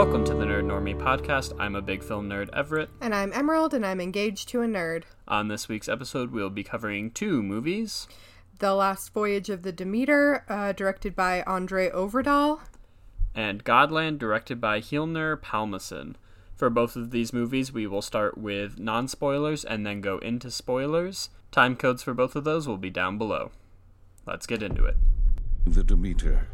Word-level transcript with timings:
Welcome 0.00 0.24
to 0.24 0.34
the 0.34 0.46
Nerd 0.46 0.64
Normie 0.64 0.98
podcast. 0.98 1.54
I'm 1.60 1.76
a 1.76 1.82
big 1.82 2.02
film 2.02 2.26
nerd, 2.26 2.48
Everett. 2.54 2.88
And 3.02 3.14
I'm 3.14 3.34
Emerald, 3.34 3.74
and 3.74 3.84
I'm 3.84 4.00
engaged 4.00 4.48
to 4.48 4.62
a 4.62 4.66
nerd. 4.66 5.02
On 5.28 5.48
this 5.48 5.68
week's 5.68 5.90
episode, 5.90 6.32
we'll 6.32 6.48
be 6.48 6.64
covering 6.64 7.10
two 7.10 7.42
movies 7.42 8.08
The 8.60 8.72
Last 8.74 9.12
Voyage 9.12 9.50
of 9.50 9.62
the 9.62 9.72
Demeter, 9.72 10.46
uh, 10.48 10.72
directed 10.72 11.14
by 11.14 11.42
Andre 11.42 11.90
Øvredal, 11.90 12.60
and 13.34 13.62
Godland, 13.62 14.18
directed 14.18 14.58
by 14.58 14.80
Hlynur 14.80 15.36
Pálmason. 15.36 16.14
For 16.56 16.70
both 16.70 16.96
of 16.96 17.10
these 17.10 17.34
movies, 17.34 17.70
we 17.70 17.86
will 17.86 18.00
start 18.00 18.38
with 18.38 18.78
non 18.78 19.06
spoilers 19.06 19.66
and 19.66 19.84
then 19.84 20.00
go 20.00 20.16
into 20.20 20.50
spoilers. 20.50 21.28
Time 21.50 21.76
codes 21.76 22.02
for 22.02 22.14
both 22.14 22.34
of 22.34 22.44
those 22.44 22.66
will 22.66 22.78
be 22.78 22.88
down 22.88 23.18
below. 23.18 23.50
Let's 24.26 24.46
get 24.46 24.62
into 24.62 24.86
it. 24.86 24.96
The 25.66 25.84
Demeter, 25.84 26.48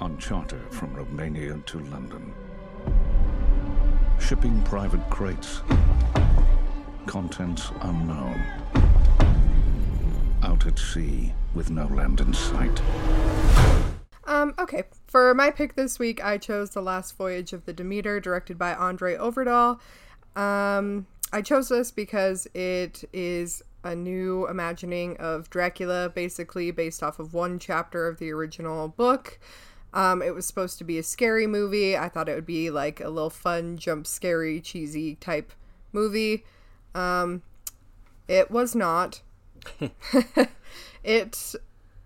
on 0.00 0.18
charter 0.18 0.60
from 0.70 0.94
Romania 0.94 1.56
to 1.66 1.78
London. 1.78 2.34
Shipping 4.20 4.60
private 4.62 5.08
crates. 5.10 5.60
Contents 7.06 7.70
unknown. 7.82 8.42
Out 10.42 10.66
at 10.66 10.78
sea 10.78 11.32
with 11.54 11.70
no 11.70 11.86
land 11.86 12.20
in 12.20 12.34
sight. 12.34 12.82
Um, 14.26 14.54
okay. 14.58 14.84
For 15.06 15.32
my 15.34 15.50
pick 15.50 15.76
this 15.76 15.98
week, 15.98 16.24
I 16.24 16.38
chose 16.38 16.70
The 16.70 16.82
Last 16.82 17.16
Voyage 17.16 17.52
of 17.52 17.64
the 17.64 17.72
Demeter, 17.72 18.20
directed 18.20 18.58
by 18.58 18.74
Andre 18.74 19.16
Øvredal. 19.16 19.78
Um, 20.34 21.06
I 21.32 21.42
chose 21.42 21.68
this 21.68 21.90
because 21.90 22.46
it 22.54 23.04
is 23.12 23.62
a 23.84 23.94
new 23.94 24.48
imagining 24.48 25.16
of 25.18 25.48
Dracula, 25.50 26.10
basically 26.14 26.70
based 26.72 27.02
off 27.02 27.18
of 27.18 27.32
one 27.32 27.58
chapter 27.58 28.08
of 28.08 28.18
the 28.18 28.30
original 28.32 28.88
book. 28.88 29.38
Um, 29.96 30.20
it 30.20 30.34
was 30.34 30.44
supposed 30.44 30.76
to 30.76 30.84
be 30.84 30.98
a 30.98 31.02
scary 31.02 31.46
movie. 31.46 31.96
I 31.96 32.10
thought 32.10 32.28
it 32.28 32.34
would 32.34 32.44
be 32.44 32.68
like 32.68 33.00
a 33.00 33.08
little 33.08 33.30
fun, 33.30 33.78
jump 33.78 34.06
scary, 34.06 34.60
cheesy 34.60 35.14
type 35.14 35.52
movie. 35.90 36.44
Um, 36.94 37.40
it 38.28 38.50
was 38.50 38.74
not. 38.74 39.22
it 41.02 41.54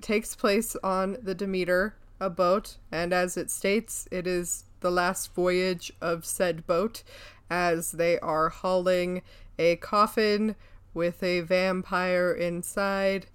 takes 0.01 0.37
place 0.37 0.77
on 0.85 1.17
the 1.21 1.35
Demeter, 1.35 1.97
a 2.21 2.31
boat, 2.31 2.77
and 2.93 3.13
as 3.13 3.37
it 3.37 3.51
states, 3.51 4.07
it 4.13 4.25
is 4.25 4.67
the 4.79 4.91
last 4.93 5.35
voyage 5.35 5.93
of 6.01 6.25
said 6.25 6.67
boat 6.69 7.03
as 7.51 7.91
they 7.91 8.21
are 8.21 8.51
hauling 8.51 9.23
a 9.59 9.75
coffin 9.77 10.55
with 10.95 11.25
a 11.25 11.41
vampire 11.41 12.33
inside. 12.33 13.27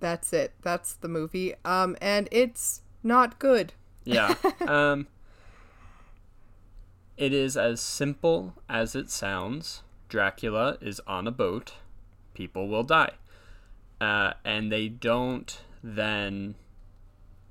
That's 0.00 0.32
it. 0.32 0.52
That's 0.62 0.94
the 0.94 1.08
movie. 1.08 1.54
Um 1.64 1.96
and 2.00 2.28
it's 2.32 2.82
not 3.02 3.38
good. 3.38 3.72
Yeah. 4.04 4.34
um, 4.66 5.06
it 7.16 7.32
is 7.32 7.56
as 7.56 7.80
simple 7.80 8.54
as 8.68 8.94
it 8.94 9.10
sounds. 9.10 9.82
Dracula 10.08 10.78
is 10.80 11.00
on 11.06 11.26
a 11.26 11.30
boat. 11.30 11.74
People 12.34 12.68
will 12.68 12.82
die. 12.82 13.12
Uh, 14.00 14.32
and 14.44 14.72
they 14.72 14.88
don't 14.88 15.60
then 15.82 16.54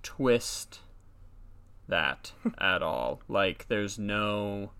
twist 0.01 0.79
that 1.87 2.31
at 2.57 2.81
all. 2.81 3.21
Like, 3.27 3.67
there's 3.67 3.97
no. 3.97 4.71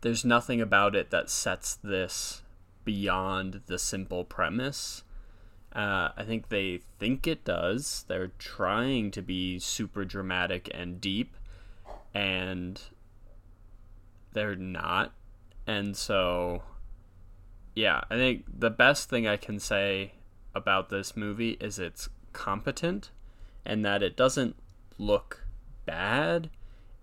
There's 0.00 0.24
nothing 0.24 0.60
about 0.60 0.94
it 0.94 1.10
that 1.10 1.28
sets 1.28 1.74
this 1.82 2.42
beyond 2.84 3.62
the 3.66 3.78
simple 3.78 4.24
premise. 4.24 5.02
Uh, 5.78 6.10
I 6.16 6.24
think 6.24 6.48
they 6.48 6.80
think 6.98 7.28
it 7.28 7.44
does. 7.44 8.04
They're 8.08 8.32
trying 8.36 9.12
to 9.12 9.22
be 9.22 9.60
super 9.60 10.04
dramatic 10.04 10.68
and 10.74 11.00
deep, 11.00 11.36
and 12.12 12.82
they're 14.32 14.56
not. 14.56 15.12
And 15.68 15.96
so, 15.96 16.64
yeah, 17.76 18.00
I 18.10 18.16
think 18.16 18.46
the 18.52 18.70
best 18.70 19.08
thing 19.08 19.28
I 19.28 19.36
can 19.36 19.60
say 19.60 20.14
about 20.52 20.88
this 20.88 21.16
movie 21.16 21.56
is 21.60 21.78
it's 21.78 22.08
competent 22.32 23.12
and 23.64 23.84
that 23.84 24.02
it 24.02 24.16
doesn't 24.16 24.56
look 24.98 25.46
bad. 25.86 26.50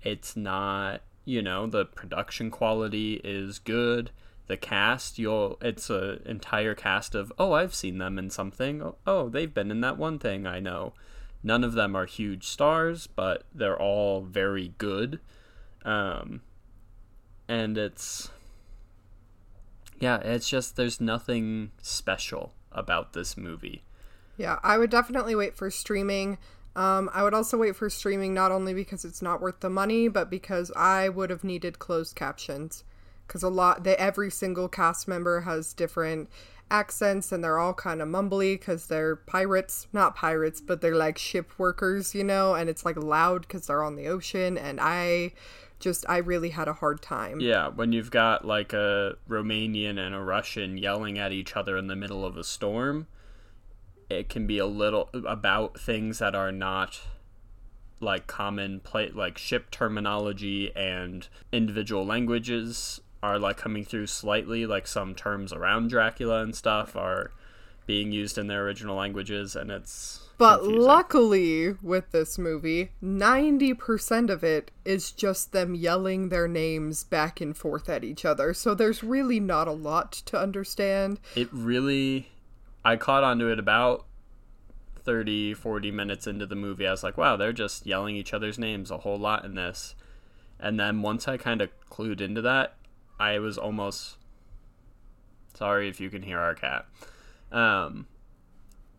It's 0.03 0.35
not, 0.35 0.99
you 1.23 1.41
know, 1.41 1.65
the 1.65 1.85
production 1.85 2.51
quality 2.51 3.21
is 3.23 3.57
good 3.57 4.11
the 4.47 4.57
cast 4.57 5.17
you'll 5.17 5.57
it's 5.61 5.89
a 5.89 6.19
entire 6.27 6.75
cast 6.75 7.15
of 7.15 7.31
oh 7.37 7.53
i've 7.53 7.73
seen 7.73 7.97
them 7.97 8.19
in 8.19 8.29
something 8.29 8.81
oh, 8.81 8.95
oh 9.07 9.29
they've 9.29 9.53
been 9.53 9.71
in 9.71 9.81
that 9.81 9.97
one 9.97 10.19
thing 10.19 10.45
i 10.45 10.59
know 10.59 10.93
none 11.43 11.63
of 11.63 11.73
them 11.73 11.95
are 11.95 12.05
huge 12.05 12.45
stars 12.45 13.07
but 13.07 13.43
they're 13.53 13.79
all 13.79 14.21
very 14.21 14.73
good 14.77 15.19
um 15.83 16.41
and 17.47 17.77
it's 17.77 18.29
yeah 19.99 20.17
it's 20.17 20.49
just 20.49 20.75
there's 20.75 20.99
nothing 21.01 21.71
special 21.81 22.53
about 22.71 23.13
this 23.13 23.37
movie 23.37 23.83
Yeah, 24.37 24.59
I 24.63 24.77
would 24.77 24.89
definitely 24.89 25.35
wait 25.35 25.55
for 25.55 25.69
streaming. 25.71 26.37
Um, 26.75 27.09
I 27.13 27.23
would 27.23 27.33
also 27.33 27.57
wait 27.57 27.75
for 27.75 27.89
streaming 27.89 28.33
not 28.33 28.51
only 28.51 28.73
because 28.73 29.05
it's 29.05 29.21
not 29.21 29.41
worth 29.41 29.61
the 29.61 29.69
money, 29.69 30.07
but 30.07 30.29
because 30.29 30.71
I 30.75 31.07
would 31.09 31.29
have 31.29 31.43
needed 31.43 31.79
closed 31.79 32.15
captions. 32.15 32.83
Because 33.27 33.43
a 33.43 33.49
lot, 33.49 33.83
they, 33.83 33.95
every 33.97 34.29
single 34.31 34.67
cast 34.67 35.07
member 35.07 35.41
has 35.41 35.73
different 35.73 36.29
accents 36.71 37.31
and 37.31 37.43
they're 37.43 37.59
all 37.59 37.73
kind 37.73 38.01
of 38.01 38.07
mumbly 38.07 38.59
because 38.59 38.87
they're 38.87 39.15
pirates. 39.15 39.87
Not 39.93 40.15
pirates, 40.15 40.61
but 40.61 40.81
they're 40.81 40.95
like 40.95 41.17
ship 41.17 41.51
workers, 41.57 42.15
you 42.15 42.23
know? 42.23 42.55
And 42.55 42.69
it's 42.69 42.85
like 42.85 42.97
loud 42.97 43.41
because 43.41 43.67
they're 43.67 43.83
on 43.83 43.95
the 43.95 44.07
ocean. 44.07 44.57
And 44.57 44.79
I 44.81 45.33
just, 45.79 46.05
I 46.07 46.17
really 46.17 46.49
had 46.49 46.67
a 46.67 46.73
hard 46.73 47.01
time. 47.01 47.39
yeah 47.41 47.67
when 47.67 47.91
you've 47.91 48.09
got 48.09 48.45
like 48.45 48.71
a 48.73 49.15
romanian 49.29 49.99
and 49.99 50.15
a 50.15 50.21
russian 50.21 50.77
yelling 50.77 51.19
at 51.19 51.33
each 51.33 51.55
other 51.55 51.77
in 51.77 51.87
the 51.87 51.95
middle 51.95 52.25
of 52.25 52.37
a 52.37 52.43
storm 52.45 53.07
it 54.09 54.29
can 54.29 54.47
be 54.47 54.57
a 54.57 54.65
little 54.65 55.09
about 55.13 55.77
things 55.79 56.19
that 56.19 56.33
are 56.33 56.51
not 56.51 57.01
like 57.99 58.25
common 58.27 58.79
play 58.79 59.09
like 59.09 59.37
ship 59.37 59.69
terminology 59.71 60.73
and 60.75 61.27
individual 61.51 62.05
languages 62.05 63.01
are 63.25 63.39
like 63.39 63.57
coming 63.57 63.83
through 63.85 64.07
slightly 64.07 64.65
like 64.65 64.87
some 64.87 65.15
terms 65.15 65.51
around 65.53 65.89
dracula 65.89 66.41
and 66.43 66.55
stuff 66.55 66.95
are 66.95 67.31
being 67.85 68.11
used 68.11 68.37
in 68.37 68.47
their 68.47 68.63
original 68.65 68.95
languages 68.95 69.55
and 69.55 69.69
it's 69.71 70.21
But 70.37 70.57
confusing. 70.59 70.81
luckily, 70.81 71.71
with 71.81 72.11
this 72.11 72.37
movie, 72.37 72.91
90% 73.03 74.29
of 74.29 74.43
it 74.43 74.71
is 74.83 75.11
just 75.11 75.51
them 75.51 75.75
yelling 75.75 76.29
their 76.29 76.47
names 76.47 77.03
back 77.03 77.39
and 77.41 77.55
forth 77.55 77.87
at 77.89 78.03
each 78.03 78.25
other. 78.25 78.53
So 78.53 78.73
there's 78.75 79.03
really 79.03 79.39
not 79.39 79.67
a 79.67 79.71
lot 79.71 80.11
to 80.29 80.37
understand. 80.39 81.19
it 81.35 81.47
really 81.51 82.29
i 82.83 82.95
caught 82.95 83.23
onto 83.23 83.47
it 83.47 83.59
about 83.59 84.05
30 85.03 85.53
40 85.53 85.91
minutes 85.91 86.25
into 86.27 86.45
the 86.45 86.55
movie 86.55 86.87
i 86.87 86.91
was 86.91 87.03
like 87.03 87.17
wow 87.17 87.35
they're 87.37 87.53
just 87.53 87.85
yelling 87.85 88.15
each 88.15 88.33
other's 88.33 88.57
names 88.59 88.89
a 88.91 88.97
whole 88.99 89.17
lot 89.17 89.45
in 89.45 89.53
this 89.55 89.95
and 90.59 90.79
then 90.79 91.01
once 91.01 91.27
i 91.27 91.37
kind 91.37 91.61
of 91.61 91.69
clued 91.89 92.21
into 92.21 92.41
that 92.41 92.75
i 93.19 93.39
was 93.39 93.57
almost 93.57 94.17
sorry 95.53 95.87
if 95.89 95.99
you 95.99 96.09
can 96.09 96.21
hear 96.21 96.39
our 96.39 96.53
cat 96.55 96.85
um 97.51 98.07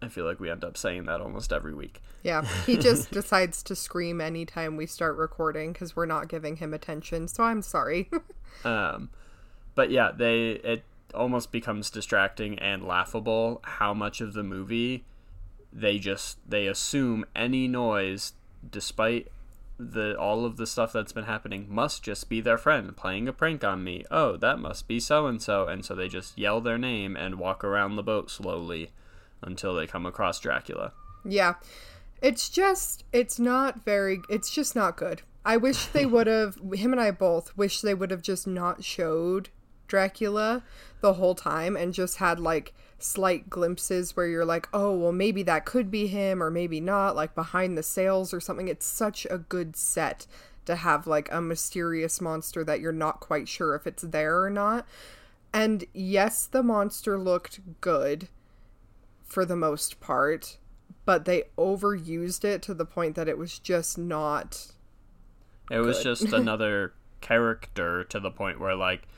i 0.00 0.08
feel 0.08 0.24
like 0.24 0.40
we 0.40 0.50
end 0.50 0.64
up 0.64 0.76
saying 0.76 1.04
that 1.04 1.20
almost 1.20 1.52
every 1.52 1.74
week 1.74 2.00
Yeah, 2.22 2.44
he 2.66 2.76
just 2.88 3.10
decides 3.12 3.62
to 3.64 3.76
scream 3.76 4.20
anytime 4.20 4.76
we 4.76 4.86
start 4.86 5.16
recording 5.16 5.72
because 5.72 5.94
we're 5.94 6.06
not 6.06 6.28
giving 6.28 6.56
him 6.56 6.74
attention. 6.74 7.28
So 7.28 7.44
I'm 7.44 7.62
sorry. 7.62 8.10
um 8.64 9.10
but 9.74 9.90
yeah 9.90 10.10
they 10.12 10.52
it 10.64 10.82
almost 11.14 11.52
becomes 11.52 11.88
distracting 11.90 12.58
and 12.58 12.82
laughable 12.82 13.60
how 13.62 13.94
much 13.94 14.20
of 14.20 14.32
the 14.32 14.42
movie 14.42 15.04
they 15.72 15.98
just 15.98 16.38
they 16.48 16.66
assume 16.66 17.24
any 17.36 17.68
noise 17.68 18.32
despite 18.70 19.28
the 19.78 20.16
all 20.18 20.44
of 20.44 20.56
the 20.56 20.66
stuff 20.66 20.92
that's 20.92 21.12
been 21.12 21.24
happening 21.24 21.66
must 21.68 22.02
just 22.02 22.28
be 22.28 22.40
their 22.40 22.56
friend 22.56 22.96
playing 22.96 23.28
a 23.28 23.32
prank 23.32 23.62
on 23.62 23.84
me 23.84 24.02
oh 24.10 24.36
that 24.36 24.58
must 24.58 24.88
be 24.88 24.98
so 24.98 25.26
and 25.26 25.42
so 25.42 25.66
and 25.68 25.84
so 25.84 25.94
they 25.94 26.08
just 26.08 26.38
yell 26.38 26.60
their 26.62 26.78
name 26.78 27.14
and 27.14 27.38
walk 27.38 27.62
around 27.62 27.94
the 27.94 28.02
boat 28.02 28.30
slowly 28.30 28.90
until 29.42 29.74
they 29.74 29.86
come 29.86 30.06
across 30.06 30.40
dracula 30.40 30.92
Yeah. 31.24 31.54
It's 32.22 32.48
just 32.48 33.04
it's 33.12 33.38
not 33.38 33.84
very 33.84 34.20
it's 34.30 34.50
just 34.50 34.74
not 34.74 34.96
good. 34.96 35.22
I 35.44 35.56
wish 35.56 35.86
they 35.86 36.06
would 36.14 36.26
have 36.26 36.56
him 36.74 36.92
and 36.92 37.00
I 37.00 37.10
both 37.10 37.56
wish 37.56 37.80
they 37.80 37.94
would 37.94 38.10
have 38.10 38.22
just 38.22 38.46
not 38.46 38.84
showed 38.84 39.50
Dracula 39.86 40.62
the 41.00 41.14
whole 41.14 41.34
time 41.34 41.76
and 41.76 41.92
just 41.92 42.16
had 42.16 42.40
like 42.40 42.74
slight 42.98 43.50
glimpses 43.50 44.16
where 44.16 44.26
you're 44.26 44.44
like, 44.44 44.68
"Oh, 44.72 44.96
well 44.96 45.12
maybe 45.12 45.42
that 45.44 45.64
could 45.64 45.90
be 45.90 46.06
him 46.06 46.42
or 46.42 46.50
maybe 46.50 46.80
not," 46.80 47.16
like 47.16 47.34
behind 47.34 47.76
the 47.76 47.82
sails 47.82 48.32
or 48.32 48.40
something. 48.40 48.68
It's 48.68 48.86
such 48.86 49.26
a 49.30 49.38
good 49.38 49.76
set 49.76 50.26
to 50.66 50.76
have 50.76 51.06
like 51.06 51.30
a 51.32 51.40
mysterious 51.40 52.20
monster 52.20 52.64
that 52.64 52.80
you're 52.80 52.92
not 52.92 53.20
quite 53.20 53.48
sure 53.48 53.74
if 53.74 53.86
it's 53.86 54.02
there 54.02 54.42
or 54.42 54.50
not. 54.50 54.86
And 55.52 55.84
yes, 55.94 56.46
the 56.46 56.62
monster 56.62 57.18
looked 57.18 57.60
good 57.80 58.28
for 59.24 59.44
the 59.44 59.56
most 59.56 60.00
part, 60.00 60.58
but 61.04 61.24
they 61.24 61.44
overused 61.56 62.44
it 62.44 62.62
to 62.62 62.74
the 62.74 62.84
point 62.84 63.14
that 63.14 63.28
it 63.28 63.38
was 63.38 63.58
just 63.58 63.96
not 63.96 64.72
It 65.70 65.80
was 65.80 66.02
just 66.02 66.22
another 66.32 66.92
character 67.20 68.04
to 68.04 68.20
the 68.20 68.30
point 68.30 68.60
where 68.60 68.74
like 68.74 69.08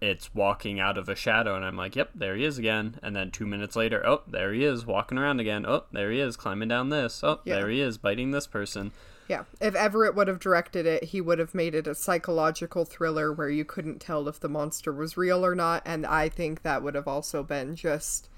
it's 0.00 0.34
walking 0.34 0.78
out 0.78 0.96
of 0.98 1.08
a 1.08 1.16
shadow 1.16 1.54
and 1.56 1.64
I'm 1.64 1.76
like, 1.76 1.96
"Yep, 1.96 2.10
there 2.14 2.36
he 2.36 2.44
is 2.44 2.58
again." 2.58 2.98
And 3.02 3.14
then 3.16 3.30
2 3.30 3.46
minutes 3.46 3.76
later, 3.76 4.06
"Oh, 4.06 4.22
there 4.26 4.52
he 4.52 4.64
is 4.64 4.86
walking 4.86 5.18
around 5.18 5.40
again. 5.40 5.66
Oh, 5.66 5.84
there 5.92 6.10
he 6.10 6.20
is 6.20 6.36
climbing 6.36 6.68
down 6.68 6.90
this. 6.90 7.22
Oh, 7.24 7.40
Yeah. 7.44 7.56
there 7.56 7.68
he 7.68 7.80
is 7.80 7.98
biting 7.98 8.30
this 8.30 8.46
person." 8.46 8.92
Yeah. 9.28 9.44
If 9.60 9.74
Everett 9.74 10.14
would 10.14 10.28
have 10.28 10.38
directed 10.38 10.86
it, 10.86 11.04
he 11.04 11.20
would 11.20 11.38
have 11.38 11.54
made 11.54 11.74
it 11.74 11.86
a 11.86 11.94
psychological 11.94 12.86
thriller 12.86 13.30
where 13.30 13.50
you 13.50 13.64
couldn't 13.64 13.98
tell 14.00 14.26
if 14.26 14.40
the 14.40 14.48
monster 14.48 14.90
was 14.92 15.18
real 15.18 15.44
or 15.44 15.54
not. 15.54 15.82
And 15.84 16.06
I 16.06 16.30
think 16.30 16.62
that 16.62 16.82
would 16.82 16.94
have 16.94 17.06
also 17.06 17.42
been 17.42 17.76
just 17.76 18.30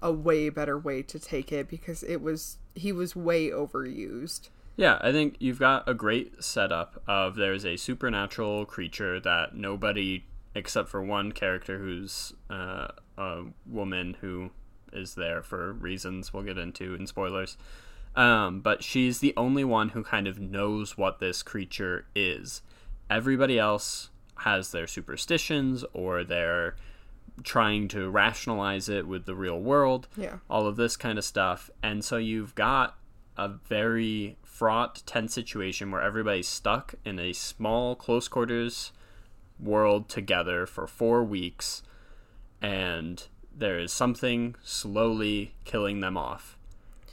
a 0.00 0.10
way 0.10 0.48
better 0.48 0.78
way 0.78 1.02
to 1.02 1.18
take 1.18 1.52
it 1.52 1.68
because 1.68 2.02
it 2.02 2.22
was, 2.22 2.56
he 2.74 2.92
was 2.92 3.14
way 3.14 3.50
overused. 3.50 4.48
Yeah, 4.76 4.98
I 5.02 5.10
think 5.10 5.34
you've 5.40 5.58
got 5.58 5.86
a 5.88 5.92
great 5.92 6.42
setup 6.42 7.02
of 7.08 7.34
there's 7.34 7.66
a 7.66 7.76
supernatural 7.76 8.64
creature 8.64 9.18
that 9.20 9.54
nobody 9.54 10.24
except 10.54 10.88
for 10.88 11.02
one 11.02 11.32
character 11.32 11.78
who's 11.78 12.32
uh, 12.50 12.88
a 13.16 13.42
woman 13.66 14.16
who 14.20 14.50
is 14.92 15.14
there 15.14 15.42
for 15.42 15.72
reasons 15.72 16.32
we'll 16.32 16.42
get 16.42 16.58
into 16.58 16.94
in 16.94 17.06
spoilers. 17.06 17.56
Um, 18.16 18.60
but 18.60 18.82
she's 18.82 19.20
the 19.20 19.34
only 19.36 19.64
one 19.64 19.90
who 19.90 20.02
kind 20.02 20.26
of 20.26 20.40
knows 20.40 20.96
what 20.96 21.18
this 21.20 21.42
creature 21.42 22.06
is. 22.14 22.62
Everybody 23.10 23.58
else 23.58 24.10
has 24.38 24.72
their 24.72 24.86
superstitions 24.86 25.84
or 25.92 26.24
they're 26.24 26.76
trying 27.44 27.86
to 27.88 28.08
rationalize 28.10 28.88
it 28.88 29.06
with 29.06 29.24
the 29.26 29.34
real 29.34 29.60
world 29.60 30.08
Yeah. 30.16 30.38
all 30.50 30.66
of 30.66 30.76
this 30.76 30.96
kind 30.96 31.18
of 31.18 31.24
stuff. 31.24 31.70
And 31.82 32.04
so 32.04 32.16
you've 32.16 32.54
got 32.54 32.96
a 33.36 33.48
very 33.48 34.36
fraught, 34.42 35.02
tense 35.06 35.32
situation 35.34 35.90
where 35.92 36.02
everybody's 36.02 36.48
stuck 36.48 36.94
in 37.04 37.18
a 37.20 37.32
small, 37.32 37.94
close 37.94 38.26
quarters 38.26 38.90
world 39.60 40.08
together 40.08 40.66
for 40.66 40.86
four 40.86 41.22
weeks, 41.24 41.82
and 42.60 43.26
there 43.56 43.78
is 43.78 43.92
something 43.92 44.54
slowly 44.62 45.54
killing 45.64 46.00
them 46.00 46.16
off. 46.16 46.56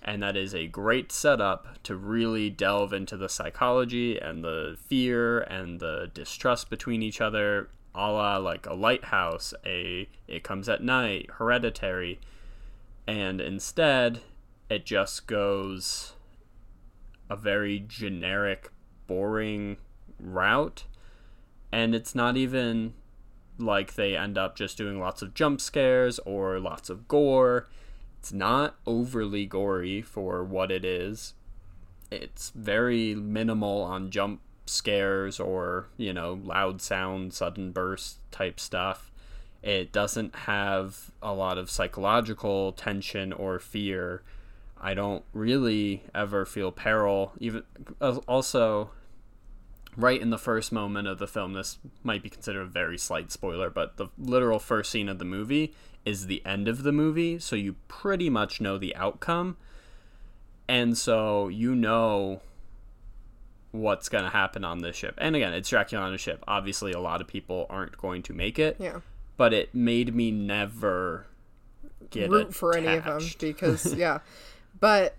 And 0.02 0.22
that 0.22 0.38
is 0.38 0.54
a 0.54 0.68
great 0.68 1.12
setup 1.12 1.82
to 1.84 1.96
really 1.96 2.52
delve 2.52 2.94
into 2.94 3.18
the 3.18 3.30
psychology 3.30 4.20
and 4.20 4.44
the 4.44 4.78
fear 4.86 5.40
and 5.40 5.80
the 5.80 6.12
distrust 6.14 6.70
between 6.70 7.02
each 7.02 7.20
other, 7.20 7.70
a 7.96 8.12
la 8.12 8.38
like 8.38 8.68
a 8.68 8.74
lighthouse, 8.76 9.54
a 9.66 10.08
it 10.28 10.44
comes 10.44 10.70
at 10.70 10.84
night, 10.84 11.30
hereditary 11.38 12.20
and 13.08 13.40
instead 13.40 14.22
it 14.70 14.86
just 14.86 15.28
goes 15.28 16.14
a 17.30 17.36
very 17.36 17.80
generic 17.80 18.72
boring 19.08 19.78
route 20.20 20.86
and 21.72 21.96
it's 21.96 22.16
not 22.16 22.38
even 22.38 22.94
like 23.58 23.96
they 23.96 24.16
end 24.16 24.38
up 24.38 24.56
just 24.56 24.78
doing 24.78 25.00
lots 25.00 25.22
of 25.22 25.34
jump 25.34 25.62
scares 25.62 26.20
or 26.20 26.60
lots 26.60 26.90
of 26.90 27.08
gore. 27.08 27.68
It's 28.20 28.34
not 28.34 28.76
overly 28.86 29.46
gory 29.46 30.02
for 30.02 30.44
what 30.44 30.72
it 30.72 30.84
is. 30.84 31.34
It's 32.12 32.50
very 32.52 33.16
minimal 33.16 33.82
on 33.82 34.10
jump 34.10 34.42
scares 34.68 35.40
or 35.40 35.88
you 35.96 36.12
know 36.12 36.40
loud 36.44 36.82
sound 36.82 37.34
sudden 37.34 37.72
burst 37.72 38.20
type 38.32 38.60
stuff. 38.60 39.12
It 39.62 39.92
doesn't 39.92 40.36
have 40.36 41.12
a 41.22 41.34
lot 41.34 41.58
of 41.58 41.72
psychological 41.72 42.72
tension 42.72 43.34
or 43.34 43.60
fear. 43.60 44.22
I 44.80 44.94
don't 44.94 45.24
really 45.34 46.04
ever 46.14 46.46
feel 46.46 46.72
peril. 46.72 47.34
Even 47.40 47.64
uh, 48.00 48.18
also 48.28 48.92
right 49.98 50.22
in 50.22 50.30
the 50.30 50.38
first 50.38 50.72
moment 50.72 51.08
of 51.08 51.20
the 51.20 51.28
film 51.28 51.54
this 51.54 51.78
might 52.04 52.22
be 52.22 52.30
considered 52.30 52.62
a 52.62 52.66
very 52.66 52.98
slight 52.98 53.32
spoiler 53.32 53.70
but 53.70 53.98
the 53.98 54.08
literal 54.18 54.60
first 54.60 54.92
scene 54.92 55.08
of 55.08 55.20
the 55.20 55.26
movie 55.26 55.74
is 56.06 56.28
the 56.28 56.46
end 56.46 56.68
of 56.68 56.84
the 56.84 56.92
movie 56.92 57.40
so 57.40 57.56
you 57.56 57.76
pretty 57.88 58.30
much 58.30 58.62
know 58.62 58.78
the 58.78 58.96
outcome. 58.96 59.58
And 60.68 60.98
so 60.98 61.48
you 61.48 61.76
know 61.76 62.42
what's 63.72 64.08
going 64.10 64.24
to 64.24 64.30
happen 64.30 64.64
on 64.64 64.80
this 64.80 64.96
ship. 64.96 65.16
And 65.18 65.36
again 65.36 65.54
it's 65.54 65.70
dracula 65.70 66.06
on 66.06 66.14
a 66.14 66.18
ship. 66.18 66.44
Obviously 66.48 66.92
a 66.92 67.00
lot 67.00 67.22
of 67.22 67.28
people 67.28 67.66
aren't 67.70 67.98
going 67.98 68.22
to 68.24 68.34
make 68.34 68.60
it. 68.60 68.78
Yeah. 68.80 69.00
but 69.38 69.54
it 69.54 69.74
made 69.76 70.16
me 70.16 70.32
never 70.32 71.26
get 72.10 72.30
root 72.30 72.54
for 72.54 72.76
any 72.78 72.88
of 72.88 73.04
them 73.04 73.22
because 73.40 73.94
yeah. 73.96 74.20
But 74.80 75.16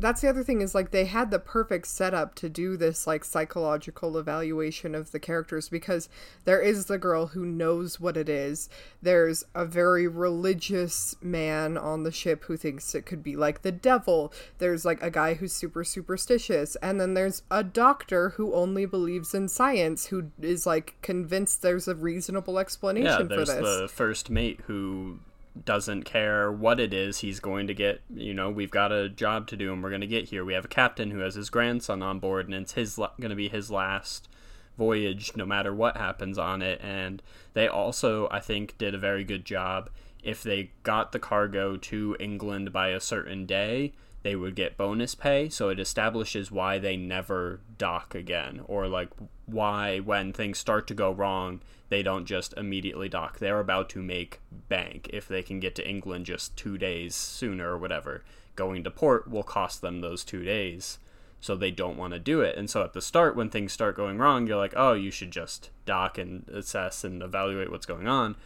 that's 0.00 0.20
the 0.20 0.28
other 0.28 0.42
thing 0.42 0.60
is 0.60 0.74
like 0.74 0.90
they 0.90 1.04
had 1.04 1.30
the 1.30 1.38
perfect 1.38 1.86
setup 1.86 2.34
to 2.36 2.48
do 2.48 2.76
this 2.76 3.06
like 3.06 3.24
psychological 3.24 4.16
evaluation 4.16 4.94
of 4.94 5.12
the 5.12 5.20
characters 5.20 5.68
because 5.68 6.08
there 6.44 6.60
is 6.60 6.86
the 6.86 6.98
girl 6.98 7.28
who 7.28 7.44
knows 7.44 8.00
what 8.00 8.16
it 8.16 8.28
is. 8.28 8.68
There's 9.02 9.44
a 9.54 9.64
very 9.64 10.08
religious 10.08 11.14
man 11.20 11.76
on 11.76 12.02
the 12.02 12.12
ship 12.12 12.44
who 12.44 12.56
thinks 12.56 12.94
it 12.94 13.06
could 13.06 13.22
be 13.22 13.36
like 13.36 13.62
the 13.62 13.72
devil. 13.72 14.32
There's 14.58 14.84
like 14.84 15.02
a 15.02 15.10
guy 15.10 15.34
who's 15.34 15.52
super 15.52 15.84
superstitious. 15.84 16.76
And 16.76 17.00
then 17.00 17.14
there's 17.14 17.42
a 17.50 17.62
doctor 17.62 18.30
who 18.30 18.54
only 18.54 18.86
believes 18.86 19.34
in 19.34 19.48
science 19.48 20.06
who 20.06 20.30
is 20.40 20.66
like 20.66 20.96
convinced 21.02 21.62
there's 21.62 21.88
a 21.88 21.94
reasonable 21.94 22.54
yeah 22.54 22.60
explanation 22.60 23.28
for 23.28 23.36
there's 23.36 23.48
this. 23.48 23.80
the 23.80 23.88
first 23.88 24.30
mate 24.30 24.60
who 24.66 25.18
doesn't 25.64 26.04
care 26.04 26.50
what 26.50 26.78
it 26.78 26.94
is 26.94 27.18
he's 27.18 27.40
going 27.40 27.66
to 27.66 27.74
get 27.74 28.00
you 28.14 28.32
know 28.32 28.48
we've 28.48 28.70
got 28.70 28.92
a 28.92 29.08
job 29.08 29.46
to 29.48 29.56
do 29.56 29.72
and 29.72 29.82
we're 29.82 29.88
going 29.88 30.00
to 30.00 30.06
get 30.06 30.28
here. 30.28 30.44
We 30.44 30.54
have 30.54 30.64
a 30.64 30.68
captain 30.68 31.10
who 31.10 31.18
has 31.18 31.34
his 31.34 31.50
grandson 31.50 32.02
on 32.02 32.18
board 32.18 32.46
and 32.46 32.54
it's 32.54 32.72
his 32.72 32.96
going 32.96 33.30
to 33.30 33.34
be 33.34 33.48
his 33.48 33.70
last 33.70 34.28
voyage 34.78 35.32
no 35.36 35.44
matter 35.44 35.74
what 35.74 35.96
happens 35.96 36.38
on 36.38 36.62
it. 36.62 36.80
And 36.82 37.22
they 37.54 37.66
also 37.68 38.28
i 38.30 38.40
think 38.40 38.78
did 38.78 38.94
a 38.94 38.98
very 38.98 39.24
good 39.24 39.44
job. 39.44 39.90
If 40.22 40.42
they 40.42 40.70
got 40.82 41.12
the 41.12 41.18
cargo 41.18 41.76
to 41.76 42.16
england 42.20 42.72
by 42.72 42.88
a 42.88 43.00
certain 43.00 43.46
day 43.46 43.92
they 44.22 44.36
would 44.36 44.54
get 44.54 44.76
bonus 44.76 45.14
pay. 45.14 45.48
So 45.48 45.70
it 45.70 45.80
establishes 45.80 46.52
why 46.52 46.78
they 46.78 46.96
never 46.96 47.60
dock 47.78 48.14
again 48.14 48.60
or 48.66 48.86
like 48.86 49.08
why 49.46 49.98
when 49.98 50.32
things 50.32 50.58
start 50.58 50.86
to 50.88 50.94
go 50.94 51.10
wrong 51.10 51.60
they 51.90 52.02
don't 52.02 52.24
just 52.24 52.54
immediately 52.56 53.08
dock. 53.08 53.38
They're 53.38 53.60
about 53.60 53.90
to 53.90 54.02
make 54.02 54.40
bank. 54.68 55.10
If 55.12 55.28
they 55.28 55.42
can 55.42 55.60
get 55.60 55.74
to 55.74 55.86
england 55.88 56.24
just 56.26 56.56
two 56.56 56.78
days 56.78 57.14
sooner 57.14 57.70
or 57.72 57.78
whatever 57.78 58.22
going 58.56 58.82
to 58.84 58.90
port 58.90 59.30
will 59.30 59.42
cost 59.42 59.80
them 59.82 60.00
those 60.00 60.24
two 60.24 60.42
days. 60.44 60.98
So 61.42 61.56
they 61.56 61.70
don't 61.70 61.96
want 61.96 62.12
to 62.12 62.18
do 62.18 62.42
it. 62.42 62.56
And 62.58 62.68
so 62.68 62.82
at 62.82 62.92
the 62.92 63.00
start 63.00 63.34
when 63.36 63.48
things 63.50 63.72
start 63.72 63.96
going 63.96 64.18
wrong 64.18 64.46
you're 64.46 64.56
like 64.56 64.74
oh 64.76 64.92
you 64.94 65.10
should 65.10 65.30
just 65.30 65.70
dock 65.84 66.16
and 66.18 66.48
assess 66.48 67.04
and 67.04 67.22
evaluate 67.22 67.70
what's 67.70 67.86
going 67.86 68.08
on. 68.08 68.36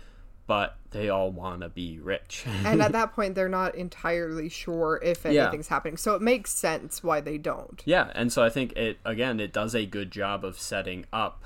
But 0.47 0.77
they 0.91 1.09
all 1.09 1.31
want 1.33 1.63
to 1.63 1.71
be 1.71 1.99
rich. 1.99 2.45
And 2.67 2.83
at 2.83 2.93
that 2.93 3.13
point 3.15 3.35
they're 3.35 3.49
not 3.49 3.75
entirely 3.75 4.49
sure 4.49 5.01
if 5.03 5.25
Yeah. 5.25 5.43
anything's 5.45 5.69
happening. 5.69 5.97
So 5.97 6.15
it 6.15 6.23
makes 6.23 6.51
sense 6.51 7.03
why 7.03 7.21
they 7.21 7.39
don't. 7.39 7.83
Yeah, 7.87 8.11
and 8.15 8.33
so 8.33 8.43
I 8.45 8.51
think 8.51 8.73
it 8.75 8.99
again 9.05 9.41
it 9.41 9.53
does 9.53 9.75
a 9.75 9.85
good 9.87 10.11
job 10.11 10.45
of 10.45 10.59
setting 10.59 11.05
up 11.13 11.45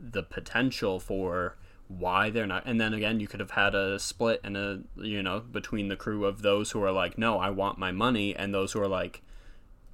the 0.00 0.22
potential 0.22 0.98
for 0.98 1.56
why 1.88 2.30
they're 2.30 2.46
not 2.46 2.62
and 2.66 2.80
then 2.80 2.94
again 2.94 3.18
you 3.18 3.26
could 3.26 3.40
have 3.40 3.50
had 3.50 3.74
a 3.74 3.98
split 3.98 4.40
and 4.44 4.56
a 4.56 4.80
you 4.96 5.22
know 5.22 5.40
between 5.40 5.88
the 5.88 5.96
crew 5.96 6.24
of 6.24 6.42
those 6.42 6.70
who 6.70 6.82
are 6.82 6.92
like 6.92 7.18
no 7.18 7.38
I 7.38 7.50
want 7.50 7.78
my 7.78 7.90
money 7.90 8.34
and 8.34 8.54
those 8.54 8.72
who 8.72 8.80
are 8.80 8.88
like 8.88 9.22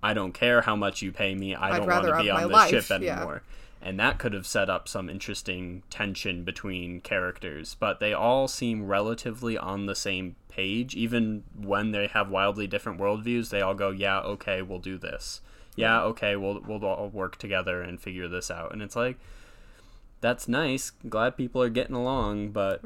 I 0.03 0.13
don't 0.13 0.33
care 0.33 0.61
how 0.61 0.77
much 0.77 1.01
you 1.01 1.11
pay 1.11 1.35
me 1.35 1.55
I 1.55 1.71
I'd 1.71 1.79
don't 1.79 1.89
want 1.89 2.05
to 2.05 2.23
be 2.23 2.31
on 2.31 2.53
this 2.53 2.69
ship 2.69 2.91
life, 2.91 3.03
yeah. 3.03 3.17
anymore. 3.17 3.43
And 3.83 4.01
that 4.01 4.19
could 4.19 4.33
have 4.33 4.47
set 4.47 4.71
up 4.71 4.89
some 4.89 5.09
interesting 5.09 5.83
tension 5.91 6.45
between 6.45 7.01
characters, 7.01 7.77
but 7.79 8.01
they 8.01 8.13
all 8.13 8.49
seem 8.49 8.87
relatively 8.87 9.57
on 9.57 9.87
the 9.87 9.95
same 9.95 10.35
page. 10.49 10.95
Even 10.97 11.45
when 11.57 11.93
they 11.93 12.07
have 12.09 12.31
wildly 12.31 12.67
different 12.67 12.99
worldviews, 12.99 13.51
they 13.51 13.61
all 13.61 13.75
go, 13.75 13.91
"Yeah, 13.91 14.21
okay, 14.21 14.63
we'll 14.63 14.81
do 14.81 14.99
this. 14.99 15.41
Yeah, 15.77 16.03
okay, 16.03 16.37
we'll 16.37 16.61
we'll 16.67 16.85
all 16.85 17.11
work 17.11 17.37
together 17.37 17.83
and 17.83 18.01
figure 18.01 18.29
this 18.29 18.51
out." 18.51 18.73
And 18.73 18.83
it's 18.83 18.97
like, 18.97 19.19
that's 20.21 20.49
nice. 20.49 20.91
Glad 21.09 21.37
people 21.37 21.63
are 21.63 21.69
getting 21.69 21.95
along, 21.97 22.51
but 22.51 22.81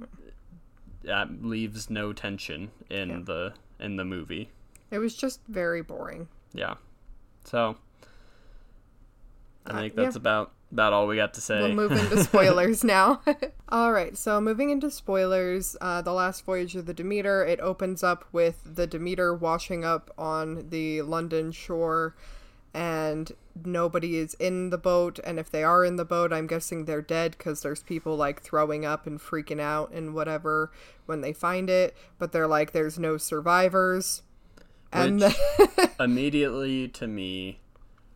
that 1.03 1.43
leaves 1.43 1.89
no 1.91 2.13
tension 2.13 2.71
in 2.91 3.09
Yeah. 3.11 3.21
the 3.25 3.53
in 3.79 3.97
the 3.97 4.05
movie. 4.05 4.51
it 4.91 4.99
was 4.99 5.15
just 5.15 5.41
very 5.49 5.81
boring 5.83 6.29
Yeah. 6.53 6.75
So 7.45 7.77
I 9.67 9.71
Uh, 9.71 9.79
think 9.81 9.95
that's 9.95 10.17
yeah. 10.17 10.21
about 10.21 10.53
about 10.73 10.93
all 10.93 11.07
we 11.09 11.17
got 11.17 11.35
to 11.35 11.41
say. 11.41 11.59
we'll 11.61 11.75
move 11.75 11.91
into 11.93 12.23
spoilers 12.25 12.85
now 12.85 13.21
all 13.71 13.93
right 13.93 14.17
so 14.17 14.41
moving 14.41 14.71
into 14.71 14.89
spoilers 14.91 15.77
uh, 15.81 16.01
the 16.01 16.13
last 16.13 16.45
voyage 16.45 16.77
of 16.77 16.87
the 16.87 16.95
demeter 16.95 17.45
it 17.45 17.59
opens 17.61 18.05
up 18.05 18.25
with 18.33 18.61
the 18.77 18.87
demeter 18.87 19.35
washing 19.35 19.85
up 19.85 20.13
on 20.17 20.69
the 20.71 21.03
london 21.03 21.51
shore 21.51 22.15
and 22.73 23.33
nobody 23.67 24.17
is 24.17 24.35
in 24.35 24.71
the 24.71 24.79
boat 24.79 25.19
and 25.25 25.38
if 25.38 25.50
they 25.50 25.64
are 25.64 25.85
in 25.85 25.97
the 25.97 26.05
boat 26.05 26.33
i'm 26.33 26.47
guessing 26.47 26.85
they're 26.85 27.02
dead 27.02 27.37
because 27.37 27.62
there's 27.62 27.83
people 27.83 28.17
like 28.17 28.40
throwing 28.40 28.85
up 28.85 29.07
and 29.07 29.21
freaking 29.21 29.61
out 29.61 29.90
and 29.93 30.14
whatever 30.14 30.71
when 31.07 31.21
they 31.21 31.33
find 31.33 31.69
it 31.71 31.97
but 32.19 32.33
they're 32.33 32.47
like 32.49 32.73
there's 32.73 32.99
no 32.99 33.17
survivors 33.17 34.23
and 34.93 35.21
then, 35.21 35.35
Immediately 36.00 36.88
to 36.88 37.07
me 37.07 37.61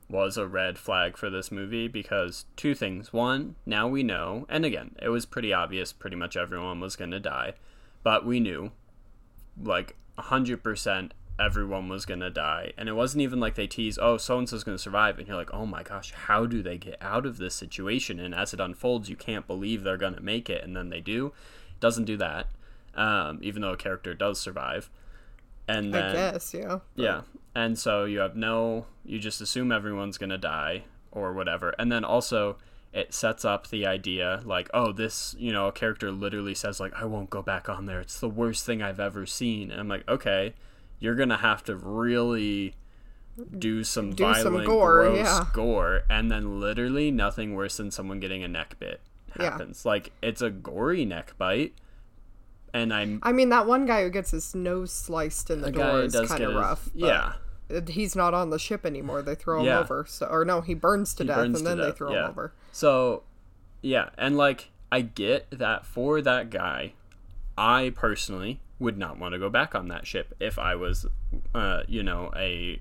was 0.09 0.37
a 0.37 0.47
red 0.47 0.79
flag 0.79 1.17
for 1.17 1.31
this 1.31 1.51
movie 1.51 1.89
because 1.89 2.45
two 2.57 2.75
things. 2.75 3.13
One, 3.13 3.57
now 3.65 3.89
we 3.89 4.03
know, 4.03 4.47
and 4.49 4.65
again, 4.65 4.97
it 5.01 5.09
was 5.09 5.27
pretty 5.27 5.53
obvious 5.53 5.93
pretty 5.93 6.17
much 6.17 6.37
everyone 6.37 6.81
was 6.81 6.97
going 6.97 7.11
to 7.13 7.21
die, 7.21 7.55
but 8.03 8.27
we 8.27 8.41
knew 8.41 8.73
like 9.61 9.97
100% 10.19 11.11
everyone 11.39 11.89
was 11.89 12.07
going 12.07 12.21
to 12.21 12.31
die. 12.31 12.73
And 12.79 12.89
it 12.89 12.93
wasn't 12.93 13.23
even 13.23 13.41
like 13.41 13.55
they 13.55 13.67
tease, 13.67 13.99
oh, 14.01 14.17
so 14.17 14.39
and 14.39 14.49
so's 14.49 14.65
going 14.65 14.77
to 14.77 14.83
survive. 14.83 15.19
And 15.19 15.27
you're 15.27 15.37
like, 15.37 15.53
oh 15.53 15.67
my 15.67 15.83
gosh, 15.83 16.13
how 16.13 16.47
do 16.47 16.63
they 16.63 16.79
get 16.79 16.97
out 17.01 17.27
of 17.27 17.39
this 17.39 17.55
situation? 17.55 18.21
And 18.21 18.35
as 18.35 18.55
it 18.55 18.61
unfolds, 18.61 19.09
you 19.09 19.17
can't 19.17 19.47
believe 19.47 19.83
they're 19.83 19.97
going 19.97 20.15
to 20.15 20.23
make 20.23 20.49
it. 20.49 20.63
And 20.63 20.77
then 20.77 20.91
they 20.91 21.01
do. 21.01 21.27
It 21.27 21.81
doesn't 21.81 22.05
do 22.05 22.17
that, 22.19 22.49
um, 22.95 23.41
even 23.43 23.63
though 23.63 23.73
a 23.73 23.77
character 23.77 24.15
does 24.15 24.41
survive. 24.41 24.91
And 25.67 25.95
then, 25.95 26.11
I 26.11 26.13
guess, 26.13 26.55
yeah. 26.55 26.81
yeah. 26.95 27.23
And 27.55 27.79
so 27.79 28.05
you 28.05 28.19
have 28.19 28.37
no, 28.37 28.87
you 29.05 29.19
just 29.19 29.41
assume 29.41 29.73
everyone's 29.73 30.19
going 30.19 30.31
to 30.31 30.39
die 30.39 30.85
or 31.11 31.33
whatever. 31.33 31.75
And 31.79 31.91
then 31.91 32.05
also, 32.05 32.59
it 32.93 33.13
sets 33.13 33.45
up 33.45 33.69
the 33.69 33.87
idea 33.87 34.41
like, 34.45 34.71
oh, 34.73 34.93
this, 34.93 35.35
you 35.39 35.53
know, 35.53 35.67
a 35.67 35.73
character 35.73 36.13
literally 36.13 36.55
says, 36.55 36.79
like, 36.79 36.93
I 36.95 37.05
won't 37.07 37.31
go 37.31 37.43
back 37.43 37.69
on 37.69 37.87
there. 37.87 38.01
It's 38.01 38.21
the 38.21 38.29
worst 38.29 38.65
thing 38.65 38.83
I've 38.83 39.01
ever 39.01 39.27
seen. 39.27 39.71
And 39.73 39.81
I'm 39.81 39.89
like, 39.89 40.09
okay, 40.09 40.55
you're 41.05 41.15
going 41.15 41.29
to 41.29 41.37
have 41.37 41.63
to 41.65 41.77
really 41.77 42.75
do 43.59 43.83
some 43.85 44.13
Do 44.13 44.25
some 44.35 44.43
violent, 44.53 44.67
gore, 44.67 45.03
gross 45.05 45.19
yeah. 45.19 45.47
gore. 45.53 46.03
And 46.09 46.31
then 46.31 46.61
literally 46.61 47.11
nothing 47.11 47.55
worse 47.55 47.77
than 47.77 47.91
someone 47.91 48.21
getting 48.21 48.43
a 48.45 48.49
neck 48.49 48.77
bit 48.79 49.01
Yeah. 49.39 49.51
happens. 49.51 49.85
Like, 49.85 50.13
it's 50.23 50.41
a 50.43 50.51
gory 50.51 51.05
neck 51.05 51.35
bite. 51.37 51.75
And 52.73 52.93
I'm. 52.93 53.21
I 53.23 53.33
mean, 53.33 53.51
that 53.51 53.67
one 53.67 53.87
guy 53.87 54.03
who 54.03 54.11
gets 54.11 54.33
his 54.33 54.55
nose 54.55 54.91
sliced 54.93 55.51
in 55.51 55.61
the, 55.61 55.67
the 55.71 55.79
door 55.79 56.03
is 56.03 56.15
kind 56.29 56.43
of 56.43 56.55
rough. 56.55 56.89
but 56.95 57.07
Yeah. 57.71 57.83
He's 57.89 58.15
not 58.15 58.35
on 58.35 58.51
the 58.51 58.59
ship 58.59 58.85
anymore. 58.85 59.23
They 59.23 59.35
throw 59.35 59.61
him 59.61 59.67
Yeah. 59.67 59.81
over. 59.81 60.05
So, 60.09 60.27
or 60.27 60.45
no, 60.45 60.61
he 60.61 60.75
burns 60.75 61.15
to 61.15 61.23
He 61.25 61.29
death 61.29 61.37
burns 61.37 61.59
and 61.61 61.67
to 61.67 61.75
then 61.77 61.79
they 61.87 61.93
throw 61.93 62.13
yeah. 62.13 62.25
him 62.25 62.31
over. 62.31 62.53
So, 62.73 63.23
yeah, 63.81 64.11
and 64.19 64.37
like 64.37 64.71
I 64.93 65.01
get 65.01 65.47
that 65.51 65.87
for 65.87 66.21
that 66.23 66.51
guy, 66.51 66.93
I 67.57 67.93
personally 67.95 68.61
would 68.79 68.99
not 68.99 69.19
want 69.19 69.33
to 69.33 69.39
go 69.39 69.49
back 69.51 69.75
on 69.75 69.89
that 69.89 70.07
ship 70.07 70.35
if 70.41 70.59
I 70.59 70.75
was, 70.75 71.07
uh, 71.55 71.83
you 71.87 72.03
know, 72.03 72.31
a 72.37 72.81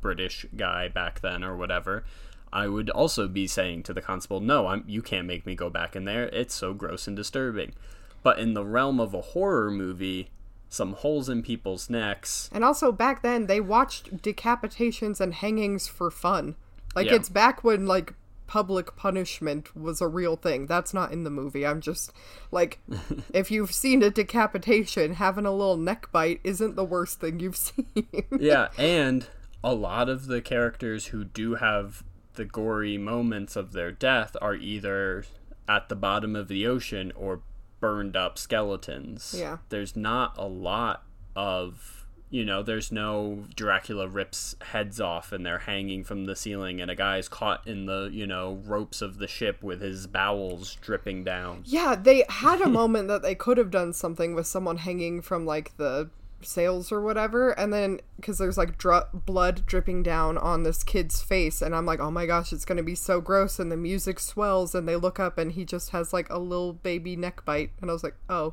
British 0.00 0.46
guy 0.56 0.88
back 0.88 1.20
then 1.20 1.44
or 1.44 1.56
whatever. 1.56 2.04
I 2.52 2.68
would 2.68 2.88
also 2.90 3.28
be 3.28 3.46
saying 3.46 3.82
to 3.84 3.92
the 3.92 4.00
constable, 4.00 4.40
"No, 4.40 4.68
I'm. 4.68 4.84
You 4.86 5.02
can't 5.02 5.26
make 5.26 5.44
me 5.44 5.54
go 5.54 5.68
back 5.68 5.94
in 5.94 6.04
there. 6.04 6.24
It's 6.28 6.54
so 6.54 6.72
gross 6.72 7.06
and 7.06 7.16
disturbing." 7.16 7.74
But 8.22 8.38
in 8.38 8.54
the 8.54 8.64
realm 8.64 8.98
of 8.98 9.12
a 9.14 9.20
horror 9.20 9.70
movie, 9.70 10.30
some 10.68 10.94
holes 10.94 11.28
in 11.28 11.42
people's 11.42 11.90
necks. 11.90 12.48
And 12.52 12.64
also 12.64 12.90
back 12.92 13.22
then 13.22 13.46
they 13.46 13.60
watched 13.60 14.22
decapitations 14.22 15.20
and 15.20 15.34
hangings 15.34 15.86
for 15.86 16.10
fun. 16.10 16.56
Like 16.94 17.06
Yeah. 17.06 17.16
it's 17.16 17.28
back 17.28 17.62
when 17.62 17.86
like 17.86 18.14
public 18.46 18.96
punishment 18.96 19.74
was 19.76 20.00
a 20.00 20.08
real 20.08 20.36
thing. 20.36 20.66
That's 20.66 20.94
not 20.94 21.12
in 21.12 21.24
the 21.24 21.30
movie. 21.30 21.66
I'm 21.66 21.80
just 21.80 22.12
like 22.50 22.80
if 23.34 23.50
you've 23.50 23.72
seen 23.72 24.02
a 24.02 24.10
decapitation, 24.10 25.14
having 25.14 25.46
a 25.46 25.52
little 25.52 25.76
neck 25.76 26.10
bite 26.12 26.40
isn't 26.44 26.76
the 26.76 26.84
worst 26.84 27.20
thing 27.20 27.40
you've 27.40 27.56
seen. 27.56 28.06
yeah, 28.38 28.68
and 28.78 29.26
a 29.62 29.74
lot 29.74 30.08
of 30.08 30.26
the 30.26 30.40
characters 30.40 31.06
who 31.06 31.24
do 31.24 31.56
have 31.56 32.04
the 32.34 32.44
gory 32.44 32.98
moments 32.98 33.56
of 33.56 33.72
their 33.72 33.90
death 33.90 34.36
are 34.40 34.54
either 34.54 35.24
at 35.68 35.88
the 35.88 35.96
bottom 35.96 36.36
of 36.36 36.48
the 36.48 36.66
ocean 36.66 37.12
or 37.16 37.40
burned 37.80 38.16
up 38.16 38.38
skeletons. 38.38 39.34
Yeah. 39.36 39.58
There's 39.68 39.96
not 39.96 40.34
a 40.36 40.46
lot 40.46 41.02
of 41.34 41.95
you 42.36 42.44
know, 42.44 42.62
there's 42.62 42.92
no 42.92 43.44
Dracula 43.54 44.06
rips 44.06 44.56
heads 44.60 45.00
off 45.00 45.32
and 45.32 45.46
they're 45.46 45.60
hanging 45.60 46.04
from 46.04 46.26
the 46.26 46.36
ceiling 46.36 46.82
and 46.82 46.90
a 46.90 46.94
guy's 46.94 47.30
caught 47.30 47.66
in 47.66 47.86
the, 47.86 48.10
you 48.12 48.26
know, 48.26 48.60
ropes 48.66 49.00
of 49.00 49.16
the 49.16 49.26
ship 49.26 49.62
with 49.62 49.80
his 49.80 50.06
bowels 50.06 50.74
dripping 50.82 51.24
down. 51.24 51.62
yeah, 51.64 51.94
they 51.94 52.26
had 52.28 52.60
a 52.60 52.68
moment 52.82 53.08
that 53.08 53.22
they 53.22 53.34
could 53.34 53.56
have 53.56 53.70
done 53.70 53.94
something 53.94 54.34
with 54.34 54.46
someone 54.46 54.76
hanging 54.76 55.22
from 55.22 55.46
like 55.46 55.74
the 55.78 56.10
sails 56.42 56.92
or 56.92 57.00
whatever 57.00 57.50
and 57.52 57.72
then 57.72 57.98
because 58.16 58.36
there's 58.36 58.58
like 58.58 58.76
dr- 58.76 59.08
blood 59.24 59.64
dripping 59.64 60.02
down 60.02 60.36
on 60.36 60.62
this 60.62 60.84
kid's 60.84 61.22
face 61.22 61.62
and 61.62 61.74
i'm 61.74 61.86
like 61.86 61.98
oh 61.98 62.10
my 62.10 62.26
gosh 62.26 62.52
it's 62.52 62.66
going 62.66 62.76
to 62.76 62.84
be 62.84 62.94
so 62.94 63.22
gross 63.22 63.58
and 63.58 63.72
the 63.72 63.76
music 63.76 64.20
swells 64.20 64.74
and 64.74 64.86
they 64.86 64.94
look 64.94 65.18
up 65.18 65.38
and 65.38 65.52
he 65.52 65.64
just 65.64 65.90
has 65.90 66.12
like 66.12 66.28
a 66.28 66.38
little 66.38 66.74
baby 66.74 67.16
neck 67.16 67.42
bite 67.46 67.70
and 67.80 67.90
i 67.90 67.92
was 67.92 68.04
like 68.04 68.14
oh 68.28 68.52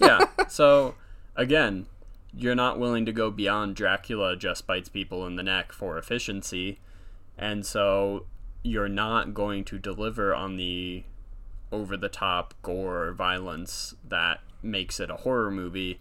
yeah. 0.00 0.20
So 0.48 0.94
again, 1.36 1.86
you're 2.34 2.54
not 2.54 2.78
willing 2.78 3.04
to 3.06 3.12
go 3.12 3.30
beyond 3.30 3.76
Dracula 3.76 4.36
just 4.36 4.66
bites 4.66 4.88
people 4.88 5.26
in 5.26 5.36
the 5.36 5.42
neck 5.42 5.72
for 5.72 5.98
efficiency, 5.98 6.80
and 7.36 7.64
so 7.66 8.26
you're 8.62 8.88
not 8.88 9.34
going 9.34 9.64
to 9.64 9.78
deliver 9.78 10.34
on 10.34 10.56
the 10.56 11.04
over 11.70 11.96
the 11.96 12.08
top 12.08 12.54
gore 12.62 13.08
or 13.08 13.12
violence 13.12 13.94
that 14.06 14.40
makes 14.62 15.00
it 15.00 15.10
a 15.10 15.16
horror 15.16 15.50
movie. 15.50 16.00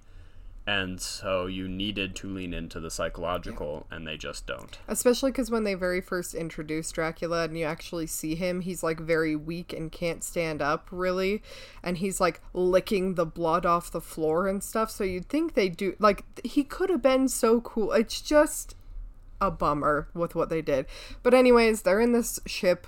And 0.67 1.01
so 1.01 1.47
you 1.47 1.67
needed 1.67 2.15
to 2.17 2.27
lean 2.27 2.53
into 2.53 2.79
the 2.79 2.91
psychological, 2.91 3.87
and 3.89 4.07
they 4.07 4.15
just 4.15 4.45
don't. 4.45 4.77
especially 4.87 5.31
because 5.31 5.49
when 5.49 5.63
they 5.63 5.73
very 5.73 6.01
first 6.01 6.35
introduce 6.35 6.91
dracula 6.91 7.45
and 7.45 7.57
you 7.57 7.65
actually 7.65 8.05
see 8.07 8.35
him 8.35 8.61
he's 8.61 8.83
like 8.83 8.99
very 8.99 9.35
weak 9.35 9.73
and 9.73 9.91
can't 9.91 10.23
stand 10.23 10.61
up 10.61 10.87
really. 10.91 11.41
And 11.83 11.97
he's 11.97 12.21
like 12.21 12.41
licking 12.53 13.15
the 13.15 13.25
blood 13.25 13.65
off 13.65 13.91
the 13.91 14.01
floor 14.01 14.47
and 14.47 14.63
stuff. 14.63 14.91
So 14.91 15.03
you'd 15.03 15.29
think 15.29 15.53
they 15.53 15.69
do 15.69 15.95
like 15.99 16.23
he 16.43 16.63
could 16.63 16.89
have 16.89 17.01
been 17.01 17.27
so 17.27 17.61
cool. 17.61 17.91
It's 17.93 18.21
just 18.21 18.75
a 19.39 19.49
bummer 19.49 20.07
with 20.13 20.35
what 20.35 20.49
they 20.49 20.61
did. 20.61 20.85
But 21.23 21.33
anyways 21.33 21.81
they're 21.81 21.99
in 21.99 22.11
this 22.11 22.39
ship 22.45 22.85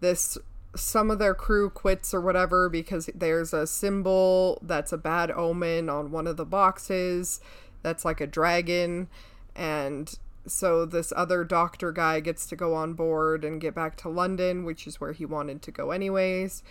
this 0.00 0.36
some 0.76 1.10
of 1.10 1.18
their 1.18 1.34
crew 1.34 1.70
quits 1.70 2.12
or 2.12 2.20
whatever 2.20 2.68
because 2.68 3.08
there's 3.14 3.52
a 3.52 3.66
symbol 3.66 4.58
that's 4.62 4.92
a 4.92 4.98
bad 4.98 5.30
omen 5.30 5.88
on 5.88 6.10
one 6.10 6.26
of 6.26 6.36
the 6.36 6.44
boxes 6.44 7.40
that's 7.82 8.04
like 8.04 8.20
a 8.20 8.26
dragon 8.26 9.08
and 9.54 10.18
so 10.46 10.84
this 10.84 11.12
other 11.16 11.44
doctor 11.44 11.92
guy 11.92 12.20
gets 12.20 12.46
to 12.46 12.56
go 12.56 12.74
on 12.74 12.94
board 12.94 13.44
and 13.44 13.60
get 13.60 13.74
back 13.74 13.96
to 13.96 14.08
London, 14.08 14.64
which 14.64 14.86
is 14.86 15.00
where 15.00 15.12
he 15.12 15.24
wanted 15.24 15.62
to 15.62 15.70
go 15.70 15.90
anyways. 15.90 16.62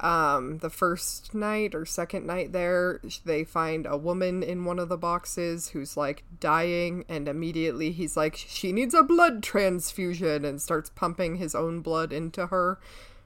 Um, 0.00 0.58
the 0.58 0.70
first 0.70 1.34
night 1.34 1.74
or 1.74 1.84
second 1.84 2.24
night 2.24 2.52
there, 2.52 3.00
they 3.24 3.42
find 3.42 3.84
a 3.84 3.96
woman 3.96 4.42
in 4.42 4.64
one 4.64 4.78
of 4.78 4.88
the 4.88 4.96
boxes 4.96 5.70
who's 5.70 5.96
like 5.96 6.22
dying, 6.38 7.04
and 7.08 7.28
immediately 7.28 7.90
he's 7.90 8.16
like, 8.16 8.36
she 8.36 8.72
needs 8.72 8.94
a 8.94 9.02
blood 9.02 9.42
transfusion, 9.42 10.44
and 10.44 10.62
starts 10.62 10.90
pumping 10.90 11.36
his 11.36 11.54
own 11.54 11.80
blood 11.80 12.12
into 12.12 12.46
her. 12.46 12.78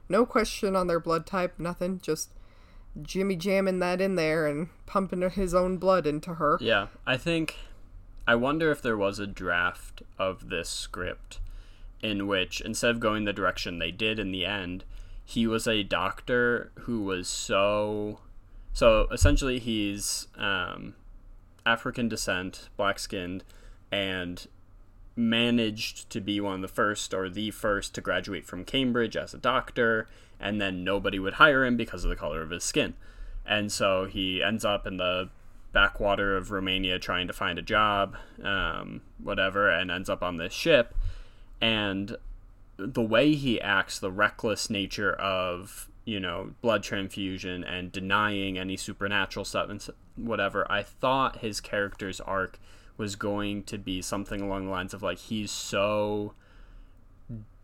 No 0.09 0.25
question 0.25 0.75
on 0.75 0.87
their 0.87 0.99
blood 0.99 1.25
type, 1.25 1.59
nothing, 1.59 1.99
just 1.99 2.29
Jimmy 3.01 3.35
jamming 3.35 3.79
that 3.79 4.01
in 4.01 4.15
there 4.15 4.45
and 4.45 4.69
pumping 4.85 5.27
his 5.29 5.53
own 5.53 5.77
blood 5.77 6.05
into 6.05 6.35
her. 6.35 6.57
Yeah, 6.61 6.87
I 7.05 7.17
think. 7.17 7.55
I 8.25 8.35
wonder 8.35 8.71
if 8.71 8.81
there 8.81 8.95
was 8.95 9.19
a 9.19 9.27
draft 9.27 10.01
of 10.17 10.49
this 10.49 10.69
script 10.69 11.39
in 12.01 12.27
which, 12.27 12.61
instead 12.61 12.91
of 12.91 12.99
going 12.99 13.25
the 13.25 13.33
direction 13.33 13.79
they 13.79 13.91
did 13.91 14.19
in 14.19 14.31
the 14.31 14.45
end, 14.45 14.85
he 15.25 15.47
was 15.47 15.67
a 15.67 15.83
doctor 15.83 16.71
who 16.81 17.01
was 17.01 17.27
so. 17.27 18.19
So 18.73 19.07
essentially, 19.11 19.59
he's 19.59 20.27
um, 20.37 20.95
African 21.65 22.09
descent, 22.09 22.69
black 22.75 22.99
skinned, 22.99 23.43
and 23.91 24.45
managed 25.15 26.09
to 26.09 26.19
be 26.19 26.39
one 26.39 26.55
of 26.55 26.61
the 26.61 26.67
first 26.67 27.13
or 27.13 27.29
the 27.29 27.51
first 27.51 27.93
to 27.95 28.01
graduate 28.01 28.45
from 28.45 28.65
Cambridge 28.65 29.15
as 29.15 29.33
a 29.33 29.37
doctor, 29.37 30.07
and 30.39 30.59
then 30.59 30.83
nobody 30.83 31.19
would 31.19 31.35
hire 31.35 31.63
him 31.65 31.77
because 31.77 32.03
of 32.03 32.09
the 32.09 32.15
color 32.15 32.41
of 32.41 32.49
his 32.49 32.63
skin. 32.63 32.95
And 33.45 33.71
so 33.71 34.05
he 34.05 34.41
ends 34.41 34.65
up 34.65 34.87
in 34.87 34.97
the 34.97 35.29
backwater 35.71 36.37
of 36.37 36.51
Romania 36.51 36.99
trying 36.99 37.27
to 37.27 37.33
find 37.33 37.59
a 37.59 37.63
job, 37.63 38.15
um, 38.43 39.01
whatever, 39.21 39.69
and 39.69 39.91
ends 39.91 40.09
up 40.09 40.23
on 40.23 40.37
this 40.37 40.53
ship. 40.53 40.95
And 41.59 42.15
the 42.77 43.01
way 43.01 43.33
he 43.33 43.59
acts, 43.61 43.99
the 43.99 44.11
reckless 44.11 44.69
nature 44.69 45.13
of, 45.13 45.89
you 46.05 46.19
know, 46.19 46.53
blood 46.61 46.83
transfusion 46.83 47.63
and 47.63 47.91
denying 47.91 48.57
any 48.57 48.77
supernatural 48.77 49.45
stuff 49.45 49.69
and 49.69 49.85
whatever, 50.15 50.69
I 50.71 50.83
thought 50.83 51.39
his 51.39 51.59
character's 51.59 52.21
arc 52.21 52.59
was 52.97 53.15
going 53.15 53.63
to 53.63 53.77
be 53.77 54.01
something 54.01 54.41
along 54.41 54.65
the 54.65 54.71
lines 54.71 54.93
of 54.93 55.01
like 55.01 55.17
he's 55.17 55.51
so 55.51 56.33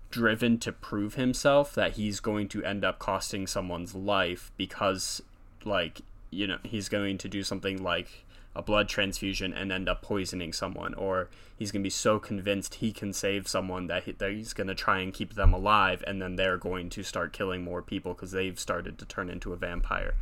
driven 0.09 0.57
to 0.57 0.71
prove 0.71 1.15
himself 1.15 1.74
that 1.75 1.93
he's 1.93 2.19
going 2.19 2.48
to 2.48 2.63
end 2.63 2.83
up 2.83 2.98
costing 2.98 3.45
someone's 3.45 3.93
life 3.93 4.51
because 4.57 5.21
like 5.65 6.01
you 6.31 6.48
know 6.48 6.57
he's 6.63 6.89
going 6.89 7.17
to 7.17 7.27
do 7.27 7.43
something 7.43 7.81
like 7.83 8.25
a 8.55 8.62
blood 8.62 8.89
transfusion 8.89 9.53
and 9.53 9.71
end 9.71 9.88
up 9.88 10.01
poisoning 10.01 10.51
someone 10.51 10.93
or 10.95 11.29
he's 11.57 11.71
going 11.71 11.81
to 11.81 11.86
be 11.86 11.89
so 11.89 12.17
convinced 12.17 12.75
he 12.75 12.91
can 12.91 13.13
save 13.13 13.48
someone 13.48 13.88
that, 13.88 14.03
he, 14.05 14.12
that 14.13 14.31
he's 14.31 14.53
going 14.53 14.67
to 14.67 14.75
try 14.75 15.00
and 15.00 15.13
keep 15.13 15.36
them 15.36 15.53
alive 15.53 16.03
and 16.07 16.21
then 16.21 16.36
they're 16.36 16.57
going 16.57 16.89
to 16.89 17.03
start 17.03 17.31
killing 17.31 17.63
more 17.63 17.81
people 17.81 18.13
because 18.13 18.31
they've 18.31 18.59
started 18.59 18.98
to 18.98 19.05
turn 19.05 19.29
into 19.29 19.53
a 19.53 19.55
vampire. 19.55 20.15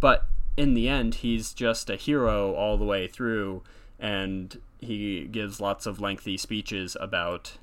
But 0.00 0.26
in 0.56 0.72
the 0.72 0.88
end 0.88 1.16
he's 1.16 1.52
just 1.52 1.90
a 1.90 1.96
hero 1.96 2.54
all 2.54 2.78
the 2.78 2.84
way 2.84 3.06
through 3.06 3.62
and 4.00 4.60
he 4.78 5.26
gives 5.26 5.60
lots 5.60 5.86
of 5.86 6.00
lengthy 6.00 6.36
speeches 6.36 6.96
about 7.00 7.58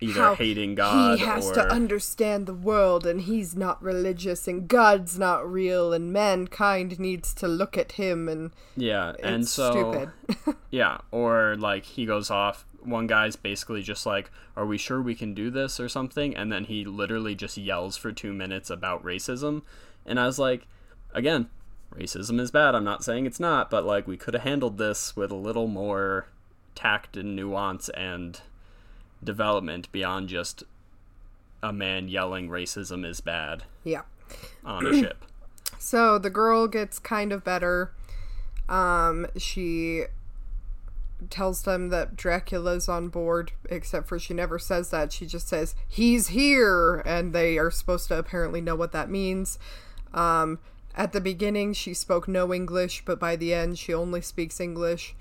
either 0.00 0.20
how 0.20 0.34
hating 0.34 0.74
God 0.74 1.18
he 1.18 1.24
has 1.24 1.46
or 1.50 1.54
to 1.54 1.72
understand 1.72 2.46
the 2.46 2.54
world 2.54 3.06
and 3.06 3.22
he's 3.22 3.56
not 3.56 3.82
religious 3.82 4.46
and 4.46 4.68
God's 4.68 5.18
not 5.18 5.50
real 5.50 5.92
and 5.92 6.12
mankind 6.12 6.98
needs 7.00 7.32
to 7.34 7.48
look 7.48 7.76
at 7.78 7.92
him 7.92 8.28
and 8.28 8.52
yeah, 8.76 9.14
and 9.22 9.48
so 9.48 9.70
stupid. 9.70 10.56
yeah, 10.70 10.98
or 11.10 11.56
like 11.58 11.84
he 11.84 12.06
goes 12.06 12.30
off. 12.30 12.66
One 12.82 13.08
guy's 13.08 13.34
basically 13.34 13.82
just 13.82 14.06
like, 14.06 14.30
"Are 14.54 14.64
we 14.64 14.78
sure 14.78 15.02
we 15.02 15.16
can 15.16 15.34
do 15.34 15.50
this?" 15.50 15.80
or 15.80 15.88
something, 15.88 16.36
and 16.36 16.52
then 16.52 16.64
he 16.64 16.84
literally 16.84 17.34
just 17.34 17.56
yells 17.56 17.96
for 17.96 18.12
two 18.12 18.32
minutes 18.32 18.70
about 18.70 19.02
racism, 19.02 19.62
and 20.04 20.20
I 20.20 20.26
was 20.26 20.38
like, 20.38 20.68
again, 21.12 21.48
racism 21.98 22.40
is 22.40 22.50
bad. 22.50 22.74
I'm 22.74 22.84
not 22.84 23.04
saying 23.04 23.26
it's 23.26 23.40
not, 23.40 23.70
but 23.70 23.84
like 23.84 24.06
we 24.06 24.16
could 24.16 24.34
have 24.34 24.42
handled 24.42 24.78
this 24.78 25.16
with 25.16 25.30
a 25.30 25.36
little 25.36 25.66
more 25.66 26.28
tact 26.74 27.16
and 27.16 27.34
nuance 27.34 27.88
and 27.90 28.40
development 29.22 29.90
beyond 29.92 30.28
just 30.28 30.62
a 31.62 31.72
man 31.72 32.08
yelling 32.08 32.48
racism 32.48 33.04
is 33.04 33.20
bad 33.20 33.64
yeah. 33.82 34.02
on 34.64 34.86
a 34.86 34.92
ship. 34.92 35.24
So 35.78 36.18
the 36.18 36.30
girl 36.30 36.68
gets 36.68 36.98
kind 36.98 37.32
of 37.32 37.44
better. 37.44 37.92
Um, 38.68 39.26
she 39.36 40.04
tells 41.30 41.62
them 41.62 41.90
that 41.90 42.16
Dracula's 42.16 42.88
on 42.88 43.08
board, 43.08 43.52
except 43.70 44.08
for 44.08 44.18
she 44.18 44.34
never 44.34 44.58
says 44.58 44.90
that. 44.90 45.12
She 45.12 45.26
just 45.26 45.48
says, 45.48 45.74
he's 45.86 46.28
here! 46.28 47.02
And 47.06 47.32
they 47.32 47.58
are 47.58 47.70
supposed 47.70 48.08
to 48.08 48.18
apparently 48.18 48.60
know 48.60 48.74
what 48.74 48.92
that 48.92 49.10
means. 49.10 49.58
Um, 50.12 50.58
at 50.96 51.12
the 51.12 51.20
beginning, 51.20 51.74
she 51.74 51.94
spoke 51.94 52.26
no 52.26 52.52
English, 52.52 53.02
but 53.04 53.20
by 53.20 53.36
the 53.36 53.52
end, 53.52 53.78
she 53.78 53.92
only 53.92 54.20
speaks 54.22 54.60
English. 54.60 55.14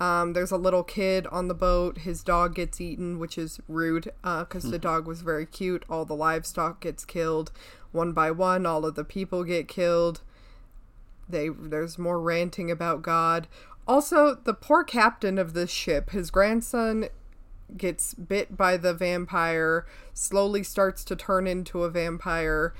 Um, 0.00 0.32
there's 0.32 0.50
a 0.50 0.56
little 0.56 0.82
kid 0.82 1.26
on 1.28 1.48
the 1.48 1.54
boat. 1.54 1.98
His 1.98 2.22
dog 2.22 2.54
gets 2.56 2.80
eaten, 2.80 3.18
which 3.18 3.38
is 3.38 3.60
rude 3.68 4.10
because 4.22 4.64
the 4.64 4.78
dog 4.78 5.06
was 5.06 5.22
very 5.22 5.46
cute. 5.46 5.84
All 5.88 6.04
the 6.04 6.16
livestock 6.16 6.80
gets 6.80 7.04
killed 7.04 7.52
one 7.92 8.12
by 8.12 8.30
one. 8.30 8.66
All 8.66 8.84
of 8.84 8.96
the 8.96 9.04
people 9.04 9.44
get 9.44 9.68
killed. 9.68 10.20
They 11.28 11.48
there's 11.48 11.96
more 11.98 12.20
ranting 12.20 12.70
about 12.70 13.02
God. 13.02 13.46
Also, 13.86 14.34
the 14.34 14.54
poor 14.54 14.82
captain 14.82 15.38
of 15.38 15.52
this 15.52 15.70
ship, 15.70 16.10
his 16.10 16.30
grandson 16.30 17.08
gets 17.76 18.14
bit 18.14 18.56
by 18.56 18.76
the 18.76 18.94
vampire, 18.94 19.86
slowly 20.12 20.62
starts 20.62 21.04
to 21.04 21.16
turn 21.16 21.46
into 21.46 21.84
a 21.84 21.90
vampire. 21.90 22.74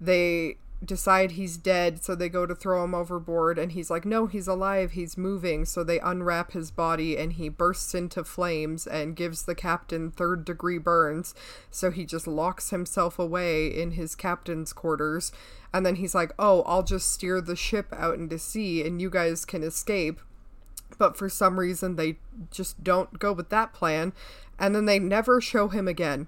They 0.00 0.56
decide 0.84 1.32
he's 1.32 1.56
dead, 1.56 2.04
so 2.04 2.14
they 2.14 2.28
go 2.28 2.46
to 2.46 2.54
throw 2.54 2.84
him 2.84 2.94
overboard, 2.94 3.58
and 3.58 3.72
he's 3.72 3.90
like, 3.90 4.04
No, 4.04 4.26
he's 4.26 4.48
alive, 4.48 4.92
he's 4.92 5.16
moving. 5.18 5.64
So 5.64 5.82
they 5.82 5.98
unwrap 6.00 6.52
his 6.52 6.70
body, 6.70 7.16
and 7.16 7.32
he 7.32 7.48
bursts 7.48 7.94
into 7.94 8.24
flames 8.24 8.86
and 8.86 9.16
gives 9.16 9.42
the 9.42 9.54
captain 9.54 10.10
third 10.10 10.44
degree 10.44 10.78
burns. 10.78 11.34
So 11.70 11.90
he 11.90 12.04
just 12.04 12.26
locks 12.26 12.70
himself 12.70 13.18
away 13.18 13.66
in 13.66 13.92
his 13.92 14.14
captain's 14.14 14.72
quarters. 14.72 15.32
And 15.72 15.84
then 15.84 15.96
he's 15.96 16.14
like, 16.14 16.32
Oh, 16.38 16.62
I'll 16.62 16.82
just 16.82 17.10
steer 17.12 17.40
the 17.40 17.56
ship 17.56 17.92
out 17.92 18.14
into 18.14 18.38
sea, 18.38 18.86
and 18.86 19.02
you 19.02 19.10
guys 19.10 19.44
can 19.44 19.62
escape 19.62 20.20
but 20.96 21.16
for 21.16 21.28
some 21.28 21.60
reason 21.60 21.96
they 21.96 22.16
just 22.50 22.82
don't 22.82 23.18
go 23.18 23.32
with 23.32 23.50
that 23.50 23.74
plan 23.74 24.12
and 24.58 24.74
then 24.74 24.86
they 24.86 24.98
never 24.98 25.40
show 25.40 25.68
him 25.68 25.86
again 25.86 26.26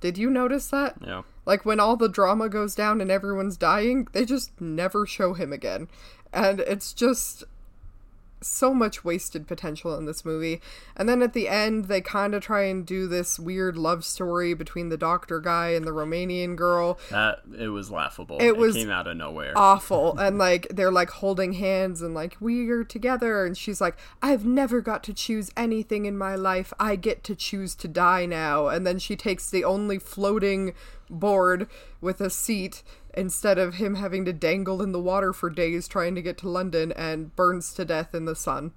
did 0.00 0.18
you 0.18 0.28
notice 0.30 0.68
that 0.68 0.96
Yeah. 1.00 1.22
Like 1.48 1.64
when 1.64 1.80
all 1.80 1.96
the 1.96 2.10
drama 2.10 2.48
goes 2.48 2.74
down 2.74 3.00
and 3.00 3.10
everyone's 3.10 3.56
dying 3.56 4.06
they 4.12 4.24
just 4.24 4.60
never 4.60 5.06
show 5.06 5.32
him 5.32 5.52
again. 5.52 5.88
And 6.32 6.60
it's 6.60 6.92
just 6.92 7.44
so 8.40 8.72
much 8.72 9.04
wasted 9.04 9.48
potential 9.48 9.96
in 9.96 10.06
this 10.06 10.24
movie. 10.24 10.60
And 10.94 11.08
then 11.08 11.22
at 11.22 11.32
the 11.32 11.48
end 11.48 11.86
they 11.86 12.00
kind 12.00 12.34
of 12.34 12.42
try 12.42 12.64
and 12.64 12.86
do 12.86 13.08
this 13.08 13.38
weird 13.38 13.76
love 13.76 14.04
story 14.04 14.54
between 14.54 14.90
the 14.90 14.96
doctor 14.96 15.40
guy 15.40 15.70
and 15.70 15.86
the 15.86 15.90
romanian 15.90 16.54
girl. 16.54 16.98
That 17.10 17.40
it 17.58 17.68
was 17.68 17.90
laughable. 17.90 18.38
It 18.40 18.56
was 18.56 18.76
came 18.76 18.90
out 18.90 19.06
of 19.06 19.16
nowhere. 19.16 19.54
awful. 19.56 20.16
And 20.28 20.36
like 20.36 20.68
they're 20.68 20.92
like 20.92 21.10
holding 21.10 21.54
hands 21.54 22.02
and 22.02 22.14
like 22.14 22.36
we 22.40 22.68
are 22.68 22.84
together. 22.84 23.44
And 23.44 23.56
she's 23.56 23.80
like 23.80 23.96
i've 24.22 24.44
never 24.44 24.80
got 24.80 25.02
to 25.04 25.14
choose 25.14 25.50
anything 25.56 26.04
in 26.04 26.18
my 26.18 26.34
life. 26.34 26.72
I 26.78 26.96
get 26.96 27.24
to 27.24 27.34
choose 27.34 27.74
to 27.76 27.88
die 27.88 28.26
now. 28.26 28.68
And 28.68 28.86
then 28.86 28.98
she 28.98 29.16
takes 29.16 29.48
the 29.50 29.64
only 29.64 29.98
floating 29.98 30.74
board 31.10 31.68
with 32.00 32.20
a 32.20 32.30
seat 32.30 32.82
instead 33.14 33.58
of 33.58 33.74
him 33.74 33.96
having 33.96 34.24
to 34.24 34.32
dangle 34.32 34.80
in 34.82 34.92
the 34.92 35.00
water 35.00 35.32
for 35.32 35.50
days 35.50 35.88
trying 35.88 36.14
to 36.14 36.22
get 36.22 36.38
to 36.38 36.48
london 36.48 36.92
and 36.92 37.34
burns 37.34 37.72
to 37.74 37.84
death 37.84 38.14
in 38.14 38.24
the 38.26 38.36
sun. 38.36 38.72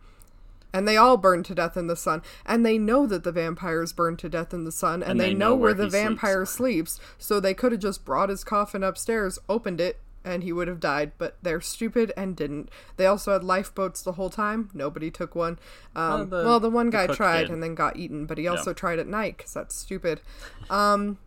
And 0.74 0.88
they 0.88 0.96
all 0.96 1.18
burn 1.18 1.44
to 1.44 1.54
death 1.54 1.76
in 1.76 1.88
the 1.88 1.98
sun. 1.98 2.22
And 2.46 2.66
they 2.66 2.78
know 2.78 3.06
that 3.06 3.26
the 3.26 3.32
vampires 3.34 3.92
burn 3.92 4.16
to 4.16 4.30
death 4.30 4.54
in 4.54 4.64
the 4.64 4.72
sun 4.72 5.04
and, 5.04 5.20
they, 5.20 5.34
know, 5.34 5.54
where 5.54 5.74
the 5.74 5.84
he 5.84 5.90
sleeps. 5.90 6.04
vampire 6.04 6.46
sleeps. 6.46 7.00
So 7.18 7.42
they 7.42 7.54
could 7.54 7.74
have 7.74 7.82
just 7.82 8.06
brought 8.06 8.30
his 8.30 8.46
coffin 8.46 8.82
upstairs 8.82 9.38
opened 9.50 9.82
it 9.82 10.00
and 10.24 10.44
he 10.44 10.54
would 10.54 10.70
have 10.70 10.80
died. 10.80 11.12
But 11.18 11.36
they're 11.42 11.60
stupid 11.60 12.14
and 12.16 12.38
didn't. 12.38 12.70
They 12.96 13.06
also 13.06 13.34
had 13.34 13.44
lifeboats 13.44 14.02
the 14.02 14.14
whole 14.14 14.30
time. 14.30 14.70
Nobody 14.74 15.12
took 15.12 15.36
one. 15.36 15.60
Um, 15.94 16.30
Well, 16.30 16.46
well, 16.46 16.60
the- 16.62 16.70
the, 16.70 16.74
one 16.74 16.90
guy 16.90 17.06
cook 17.08 17.18
tried 17.18 17.42
did. 17.42 17.50
and 17.52 17.62
then 17.62 17.76
got 17.76 17.98
eaten 17.98 18.26
but 18.26 18.38
he 18.38 18.48
also 18.48 18.70
Yeah. 18.70 18.76
tried 18.76 19.00
at 19.00 19.08
night 19.08 19.36
because 19.36 19.54
that's 19.54 19.76
stupid. 19.76 20.22
Um, 20.70 21.18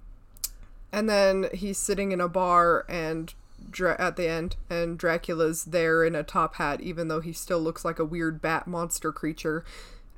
and 0.95 1.11
then 1.11 1.49
he's 1.53 1.77
sitting 1.77 2.13
in 2.13 2.21
a 2.21 2.29
bar 2.29 2.87
and 2.89 3.35
Dra- 3.69 3.97
at 3.99 4.15
the 4.15 4.29
end 4.29 4.55
and 4.71 4.97
Dracula's 4.97 5.65
there 5.65 6.05
in 6.05 6.15
a 6.15 6.23
top 6.23 6.55
hat 6.55 6.81
even 6.81 7.09
though 7.09 7.21
he 7.21 7.33
still 7.33 7.59
looks 7.59 7.85
like 7.85 7.99
a 7.99 8.05
weird 8.05 8.41
bat 8.41 8.69
monster 8.69 9.11
creature. 9.11 9.65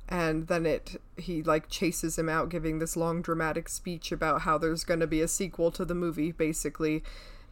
And 0.07 0.47
then 0.47 0.67
it 0.67 1.01
he 1.17 1.41
like 1.41 1.67
chases 1.67 2.19
him 2.19 2.29
out 2.29 2.49
giving 2.49 2.77
this 2.77 2.95
long 2.95 3.23
dramatic 3.23 3.69
speech 3.69 4.11
about 4.11 4.41
how 4.41 4.59
there's 4.59 4.83
going 4.83 4.99
to 4.99 5.07
be 5.07 5.19
a 5.19 5.27
sequel 5.27 5.71
to 5.71 5.83
the 5.83 5.95
movie 5.95 6.31
basically. 6.31 7.03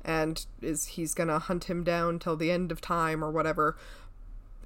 And 0.04 0.46
is 0.62 0.86
he's 0.86 1.16
going 1.16 1.30
to 1.30 1.40
hunt 1.40 1.64
him 1.64 1.84
down 1.84 2.20
till 2.20 2.36
the 2.36 2.52
end 2.52 2.72
of 2.72 2.80
time 2.80 3.24
or 3.24 3.32
whatever. 3.32 3.76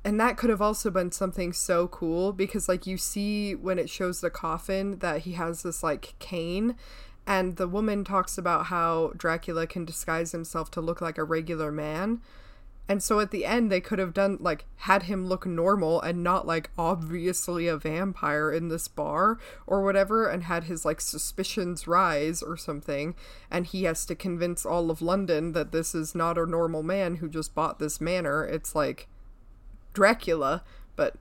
And 0.03 0.19
that 0.19 0.35
could 0.35 0.49
have 0.49 0.61
also 0.61 0.91
been 0.91 1.13
something 1.13 1.53
so 1.53 1.87
cool 1.87 2.33
because 2.33 2.67
like 2.67 2.85
you 2.85 2.97
see 2.97 3.55
when 3.55 3.79
it 3.79 3.89
shows 3.89 4.19
the 4.19 4.29
coffin 4.29 4.99
that 4.99 5.21
he 5.21 5.33
has 5.33 5.63
this 5.63 5.81
like 5.81 6.15
cane 6.19 6.75
and 7.29 7.57
the 7.57 7.67
woman 7.67 8.03
talks 8.03 8.39
about 8.39 8.65
how 8.65 9.13
Dracula 9.15 9.67
can 9.67 9.85
disguise 9.85 10.31
himself 10.31 10.71
to 10.71 10.81
look 10.81 10.99
like 10.99 11.19
a 11.19 11.23
regular 11.23 11.71
man. 11.71 12.21
And 12.87 13.03
so 13.03 13.19
at 13.19 13.29
the 13.29 13.45
end 13.45 13.71
they 13.71 13.81
could 13.81 13.99
have 13.99 14.15
done 14.15 14.39
like 14.41 14.65
had 14.77 15.03
him 15.03 15.27
look 15.27 15.45
normal 15.45 16.01
and 16.01 16.23
not 16.23 16.47
like 16.47 16.71
obviously 16.75 17.67
a 17.67 17.77
vampire 17.77 18.51
in 18.51 18.69
this 18.69 18.87
bar 18.87 19.37
or 19.67 19.83
whatever 19.83 20.27
and 20.27 20.45
had 20.45 20.63
his 20.63 20.85
like 20.85 20.99
suspicions 20.99 21.87
rise 21.87 22.41
or 22.41 22.57
something 22.57 23.13
and 23.51 23.67
he 23.67 23.83
has 23.83 24.07
to 24.07 24.15
convince 24.15 24.65
all 24.65 24.89
of 24.89 24.99
London 24.99 25.51
that 25.51 25.71
this 25.71 25.93
is 25.93 26.15
not 26.15 26.35
a 26.35 26.47
normal 26.47 26.81
man 26.81 27.17
who 27.17 27.29
just 27.29 27.53
bought 27.53 27.77
this 27.77 28.01
manor. 28.01 28.43
It's 28.43 28.73
like 28.73 29.07
Dracula, 29.93 30.63
but 30.95 31.13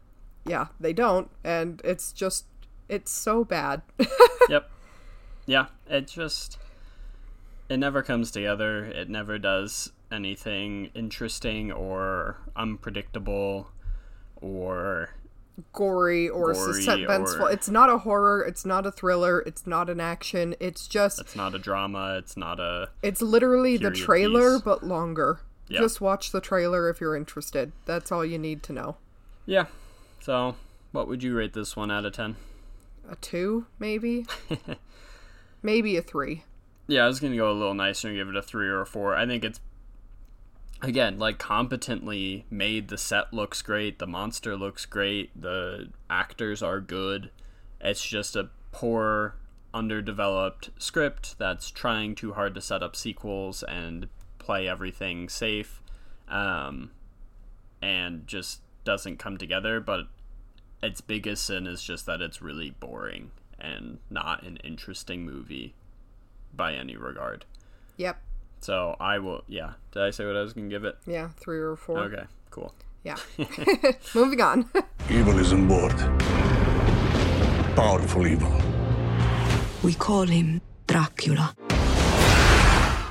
yeah, 0.47 0.69
they 0.81 0.95
don't 0.95 1.29
and 1.45 1.83
it's 1.85 2.15
just 2.15 2.47
it's 2.89 3.11
so 3.11 3.45
bad. 3.45 3.83
yep. 4.49 4.71
Yeah, 5.49 5.67
it 5.89 6.07
just 6.07 6.59
it 7.69 7.79
never 7.79 8.03
comes 8.03 8.31
together. 8.31 8.85
It 8.85 9.09
never 9.09 9.39
does 9.39 9.91
anything 10.13 10.91
interesting 10.95 11.73
or 11.73 12.37
unpredictable 12.55 13.71
or 14.41 15.11
gory 15.73 16.29
or 16.29 16.53
Gory 16.53 16.85
suspenseful. 16.85 17.41
or- 17.41 17.51
It's 17.51 17.69
not 17.69 17.91
a 17.91 17.99
horror, 17.99 18.43
it's 18.43 18.65
not 18.65 18.87
a 18.87 18.93
thriller, 18.93 19.41
it's 19.41 19.67
not 19.67 19.91
an 19.91 20.01
action. 20.01 20.55
It's 20.61 20.87
just 20.87 21.21
it's 21.21 21.35
not 21.35 21.55
a 21.55 21.59
drama, 21.59 22.17
it's 22.19 22.37
not 22.37 22.61
a 22.61 22.91
it's 23.03 23.21
literally 23.23 23.77
the 23.77 23.91
trailer 23.91 24.55
piece. 24.57 24.63
but 24.63 24.83
longer. 24.85 25.41
Yeah. 25.67 25.81
Just 25.81 26.01
watch 26.01 26.31
the 26.31 26.41
trailer 26.41 26.89
if 26.89 27.01
you're 27.01 27.17
interested. 27.17 27.73
That's 27.87 28.13
all 28.13 28.25
you 28.25 28.39
need 28.39 28.63
to 28.65 28.73
know. 28.73 28.97
Yeah. 29.47 29.67
So, 30.21 30.57
what 30.93 31.09
would 31.09 31.23
you 31.23 31.35
rate 31.37 31.53
this 31.55 31.77
one 31.77 31.91
out 31.91 32.05
of 32.07 32.13
10? 32.15 32.37
A 33.11 33.17
2 33.17 33.67
maybe? 33.79 34.27
maybe 35.63 35.97
a 35.97 36.03
3. 36.03 36.45
Yeah, 36.87 37.05
I 37.05 37.07
was 37.07 37.21
to 37.21 37.37
go 37.37 37.51
a 37.51 37.53
little 37.53 37.75
nicer 37.75 38.09
and 38.09 38.17
give 38.17 38.29
it 38.29 38.37
a 38.37 38.43
3 38.43 38.69
or 38.69 38.81
a 38.81 38.87
4. 38.87 39.15
I 39.15 39.27
think 39.27 39.45
it's 39.45 39.61
again, 40.83 41.19
like 41.19 41.39
competently 41.39 42.47
made. 42.51 42.89
The 42.89 42.99
set 42.99 43.33
looks 43.33 43.63
great, 43.63 43.99
the 43.99 44.07
monster 44.07 44.57
looks 44.57 44.87
great, 44.87 45.31
the 45.41 45.91
actors 46.09 46.63
are 46.63 46.81
good. 46.81 47.31
It's 47.81 48.05
just 48.05 48.37
a 48.37 48.51
poor 48.73 49.37
underdeveloped 49.75 50.71
script 50.79 51.39
that's 51.39 51.71
trying 51.71 52.15
too 52.15 52.33
hard 52.33 52.55
to 52.55 52.61
set 52.61 52.83
up 52.83 52.97
sequels 52.97 53.63
and 53.63 54.09
play 54.39 54.69
everything 54.69 55.29
safe. 55.29 55.83
Um 56.29 56.91
and 57.81 58.27
just 58.27 58.61
doesn't 58.85 59.19
come 59.19 59.37
together, 59.37 59.79
but 59.81 60.07
its 60.83 61.01
biggest 61.01 61.45
sin 61.45 61.67
is 61.67 61.83
just 61.83 62.07
that 62.07 62.21
it's 62.21 62.43
really 62.43 62.71
boring 62.71 63.31
and 63.59 63.99
not 64.11 64.43
an 64.45 64.57
interesting 64.59 65.25
movie 65.25 65.75
by 66.55 66.75
any 66.75 66.97
regard. 66.97 67.45
Yep. 67.97 68.21
So 68.61 68.97
I 69.01 69.19
will, 69.19 69.43
yeah. 69.47 69.75
Did 69.93 70.03
I 70.03 70.11
say 70.11 70.27
what 70.27 70.37
I 70.37 70.43
was 70.43 70.53
gonna 70.53 70.69
give 70.69 70.85
it? 70.85 70.97
Yeah, 71.07 71.29
3 71.41 71.59
or 71.59 71.77
4. 71.77 71.99
Okay, 72.01 72.25
cool. 72.51 72.75
Yeah. 73.05 73.17
Moving 74.15 74.41
on. 74.41 74.69
Evil 75.11 75.39
is 75.39 75.53
on 75.53 75.69
board. 75.69 75.97
Powerful 77.77 78.27
evil. 78.27 78.53
We 79.83 79.95
call 79.95 80.27
him 80.27 80.61
Dracula. 80.87 81.55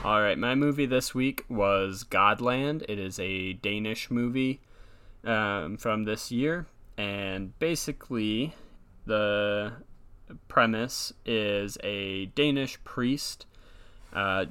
All 0.04 0.22
right, 0.22 0.38
my 0.38 0.56
movie 0.56 0.86
this 0.86 1.16
week 1.16 1.44
was 1.50 2.04
Godland. 2.04 2.84
It 2.88 3.00
is 3.00 3.20
a 3.20 3.54
Danish 3.54 4.12
movie 4.12 4.62
um, 5.24 5.78
from 5.78 6.04
this 6.04 6.32
year, 6.32 6.68
and 6.98 7.58
basically, 7.60 8.54
the 9.06 9.74
premise 10.48 11.14
is 11.26 11.78
a 11.84 12.28
Danish 12.28 12.82
priest 12.84 13.46
uh, 14.14 14.46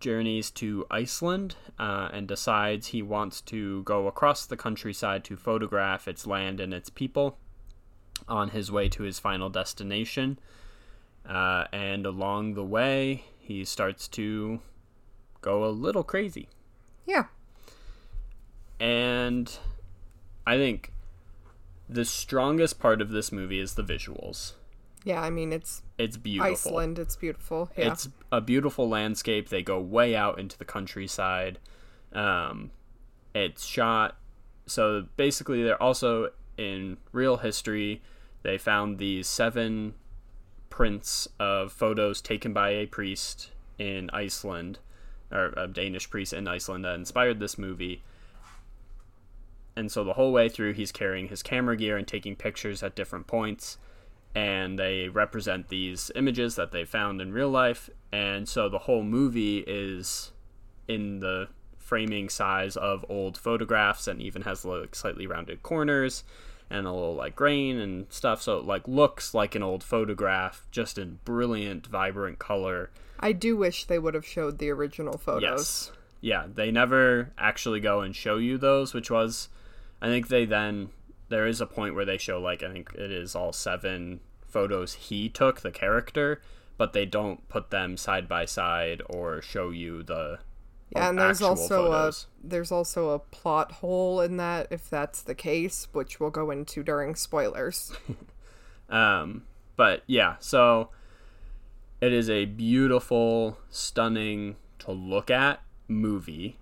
journeys 0.00 0.50
to 0.52 0.86
Iceland 0.90 1.56
uh, 1.78 2.08
and 2.12 2.28
decides 2.28 2.88
he 2.88 3.02
wants 3.02 3.40
to 3.42 3.82
go 3.82 4.06
across 4.06 4.46
the 4.46 4.56
countryside 4.56 5.24
to 5.24 5.36
photograph 5.36 6.06
its 6.08 6.26
land 6.26 6.60
and 6.60 6.72
its 6.72 6.90
people 6.90 7.38
on 8.26 8.50
his 8.50 8.70
way 8.70 8.88
to 8.90 9.02
his 9.02 9.18
final 9.18 9.48
destination. 9.48 10.38
Uh, 11.28 11.64
and 11.72 12.06
along 12.06 12.54
the 12.54 12.64
way, 12.64 13.24
he 13.38 13.64
starts 13.64 14.08
to 14.08 14.60
go 15.40 15.64
a 15.64 15.70
little 15.70 16.02
crazy. 16.02 16.48
Yeah. 17.06 17.24
And 18.80 19.50
I 20.46 20.56
think 20.56 20.92
the 21.88 22.04
strongest 22.04 22.78
part 22.78 23.00
of 23.00 23.10
this 23.10 23.32
movie 23.32 23.60
is 23.60 23.74
the 23.74 23.82
visuals. 23.82 24.52
Yeah, 25.04 25.22
I 25.22 25.30
mean 25.30 25.52
it's 25.52 25.82
It's 25.96 26.16
beautiful. 26.16 26.52
Iceland, 26.52 26.98
it's 26.98 27.16
beautiful. 27.16 27.70
Yeah. 27.76 27.92
It's 27.92 28.08
a 28.32 28.40
beautiful 28.40 28.88
landscape. 28.88 29.48
They 29.48 29.62
go 29.62 29.80
way 29.80 30.14
out 30.16 30.38
into 30.38 30.58
the 30.58 30.64
countryside. 30.64 31.58
Um, 32.12 32.70
it's 33.34 33.64
shot. 33.64 34.16
So 34.66 35.06
basically, 35.16 35.62
they're 35.62 35.82
also 35.82 36.30
in 36.56 36.98
real 37.12 37.38
history. 37.38 38.02
They 38.42 38.58
found 38.58 38.98
these 38.98 39.26
seven 39.26 39.94
prints 40.70 41.28
of 41.40 41.72
photos 41.72 42.20
taken 42.20 42.52
by 42.52 42.70
a 42.70 42.86
priest 42.86 43.50
in 43.78 44.10
Iceland, 44.12 44.78
or 45.32 45.52
a 45.56 45.66
Danish 45.66 46.10
priest 46.10 46.32
in 46.32 46.46
Iceland 46.46 46.84
that 46.84 46.94
inspired 46.94 47.40
this 47.40 47.56
movie. 47.56 48.02
And 49.76 49.90
so 49.90 50.02
the 50.02 50.14
whole 50.14 50.32
way 50.32 50.48
through, 50.48 50.72
he's 50.74 50.90
carrying 50.90 51.28
his 51.28 51.42
camera 51.42 51.76
gear 51.76 51.96
and 51.96 52.06
taking 52.06 52.34
pictures 52.34 52.82
at 52.82 52.96
different 52.96 53.28
points 53.28 53.78
and 54.38 54.78
they 54.78 55.08
represent 55.08 55.68
these 55.68 56.12
images 56.14 56.54
that 56.54 56.70
they 56.70 56.84
found 56.84 57.20
in 57.20 57.32
real 57.32 57.50
life 57.50 57.90
and 58.12 58.48
so 58.48 58.68
the 58.68 58.78
whole 58.78 59.02
movie 59.02 59.64
is 59.66 60.30
in 60.86 61.18
the 61.18 61.48
framing 61.76 62.28
size 62.28 62.76
of 62.76 63.04
old 63.08 63.36
photographs 63.36 64.06
and 64.06 64.22
even 64.22 64.42
has 64.42 64.64
like 64.64 64.94
slightly 64.94 65.26
rounded 65.26 65.60
corners 65.64 66.22
and 66.70 66.86
a 66.86 66.92
little 66.92 67.16
like 67.16 67.34
grain 67.34 67.78
and 67.78 68.06
stuff 68.10 68.40
so 68.40 68.58
it 68.58 68.64
like 68.64 68.86
looks 68.86 69.34
like 69.34 69.56
an 69.56 69.62
old 69.62 69.82
photograph 69.82 70.68
just 70.70 70.98
in 70.98 71.18
brilliant 71.24 71.88
vibrant 71.88 72.38
color 72.38 72.90
I 73.18 73.32
do 73.32 73.56
wish 73.56 73.86
they 73.86 73.98
would 73.98 74.14
have 74.14 74.24
showed 74.24 74.58
the 74.58 74.70
original 74.70 75.18
photos. 75.18 75.42
Yes. 75.42 75.92
Yeah, 76.20 76.46
they 76.52 76.70
never 76.70 77.32
actually 77.36 77.80
go 77.80 78.00
and 78.00 78.14
show 78.14 78.36
you 78.36 78.58
those, 78.58 78.94
which 78.94 79.10
was 79.10 79.48
I 80.00 80.06
think 80.06 80.28
they 80.28 80.44
then 80.44 80.90
there 81.28 81.46
is 81.46 81.60
a 81.60 81.66
point 81.66 81.96
where 81.96 82.04
they 82.04 82.18
show 82.18 82.40
like 82.40 82.62
I 82.62 82.72
think 82.72 82.94
it 82.94 83.10
is 83.10 83.34
all 83.34 83.52
seven 83.52 84.20
photos 84.48 84.94
he 84.94 85.28
took, 85.28 85.60
the 85.60 85.70
character, 85.70 86.40
but 86.76 86.92
they 86.92 87.06
don't 87.06 87.48
put 87.48 87.70
them 87.70 87.96
side 87.96 88.28
by 88.28 88.44
side 88.44 89.02
or 89.06 89.42
show 89.42 89.70
you 89.70 90.02
the 90.02 90.40
Yeah, 90.90 91.08
and 91.10 91.18
there's 91.20 91.42
also 91.42 91.90
photos. 91.92 92.26
a 92.44 92.48
there's 92.48 92.72
also 92.72 93.10
a 93.10 93.18
plot 93.18 93.72
hole 93.72 94.20
in 94.20 94.36
that 94.38 94.68
if 94.70 94.88
that's 94.88 95.22
the 95.22 95.34
case, 95.34 95.88
which 95.92 96.20
we'll 96.20 96.30
go 96.30 96.50
into 96.50 96.82
during 96.82 97.14
spoilers. 97.14 97.92
Um, 98.88 99.44
but 99.76 100.02
yeah, 100.06 100.36
so 100.40 100.90
it 102.00 102.12
is 102.12 102.30
a 102.30 102.46
beautiful, 102.46 103.58
stunning 103.70 104.56
to 104.80 104.92
look 104.92 105.30
at 105.30 105.62
movie. 105.88 106.56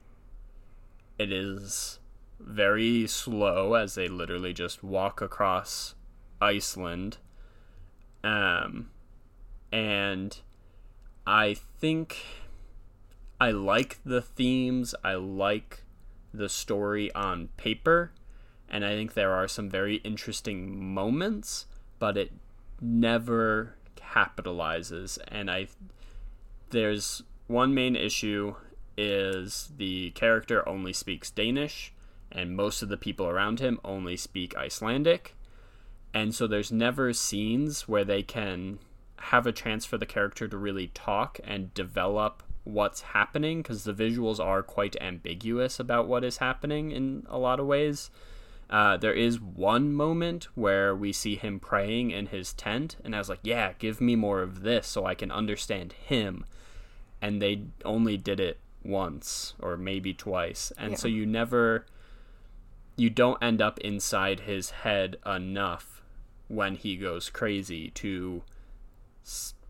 It 1.18 1.33
is 1.33 1.99
very 2.40 3.07
slow 3.07 3.75
as 3.75 3.94
they 3.94 4.09
literally 4.09 4.53
just 4.53 4.83
walk 4.83 5.20
across 5.20 5.94
Iceland. 6.40 7.18
Um, 8.27 8.91
and 9.71 10.37
I 11.27 11.55
think 11.55 12.25
I 13.41 13.53
like 13.53 13.99
the 14.05 14.21
themes. 14.21 14.97
I 15.05 15.15
like 15.15 15.85
the 16.35 16.49
story 16.49 17.15
on 17.15 17.51
paper, 17.57 18.11
and 18.69 18.85
I 18.85 18.97
think 18.97 19.15
there 19.15 19.33
are 19.33 19.47
some 19.47 19.71
very 19.71 19.97
interesting 19.97 20.93
moments, 20.93 21.67
but 22.01 22.17
it 22.17 22.33
never 22.81 23.77
capitalizes. 23.95 25.19
And 25.29 25.49
I 25.49 25.69
there's 26.71 27.23
one 27.47 27.75
main 27.75 27.95
issue 27.95 28.57
is 28.99 29.71
the 29.77 30.11
character 30.11 30.69
only 30.69 30.93
speaks 30.93 31.31
Danish, 31.31 31.93
and 32.33 32.57
most 32.57 32.83
of 32.83 32.89
the 32.89 32.97
people 32.97 33.29
around 33.29 33.61
him 33.61 33.79
only 33.85 34.17
speak 34.17 34.57
Icelandic. 34.57 35.36
And 36.16 36.35
so 36.35 36.46
there's 36.46 36.72
never 36.72 37.12
scenes 37.12 37.87
where 37.87 38.02
they 38.02 38.22
can 38.22 38.79
have 39.18 39.46
a 39.46 39.52
chance 39.52 39.85
for 39.85 39.98
the 39.98 40.07
character 40.07 40.48
to 40.48 40.57
really 40.57 40.87
talk 40.87 41.38
and 41.44 41.74
develop 41.74 42.42
what's 42.64 43.02
happening 43.02 43.61
because 43.61 43.85
the 43.85 43.92
visuals 43.92 44.40
are 44.40 44.62
quite 44.62 44.96
ambiguous 44.98 45.79
about 45.79 46.09
what 46.09 46.24
is 46.24 46.38
happening 46.38 46.90
in 46.90 47.26
a 47.29 47.37
lot 47.38 47.61
of 47.61 47.66
ways. 47.66 48.11
Uh, 48.70 48.96
there 48.96 49.12
is 49.12 49.38
one 49.38 49.92
moment 49.92 50.48
where 50.55 50.96
we 50.96 51.12
see 51.12 51.37
him 51.37 51.61
praying 51.61 52.12
in 52.12 52.29
his 52.29 52.55
tent, 52.55 52.96
and 53.05 53.14
I 53.14 53.18
was 53.18 53.29
like, 53.29 53.40
yeah, 53.42 53.74
give 53.79 54.00
me 54.00 54.16
more 54.16 54.40
of 54.40 54.62
this 54.62 54.87
so 54.87 55.05
I 55.05 55.14
can 55.14 55.31
understand 55.31 55.92
him. 55.92 56.46
And 57.20 57.42
they 57.42 57.64
only 57.85 58.16
did 58.16 58.40
it 58.40 58.59
once 58.83 59.52
or 59.59 59.76
maybe 59.76 60.14
twice. 60.14 60.72
And 60.79 60.98
so 60.98 61.09
you 61.09 61.26
never, 61.26 61.85
you 62.96 63.11
don't 63.11 63.42
end 63.42 63.61
up 63.61 63.79
inside 63.81 64.40
his 64.40 64.70
head 64.70 65.16
enough 65.26 65.96
when 66.49 66.75
he 66.77 66.97
goes 66.97 67.29
crazy 67.31 67.91
to 67.91 68.43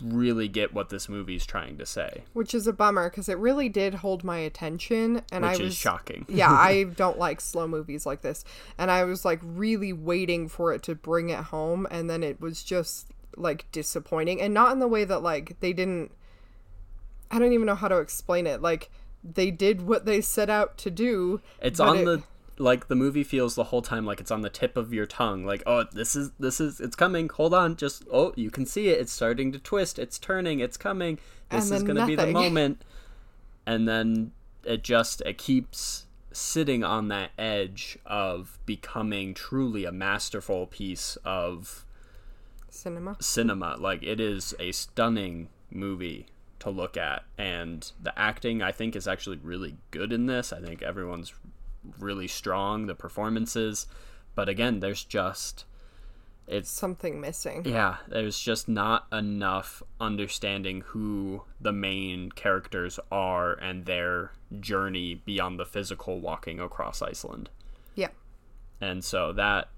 really 0.03 0.49
get 0.49 0.75
what 0.75 0.91
this 0.91 1.09
movie's 1.09 1.47
trying 1.47 1.79
to 1.79 1.87
say, 1.87 2.25
Which 2.35 2.55
is 2.55 2.67
a 2.67 2.73
bummer 2.73 3.09
because 3.09 3.29
it 3.29 3.39
really 3.39 3.69
did 3.71 3.95
hold 3.95 4.23
my 4.23 4.39
attention 4.39 5.23
and 5.33 5.45
which 5.45 5.59
I 5.61 5.63
was 5.63 5.73
is 5.73 5.77
shocking. 5.77 6.27
yeah, 6.29 6.51
I 6.53 6.83
don't 6.97 7.19
like 7.19 7.41
slow 7.41 7.67
movies 7.67 8.05
like 8.05 8.21
this. 8.21 8.45
And 8.77 8.91
I 8.91 9.05
was 9.05 9.25
like 9.25 9.41
really 9.43 9.93
waiting 9.95 10.49
for 10.49 10.73
it 10.75 10.83
to 10.85 10.95
bring 10.95 11.31
it 11.31 11.39
home 11.45 11.87
and 11.91 12.11
then 12.11 12.23
it 12.23 12.41
was 12.41 12.63
just 12.63 13.09
like 13.37 13.71
disappointing 13.73 14.41
and 14.41 14.53
not 14.53 14.73
in 14.73 14.79
the 14.79 14.89
way 14.89 15.05
that 15.05 15.23
like 15.23 15.59
they 15.61 15.73
didn't 15.73 16.11
I 17.31 17.39
don't 17.39 17.53
even 17.53 17.67
know 17.67 17.75
how 17.75 17.89
to 17.89 17.99
explain 17.99 18.47
it. 18.47 18.61
Like 18.61 18.91
they 19.25 19.51
did 19.51 19.83
what 19.83 20.05
they 20.05 20.21
set 20.21 20.51
out 20.51 20.77
to 20.79 20.91
do. 20.91 21.41
It's 21.61 21.81
on 21.81 21.99
it- 21.99 22.05
the 22.05 22.23
like 22.59 22.89
the 22.89 22.95
movie 22.95 23.25
feels 23.25 23.55
the 23.55 23.65
whole 23.65 23.83
time 23.83 24.07
like 24.07 24.21
it's 24.21 24.31
on 24.31 24.43
the 24.43 24.51
tip 24.51 24.77
of 24.77 24.93
your 24.93 25.07
tongue. 25.07 25.45
Like, 25.45 25.63
oh, 25.67 25.85
this 25.93 26.17
is 26.17 26.31
this 26.39 26.61
is 26.61 26.81
it's 26.81 26.97
coming. 26.97 27.29
Hold 27.29 27.55
on, 27.55 27.77
just 27.77 28.05
oh, 28.13 28.33
you 28.37 28.51
can 28.51 28.67
see 28.67 28.89
it. 28.89 29.01
It's 29.01 29.13
starting 29.13 29.53
to 29.53 29.59
twist. 29.59 29.99
It's 29.99 30.19
turning. 30.19 30.61
It's 30.61 30.77
coming. 30.77 31.19
This 31.51 31.71
is 31.71 31.83
going 31.83 31.97
to 31.97 32.07
be 32.07 32.17
the 32.17 32.27
moment. 32.33 32.83
And 33.67 33.89
then 33.89 34.33
it 34.65 34.83
just 34.83 35.21
it 35.23 35.39
keeps 35.39 36.07
sitting 36.33 36.85
on 36.85 37.09
that 37.09 37.31
edge 37.39 37.99
of 38.05 38.59
becoming 38.67 39.33
truly 39.33 39.85
a 39.85 39.93
masterful 39.93 40.67
piece 40.67 41.17
of 41.25 41.85
cinema. 42.69 43.17
cinema. 43.21 43.77
Like 43.79 44.03
it 44.03 44.21
is 44.21 44.55
a 44.59 44.73
stunning 44.73 45.49
movie 45.71 46.27
to 46.59 46.71
look 46.71 46.97
at, 46.97 47.25
and 47.37 47.91
the 48.03 48.19
acting 48.19 48.63
I 48.63 48.73
think 48.73 48.97
is 48.97 49.07
actually 49.07 49.39
really 49.43 49.77
good 49.91 50.13
in 50.13 50.27
this. 50.27 50.53
I 50.53 50.61
think 50.61 50.83
everyone's 50.83 51.33
really 51.99 52.29
strong. 52.29 52.87
The 52.87 52.95
performances, 52.95 53.87
but 54.35 54.49
again, 54.49 54.81
there's 54.81 55.05
just 55.05 55.65
it's 56.49 56.71
Something 56.71 57.21
missing. 57.21 57.65
yeah, 57.65 57.97
there's 58.07 58.39
just 58.39 58.69
not 58.69 59.07
enough 59.13 59.83
understanding 60.01 60.83
who 60.89 61.43
the 61.61 61.73
main 61.73 62.31
characters 62.31 63.01
are 63.11 63.55
and 63.55 63.85
their 63.85 64.31
journey 64.61 65.15
beyond 65.25 65.59
the 65.59 65.67
physical 65.67 66.21
walking 66.21 66.61
across 66.61 67.03
Iceland 67.03 67.51
Yeah. 67.97 68.11
and 68.81 69.03
so 69.03 69.33
that 69.33 69.69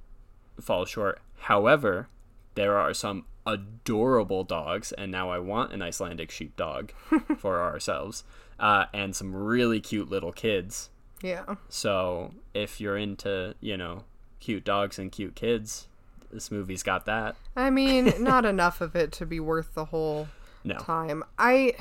falls 0.60 0.90
short. 0.90 1.20
However, 1.38 2.08
there 2.54 2.76
are 2.76 2.92
some 2.92 3.24
adorable 3.46 4.44
dogs, 4.44 4.92
and 4.92 5.10
now 5.10 5.30
I 5.30 5.38
want 5.38 5.72
an 5.72 5.80
Icelandic 5.80 6.30
sheepdog 6.30 6.90
for 7.38 7.62
ourselves, 7.62 8.24
uh, 8.60 8.86
and 8.92 9.16
some 9.16 9.34
really 9.34 9.80
cute 9.80 10.10
little 10.10 10.32
kids. 10.32 10.90
Yeah. 11.22 11.56
So 11.68 12.32
if 12.54 12.80
you're 12.80 12.96
into, 12.96 13.54
you 13.60 13.76
know, 13.76 14.04
cute 14.40 14.64
dogs 14.64 14.98
and 14.98 15.10
cute 15.10 15.34
kids, 15.34 15.88
this 16.30 16.50
movie's 16.50 16.82
got 16.82 17.06
that. 17.06 17.36
I 17.56 17.70
mean, 17.70 18.12
not 18.22 18.44
enough 18.44 18.80
of 18.80 18.94
it 18.94 19.12
to 19.12 19.26
be 19.26 19.40
worth 19.40 19.74
the 19.74 19.86
whole 19.86 20.28
No, 20.64 20.76
time. 20.76 21.24
I 21.38 21.74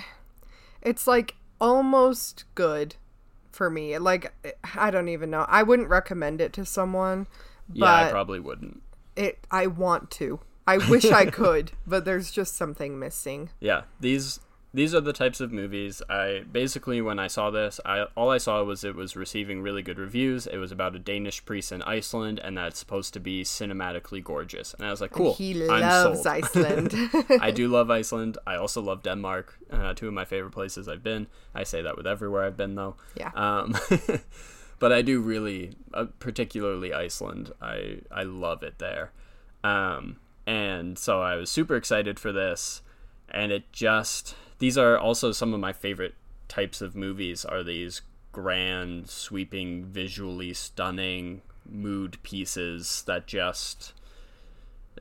it's 0.81 1.07
like 1.07 1.35
almost 1.59 2.45
good 2.55 2.95
for 3.51 3.69
me. 3.69 3.97
Like 3.97 4.33
I 4.75 4.89
don't 4.91 5.09
even 5.09 5.29
know. 5.29 5.45
I 5.47 5.63
wouldn't 5.63 5.89
recommend 5.89 6.41
it 6.41 6.53
to 6.53 6.65
someone, 6.65 7.27
but 7.69 7.77
yeah, 7.79 7.93
I 8.07 8.11
probably 8.11 8.39
wouldn't. 8.39 8.81
it 9.15 9.39
I 9.51 9.67
want 9.67 10.09
to. 10.11 10.39
I 10.65 10.77
wish 10.77 11.05
I 11.05 11.25
could, 11.31 11.71
but 11.85 12.03
there's 12.05 12.29
just 12.31 12.55
something 12.55 12.99
missing. 12.99 13.49
Yeah, 13.59 13.83
these 13.99 14.39
these 14.73 14.93
are 14.93 15.01
the 15.01 15.13
types 15.13 15.39
of 15.39 15.51
movies 15.51 16.01
I 16.09 16.43
basically 16.51 17.01
when 17.01 17.19
I 17.19 17.27
saw 17.27 17.49
this, 17.49 17.79
I 17.85 18.03
all 18.15 18.29
I 18.29 18.37
saw 18.37 18.61
was 18.63 18.83
it 18.83 18.95
was 18.95 19.15
receiving 19.15 19.61
really 19.61 19.81
good 19.81 19.97
reviews. 19.97 20.45
It 20.45 20.57
was 20.57 20.71
about 20.71 20.95
a 20.95 20.99
Danish 20.99 21.43
priest 21.45 21.71
in 21.71 21.81
Iceland 21.83 22.39
and 22.39 22.57
that's 22.57 22.77
supposed 22.77 23.13
to 23.13 23.19
be 23.19 23.43
cinematically 23.43 24.23
gorgeous. 24.23 24.73
And 24.73 24.85
I 24.85 24.91
was 24.91 24.99
like, 25.01 25.11
cool. 25.11 25.33
He 25.35 25.53
loves. 25.53 26.25
Iceland. 26.25 26.93
I 27.41 27.51
do 27.51 27.69
love 27.69 27.89
Iceland. 27.89 28.37
I 28.45 28.55
also 28.55 28.81
love 28.81 29.03
Denmark. 29.03 29.57
Uh, 29.71 29.93
two 29.93 30.07
of 30.07 30.13
my 30.13 30.25
favorite 30.25 30.51
places 30.51 30.87
I've 30.87 31.03
been. 31.03 31.27
I 31.55 31.63
say 31.63 31.81
that 31.81 31.95
with 31.95 32.05
everywhere 32.05 32.43
I've 32.43 32.57
been 32.57 32.75
though. 32.75 32.97
Yeah. 33.15 33.31
Um, 33.35 33.75
but 34.79 34.91
I 34.91 35.01
do 35.01 35.21
really, 35.21 35.75
uh, 35.93 36.05
particularly 36.19 36.93
Iceland. 36.93 37.51
I 37.61 37.99
I 38.11 38.23
love 38.23 38.63
it 38.63 38.79
there. 38.79 39.11
Um, 39.63 40.17
and 40.45 40.97
so 40.99 41.21
I 41.21 41.35
was 41.35 41.49
super 41.49 41.75
excited 41.75 42.19
for 42.19 42.31
this, 42.31 42.81
and 43.29 43.51
it 43.51 43.71
just 43.71 44.35
these 44.59 44.77
are 44.77 44.97
also 44.97 45.31
some 45.31 45.53
of 45.53 45.59
my 45.59 45.73
favorite 45.73 46.15
types 46.47 46.81
of 46.81 46.95
movies. 46.95 47.45
Are 47.45 47.63
these 47.63 48.01
grand, 48.31 49.09
sweeping, 49.09 49.85
visually 49.85 50.53
stunning 50.53 51.41
mood 51.69 52.17
pieces 52.23 53.03
that 53.07 53.27
just 53.27 53.93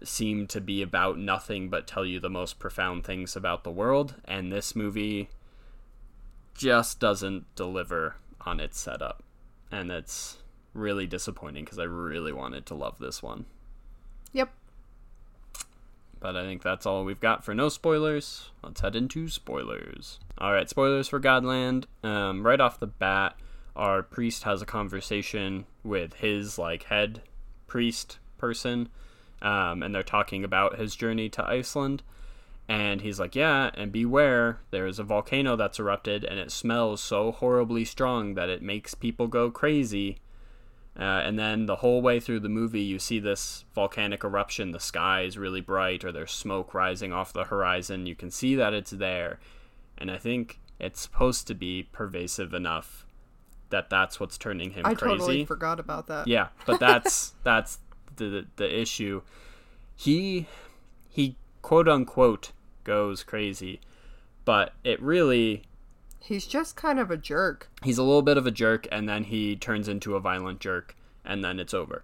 seem 0.03 0.47
to 0.47 0.61
be 0.61 0.83
about 0.83 1.19
nothing 1.19 1.69
but 1.69 1.87
tell 1.87 2.05
you 2.05 2.21
the 2.21 2.29
most 2.29 2.59
profound 2.59 3.05
things 3.05 3.35
about 3.37 3.65
the 3.65 3.71
world 3.71 4.15
and 4.25 4.53
this 4.53 4.77
movie 4.77 5.29
just 6.55 7.01
doesn't 7.01 7.47
deliver 7.55 8.17
on 8.43 8.61
its 8.61 8.79
setup 8.79 9.23
and 9.71 9.91
it's 9.91 10.39
really 10.75 11.07
disappointing 11.07 11.65
because 11.65 11.79
i 11.79 11.85
really 11.85 12.33
wanted 12.33 12.67
to 12.67 12.75
love 12.75 12.99
this 12.99 13.23
one 13.23 13.47
yep. 14.33 14.53
But 16.27 16.35
i 16.35 16.43
think 16.43 16.61
that's 16.61 16.85
all 16.85 17.05
we've 17.05 17.21
got 17.21 17.45
for 17.45 17.55
no 17.55 17.69
spoilers. 17.69 18.51
Let's 18.61 18.81
head 18.81 18.97
into 18.97 19.29
spoilers. 19.29 20.19
All 20.39 20.53
right 20.53 20.69
spoilers 20.69 21.07
for 21.07 21.21
godland. 21.21 21.85
Um, 22.03 22.45
right 22.45 22.61
off 22.61 22.81
the 22.81 22.89
bat 22.89 23.37
our 23.77 24.03
priest 24.03 24.43
has 24.43 24.61
a 24.61 24.67
conversation 24.67 25.67
with 25.85 26.15
his 26.15 26.59
like 26.59 26.85
head 26.85 27.23
priest 27.69 28.19
person 28.39 28.89
um, 29.41 29.85
and 29.85 29.95
they're 29.95 30.03
talking 30.03 30.43
about 30.43 30.81
his 30.81 30.97
journey 30.97 31.29
to 31.29 31.47
iceland. 31.47 32.03
And 32.69 33.03
he's 33.03 33.21
like 33.21 33.37
yeah 33.37 33.71
and 33.75 33.93
beware 33.93 34.59
there 34.73 34.89
is 34.89 34.99
a 34.99 35.05
volcano 35.05 35.55
that's 35.55 35.79
erupted 35.79 36.25
and 36.25 36.41
it 36.41 36.51
smells 36.51 37.01
so 37.01 37.31
horribly 37.31 37.85
strong 37.85 38.35
that 38.35 38.49
it 38.49 38.63
makes 38.63 38.95
people 38.97 39.29
go 39.29 39.49
crazy 39.53 40.19
uh, 40.99 41.03
and 41.03 41.39
then 41.39 41.67
the 41.67 41.77
whole 41.77 42.01
way 42.01 42.21
through 42.21 42.41
the 42.41 42.49
movie, 42.49 42.81
you 42.81 42.99
see 42.99 43.19
this 43.19 43.65
volcanic 43.75 44.25
eruption. 44.25 44.71
The 44.71 44.81
sky 44.81 45.23
is 45.23 45.37
really 45.37 45.61
bright, 45.61 46.05
or 46.05 46.13
there's 46.13 46.33
smoke 46.33 46.73
rising 46.73 47.13
off 47.13 47.33
the 47.33 47.45
horizon. 47.45 48.07
You 48.07 48.15
can 48.15 48.31
see 48.31 48.55
that 48.55 48.73
it's 48.73 48.93
there. 48.93 49.39
And 49.99 50.11
I 50.11 50.17
think 50.17 50.59
it's 50.79 51.01
supposed 51.01 51.47
to 51.49 51.55
be 51.55 51.83
pervasive 51.93 52.55
enough 52.55 53.07
that 53.71 53.91
that's 53.91 54.21
what's 54.21 54.39
turning 54.39 54.71
him 54.71 54.87
I 54.87 54.95
crazy. 54.95 55.19
totally 55.19 55.45
forgot 55.45 55.81
about 55.81 56.07
that. 56.07 56.29
Yeah, 56.29 56.49
but 56.65 56.81
that's 56.81 57.35
that's 57.43 57.79
the 58.17 58.47
the 58.57 58.81
issue. 58.81 59.23
He 59.95 60.47
he 61.09 61.37
quote 61.63 61.89
unquote 61.89 62.53
goes 62.85 63.23
crazy, 63.23 63.81
but 64.45 64.73
it 64.85 65.01
really 65.03 65.65
He's 66.21 66.47
just 66.47 66.75
kind 66.77 66.99
of 66.99 67.11
a 67.11 67.17
jerk. 67.17 67.69
he's 67.85 67.99
a 67.99 68.03
little 68.03 68.23
bit 68.23 68.37
of 68.37 68.47
a 68.47 68.51
jerk 68.51 68.87
and 68.91 69.09
then 69.09 69.25
he 69.25 69.55
turns 69.57 69.89
into 69.89 70.17
a 70.17 70.21
violent 70.21 70.61
jerk 70.61 70.97
and 71.25 71.45
then 71.45 71.61
it's 71.61 71.75
over 71.75 72.03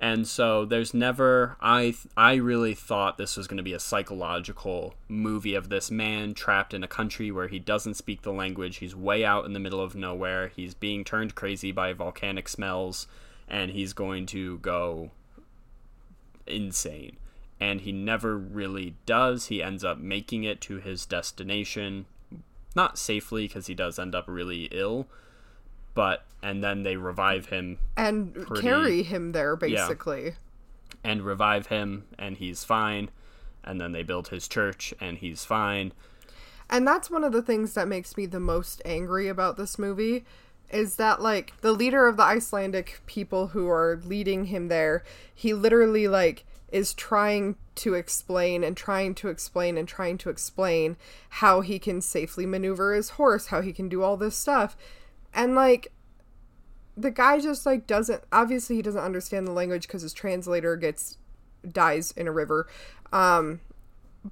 and 0.00 0.26
so 0.26 0.64
there's 0.64 0.94
never 0.94 1.56
i 1.60 1.94
i 2.16 2.34
really 2.34 2.74
thought 2.74 3.18
this 3.18 3.36
was 3.36 3.46
going 3.46 3.58
to 3.58 3.62
be 3.62 3.74
a 3.74 3.78
psychological 3.78 4.94
movie 5.08 5.54
of 5.54 5.68
this 5.68 5.90
man 5.90 6.32
trapped 6.34 6.72
in 6.72 6.82
a 6.82 6.88
country 6.88 7.30
where 7.30 7.48
he 7.48 7.58
doesn't 7.58 7.94
speak 7.94 8.22
the 8.22 8.32
language 8.32 8.78
he's 8.78 8.96
way 8.96 9.24
out 9.24 9.44
in 9.44 9.52
the 9.52 9.60
middle 9.60 9.80
of 9.80 9.94
nowhere 9.94 10.48
he's 10.48 10.74
being 10.74 11.04
turned 11.04 11.34
crazy 11.34 11.70
by 11.70 11.92
volcanic 11.92 12.48
smells 12.48 13.06
and 13.46 13.70
he's 13.72 13.92
going 13.92 14.24
to 14.26 14.58
go 14.58 15.10
insane 16.46 17.16
and 17.60 17.82
he 17.82 17.92
never 17.92 18.36
really 18.38 18.94
does 19.06 19.46
he 19.46 19.62
ends 19.62 19.84
up 19.84 19.98
making 19.98 20.44
it 20.44 20.60
to 20.60 20.76
his 20.78 21.04
destination 21.04 22.06
not 22.74 22.98
safely 22.98 23.46
because 23.48 23.66
he 23.66 23.74
does 23.74 23.98
end 23.98 24.14
up 24.14 24.24
really 24.26 24.64
ill 24.70 25.06
but 25.94 26.24
and 26.42 26.62
then 26.62 26.82
they 26.84 26.96
revive 26.96 27.46
him 27.46 27.78
And 27.96 28.32
Pretty- 28.34 28.62
carry 28.62 29.02
him 29.02 29.32
there, 29.32 29.56
basically. 29.56 30.34
and 31.02 31.22
revive 31.22 31.66
him 31.66 32.04
and 32.18 32.36
he's 32.36 32.62
fine. 32.64 33.10
And 33.64 33.78
then 33.80 33.92
they 33.92 34.02
build 34.02 34.28
his 34.28 34.46
church 34.48 34.94
and 35.00 35.18
he's 35.18 35.44
fine. 35.44 35.92
And 36.70 36.86
that's 36.86 37.10
one 37.10 37.24
of 37.24 37.32
the 37.32 37.42
things 37.42 37.74
that 37.74 37.88
makes 37.88 38.16
me 38.16 38.24
the 38.26 38.40
most 38.40 38.80
angry 38.84 39.28
about 39.28 39.56
this 39.56 39.78
movie 39.78 40.24
is 40.70 40.96
that 40.96 41.20
like 41.20 41.60
the 41.60 41.72
leader 41.72 42.06
of 42.06 42.16
the 42.16 42.22
Icelandic 42.22 43.00
people 43.06 43.48
who 43.48 43.68
are 43.68 44.00
leading 44.04 44.44
him 44.46 44.68
there, 44.68 45.02
he 45.34 45.52
literally 45.52 46.06
like 46.08 46.44
is 46.70 46.94
trying 46.94 47.56
to 47.76 47.94
explain 47.94 48.62
and 48.62 48.76
trying 48.76 49.14
to 49.16 49.28
explain 49.28 49.76
and 49.76 49.88
trying 49.88 50.18
to 50.18 50.30
explain 50.30 50.96
how 51.30 51.60
he 51.60 51.78
can 51.78 52.00
safely 52.00 52.46
maneuver 52.46 52.94
his 52.94 53.10
horse, 53.10 53.46
how 53.46 53.60
he 53.60 53.72
can 53.72 53.88
do 53.88 54.02
all 54.02 54.16
this 54.16 54.36
stuff. 54.36 54.76
And 55.34 55.54
like 55.54 55.92
the 56.96 57.10
guy 57.10 57.40
just 57.40 57.64
like 57.64 57.86
doesn't 57.86 58.22
obviously 58.30 58.76
he 58.76 58.82
doesn't 58.82 59.02
understand 59.02 59.46
the 59.46 59.52
language 59.52 59.88
cuz 59.88 60.02
his 60.02 60.12
translator 60.12 60.76
gets 60.76 61.18
dies 61.66 62.12
in 62.12 62.28
a 62.28 62.32
river. 62.32 62.66
Um 63.12 63.60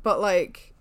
but 0.02 0.20
like 0.20 0.74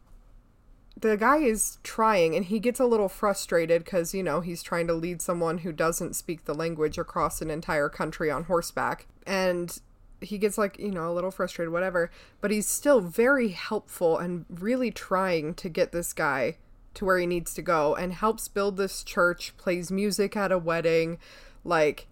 the 0.99 1.15
guy 1.15 1.37
is 1.37 1.77
trying 1.83 2.35
and 2.35 2.45
he 2.45 2.59
gets 2.59 2.79
a 2.79 2.85
little 2.85 3.09
frustrated 3.09 3.83
because 3.83 4.13
you 4.13 4.23
know 4.23 4.41
he's 4.41 4.63
trying 4.63 4.87
to 4.87 4.93
lead 4.93 5.21
someone 5.21 5.59
who 5.59 5.71
doesn't 5.71 6.15
speak 6.15 6.45
the 6.45 6.55
language 6.55 6.97
across 6.97 7.41
an 7.41 7.51
entire 7.51 7.89
country 7.89 8.31
on 8.31 8.45
horseback 8.45 9.05
and 9.25 9.79
he 10.21 10.37
gets 10.37 10.57
like 10.57 10.79
you 10.79 10.91
know 10.91 11.09
a 11.09 11.13
little 11.13 11.31
frustrated 11.31 11.71
whatever 11.71 12.09
but 12.41 12.51
he's 12.51 12.67
still 12.67 13.01
very 13.01 13.49
helpful 13.49 14.17
and 14.17 14.45
really 14.49 14.91
trying 14.91 15.53
to 15.53 15.69
get 15.69 15.91
this 15.91 16.13
guy 16.13 16.57
to 16.93 17.05
where 17.05 17.19
he 17.19 17.27
needs 17.27 17.53
to 17.53 17.61
go 17.61 17.93
and 17.95 18.13
helps 18.13 18.47
build 18.47 18.77
this 18.77 19.03
church 19.03 19.55
plays 19.57 19.91
music 19.91 20.35
at 20.35 20.51
a 20.51 20.57
wedding 20.57 21.19
like 21.63 22.07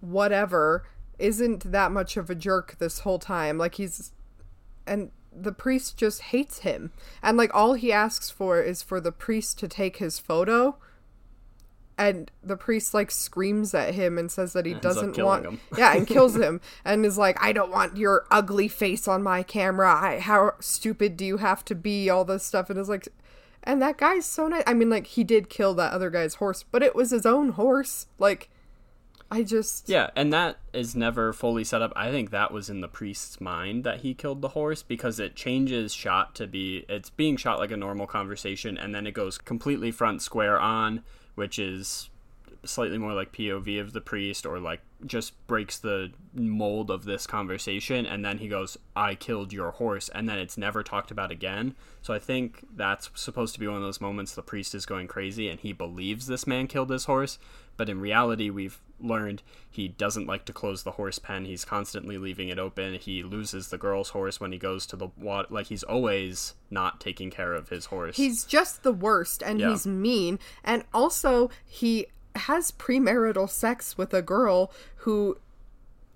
whatever 0.00 0.84
isn't 1.18 1.70
that 1.70 1.92
much 1.92 2.16
of 2.16 2.30
a 2.30 2.34
jerk 2.34 2.76
this 2.78 3.00
whole 3.00 3.18
time. 3.18 3.58
Like 3.58 3.76
he's 3.76 4.12
and 4.86 5.10
the 5.32 5.52
priest 5.52 5.96
just 5.96 6.22
hates 6.22 6.58
him. 6.58 6.92
And 7.22 7.36
like 7.36 7.52
all 7.54 7.74
he 7.74 7.92
asks 7.92 8.30
for 8.30 8.60
is 8.60 8.82
for 8.82 9.00
the 9.00 9.12
priest 9.12 9.58
to 9.60 9.68
take 9.68 9.96
his 9.96 10.18
photo 10.18 10.76
and 11.96 12.30
the 12.42 12.56
priest 12.56 12.92
like 12.92 13.10
screams 13.10 13.72
at 13.74 13.94
him 13.94 14.18
and 14.18 14.30
says 14.30 14.52
that 14.52 14.66
he 14.66 14.74
doesn't 14.74 15.16
want 15.16 15.44
him. 15.44 15.60
yeah 15.78 15.94
and 15.94 16.06
kills 16.06 16.36
him 16.40 16.60
and 16.84 17.06
is 17.06 17.16
like 17.16 17.40
i 17.40 17.52
don't 17.52 17.70
want 17.70 17.96
your 17.96 18.26
ugly 18.30 18.68
face 18.68 19.06
on 19.06 19.22
my 19.22 19.42
camera. 19.42 19.94
I, 19.94 20.18
how 20.20 20.52
stupid 20.60 21.16
do 21.16 21.24
you 21.24 21.38
have 21.38 21.64
to 21.66 21.74
be? 21.74 22.10
All 22.10 22.24
this 22.24 22.44
stuff. 22.44 22.70
And 22.70 22.78
is 22.78 22.88
like 22.88 23.08
and 23.62 23.80
that 23.80 23.96
guy's 23.96 24.26
so 24.26 24.48
nice. 24.48 24.62
I 24.66 24.74
mean 24.74 24.90
like 24.90 25.06
he 25.06 25.24
did 25.24 25.48
kill 25.48 25.74
that 25.74 25.92
other 25.92 26.10
guy's 26.10 26.36
horse 26.36 26.64
but 26.70 26.82
it 26.82 26.94
was 26.94 27.10
his 27.10 27.24
own 27.26 27.50
horse. 27.50 28.06
Like 28.18 28.50
i 29.30 29.42
just 29.42 29.88
yeah 29.88 30.10
and 30.14 30.32
that 30.32 30.58
is 30.72 30.94
never 30.94 31.32
fully 31.32 31.64
set 31.64 31.82
up. 31.82 31.92
I 31.96 32.10
think 32.10 32.30
that 32.30 32.52
was 32.52 32.68
in 32.68 32.80
the 32.80 32.88
priest's 32.88 33.40
mind 33.40 33.84
that 33.84 34.00
he 34.00 34.14
killed 34.14 34.42
the 34.42 34.50
horse 34.50 34.82
because 34.82 35.18
it 35.18 35.34
changes 35.34 35.94
shot 35.94 36.34
to 36.36 36.46
be 36.46 36.84
it's 36.88 37.10
being 37.10 37.36
shot 37.36 37.58
like 37.58 37.70
a 37.70 37.76
normal 37.76 38.06
conversation 38.06 38.76
and 38.76 38.94
then 38.94 39.06
it 39.06 39.12
goes 39.12 39.38
completely 39.38 39.90
front 39.90 40.22
square 40.22 40.58
on 40.58 41.02
which 41.34 41.58
is 41.58 42.10
slightly 42.64 42.98
more 42.98 43.12
like 43.12 43.32
POV 43.32 43.80
of 43.80 43.92
the 43.92 44.00
priest 44.00 44.46
or 44.46 44.58
like 44.58 44.80
just 45.04 45.46
breaks 45.46 45.78
the 45.78 46.12
mold 46.32 46.90
of 46.90 47.04
this 47.04 47.26
conversation 47.26 48.06
and 48.06 48.24
then 48.24 48.38
he 48.38 48.48
goes 48.48 48.78
I 48.96 49.14
killed 49.14 49.52
your 49.52 49.72
horse 49.72 50.08
and 50.08 50.28
then 50.28 50.38
it's 50.38 50.56
never 50.56 50.82
talked 50.82 51.10
about 51.10 51.30
again. 51.30 51.74
So 52.02 52.14
I 52.14 52.18
think 52.18 52.64
that's 52.74 53.10
supposed 53.14 53.54
to 53.54 53.60
be 53.60 53.66
one 53.66 53.76
of 53.76 53.82
those 53.82 54.00
moments 54.00 54.34
the 54.34 54.42
priest 54.42 54.74
is 54.74 54.86
going 54.86 55.08
crazy 55.08 55.48
and 55.48 55.60
he 55.60 55.72
believes 55.72 56.26
this 56.26 56.46
man 56.46 56.66
killed 56.66 56.90
his 56.90 57.04
horse, 57.04 57.38
but 57.76 57.88
in 57.88 58.00
reality 58.00 58.50
we've 58.50 58.80
learned 59.00 59.42
he 59.70 59.88
doesn't 59.88 60.26
like 60.26 60.44
to 60.46 60.52
close 60.52 60.82
the 60.82 60.92
horse 60.92 61.18
pen. 61.18 61.44
He's 61.44 61.64
constantly 61.64 62.16
leaving 62.18 62.48
it 62.48 62.58
open. 62.58 62.94
He 62.94 63.22
loses 63.22 63.68
the 63.68 63.78
girl's 63.78 64.10
horse 64.10 64.40
when 64.40 64.52
he 64.52 64.58
goes 64.58 64.86
to 64.86 64.96
the 64.96 65.08
water 65.16 65.48
like 65.50 65.66
he's 65.66 65.82
always 65.82 66.54
not 66.70 67.00
taking 67.00 67.30
care 67.30 67.54
of 67.54 67.68
his 67.68 67.86
horse. 67.86 68.16
He's 68.16 68.44
just 68.44 68.82
the 68.82 68.92
worst 68.92 69.42
and 69.42 69.60
Yeah. 69.60 69.70
he's 69.70 69.86
mean. 69.86 70.38
And 70.62 70.84
also, 70.94 71.50
he 71.66 72.06
has 72.36 72.70
premarital 72.72 73.48
sex 73.50 73.96
with 73.98 74.12
a 74.14 74.22
girl 74.22 74.72
who 74.98 75.38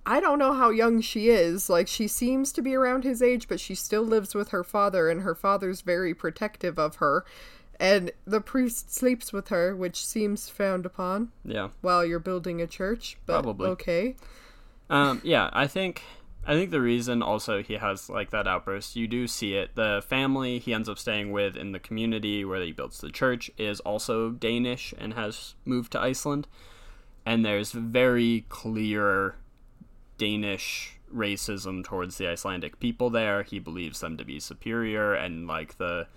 I 0.05 0.19
don't 0.19 0.39
know 0.39 0.53
how 0.53 0.69
young 0.71 1.01
she 1.01 1.29
is. 1.29 1.69
Like, 1.69 1.87
she 1.87 2.07
seems 2.07 2.51
to 2.53 2.61
be 2.63 2.73
around 2.73 3.03
his 3.03 3.21
age, 3.21 3.47
but 3.47 3.59
she 3.59 3.75
still 3.75 4.01
lives 4.01 4.33
with 4.33 4.49
her 4.49 4.63
father, 4.63 5.07
and 5.07 5.21
her 5.21 5.35
father's 5.35 5.81
very 5.81 6.15
protective 6.15 6.79
of 6.79 6.95
her. 6.95 7.25
And 7.79 8.11
the 8.25 8.41
priest 8.41 8.93
sleeps 8.93 9.31
with 9.31 9.47
her, 9.49 9.75
which 9.75 10.05
seems 10.05 10.49
frowned 10.49 10.85
upon 10.85 11.31
yeah. 11.45 11.69
while 11.81 12.03
you're 12.03 12.19
building 12.19 12.61
a 12.61 12.67
church. 12.67 13.17
But 13.25 13.43
Probably. 13.43 13.69
okay. 13.69 14.15
Um, 14.89 15.21
yeah, 15.23 15.49
I 15.53 15.67
think 15.67 16.01
I 16.45 16.53
think 16.53 16.71
the 16.71 16.81
reason 16.81 17.21
also 17.21 17.61
he 17.61 17.75
has 17.75 18.09
like 18.09 18.31
that 18.31 18.47
outburst, 18.47 18.95
you 18.95 19.07
do 19.07 19.27
see 19.27 19.53
it. 19.53 19.75
The 19.75 20.03
family 20.07 20.59
he 20.59 20.73
ends 20.73 20.89
up 20.89 20.97
staying 20.97 21.31
with 21.31 21.55
in 21.55 21.71
the 21.73 21.79
community 21.79 22.43
where 22.43 22.61
he 22.61 22.71
builds 22.71 22.99
the 22.99 23.11
church 23.11 23.51
is 23.57 23.79
also 23.81 24.31
Danish 24.31 24.93
and 24.97 25.13
has 25.13 25.55
moved 25.63 25.91
to 25.91 26.01
Iceland. 26.01 26.47
And 27.25 27.45
there's 27.45 27.71
very 27.71 28.45
clear 28.49 29.35
Danish 30.17 30.99
racism 31.13 31.83
towards 31.83 32.17
the 32.17 32.27
Icelandic 32.27 32.79
people 32.79 33.09
there. 33.09 33.43
He 33.43 33.59
believes 33.59 33.99
them 33.99 34.17
to 34.17 34.25
be 34.25 34.39
superior 34.39 35.13
and 35.13 35.45
like 35.45 35.77
the 35.77 36.07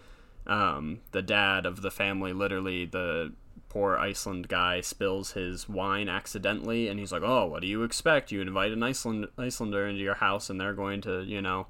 um 0.46 1.00
the 1.12 1.22
dad 1.22 1.66
of 1.66 1.82
the 1.82 1.90
family 1.90 2.32
literally 2.32 2.84
the 2.84 3.32
poor 3.72 3.96
Iceland 3.96 4.48
guy 4.48 4.82
spills 4.82 5.32
his 5.32 5.66
wine 5.66 6.06
accidentally 6.06 6.88
and 6.88 7.00
he's 7.00 7.10
like, 7.10 7.22
"Oh, 7.22 7.46
what 7.46 7.62
do 7.62 7.66
you 7.66 7.84
expect? 7.84 8.30
You 8.30 8.42
invite 8.42 8.70
an 8.70 8.82
Iceland 8.82 9.28
Icelander 9.38 9.86
into 9.86 10.02
your 10.02 10.16
house 10.16 10.50
and 10.50 10.60
they're 10.60 10.74
going 10.74 11.00
to, 11.02 11.22
you 11.22 11.40
know, 11.40 11.68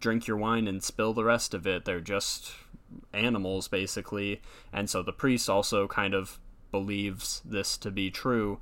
drink 0.00 0.26
your 0.26 0.38
wine 0.38 0.66
and 0.66 0.82
spill 0.82 1.12
the 1.12 1.24
rest 1.24 1.52
of 1.52 1.66
it. 1.66 1.84
They're 1.84 2.00
just 2.00 2.52
animals 3.12 3.68
basically." 3.68 4.40
And 4.72 4.88
so 4.88 5.02
the 5.02 5.12
priest 5.12 5.50
also 5.50 5.86
kind 5.86 6.14
of 6.14 6.38
believes 6.70 7.42
this 7.44 7.76
to 7.78 7.90
be 7.90 8.10
true. 8.10 8.58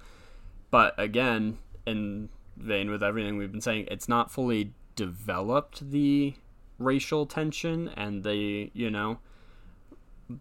But 0.73 0.99
again, 0.99 1.59
in 1.87 2.29
vein 2.57 2.91
with 2.91 3.05
everything 3.05 3.37
we've 3.37 3.53
been 3.53 3.61
saying, 3.61 3.87
it's 3.89 4.09
not 4.09 4.33
fully 4.33 4.73
developed 4.97 5.93
the 5.93 6.35
racial 6.79 7.25
tension 7.25 7.89
and 7.97 8.25
the, 8.25 8.73
you 8.75 8.91
know, 8.91 9.21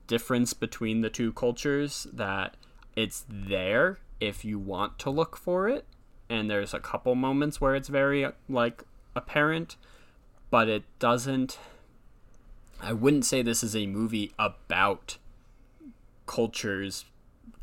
difference 0.07 0.53
between 0.53 1.01
the 1.01 1.09
two 1.09 1.31
cultures 1.33 2.07
that 2.13 2.55
it's 2.95 3.25
there 3.29 3.99
if 4.19 4.43
you 4.43 4.59
want 4.59 4.99
to 4.99 5.09
look 5.09 5.37
for 5.37 5.67
it 5.69 5.85
and 6.29 6.49
there's 6.49 6.73
a 6.73 6.79
couple 6.79 7.15
moments 7.15 7.59
where 7.61 7.75
it's 7.75 7.87
very 7.87 8.27
like 8.47 8.83
apparent 9.15 9.75
but 10.49 10.67
it 10.69 10.83
doesn't 10.99 11.57
I 12.81 12.93
wouldn't 12.93 13.25
say 13.25 13.41
this 13.41 13.63
is 13.63 13.75
a 13.75 13.87
movie 13.87 14.31
about 14.39 15.17
cultures 16.25 17.05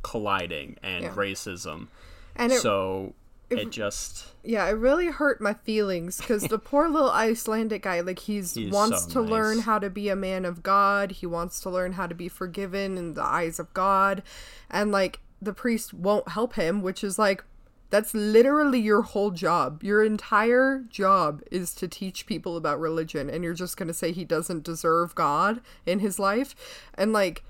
colliding 0.02 0.76
and 0.82 1.04
Yeah. 1.04 1.14
racism. 1.14 1.88
And 2.34 2.52
it, 2.52 2.60
so 2.60 3.14
it 3.48 3.70
just 3.70 4.26
yeah, 4.42 4.66
it 4.66 4.72
really 4.72 5.06
hurt 5.06 5.40
my 5.40 5.54
feelings 5.54 6.18
because 6.18 6.44
the 6.44 6.58
poor 6.58 6.88
little 6.90 7.10
Icelandic 7.10 7.82
guy, 7.82 8.00
like 8.00 8.20
he's 8.20 8.56
wants 8.56 9.04
so 9.04 9.10
to 9.10 9.20
learn 9.20 9.60
how 9.60 9.78
to 9.78 9.90
be 9.90 10.08
a 10.08 10.16
man 10.16 10.44
of 10.44 10.62
God. 10.62 11.12
He 11.12 11.26
wants 11.26 11.60
to 11.60 11.70
learn 11.70 11.92
how 11.92 12.06
to 12.06 12.14
be 12.14 12.28
forgiven 12.28 12.96
in 12.98 13.14
the 13.14 13.24
eyes 13.24 13.58
of 13.58 13.72
God, 13.72 14.22
and 14.70 14.90
like 14.90 15.20
the 15.40 15.52
priest 15.52 15.94
won't 15.94 16.28
help 16.30 16.54
him, 16.54 16.82
which 16.82 17.04
is 17.04 17.18
like 17.18 17.44
that's 17.90 18.14
literally 18.14 18.80
your 18.80 19.02
whole 19.02 19.30
job. 19.30 19.82
Your 19.82 20.04
entire 20.04 20.84
job 20.88 21.42
is 21.52 21.72
to 21.74 21.86
teach 21.86 22.26
people 22.26 22.56
about 22.56 22.80
religion, 22.80 23.30
and 23.30 23.44
you're 23.44 23.54
just 23.54 23.76
gonna 23.76 23.94
say 23.94 24.10
he 24.10 24.24
doesn't 24.24 24.64
deserve 24.64 25.14
God 25.14 25.60
in 25.84 26.00
his 26.00 26.18
life, 26.18 26.54
and 26.94 27.12
like 27.12 27.44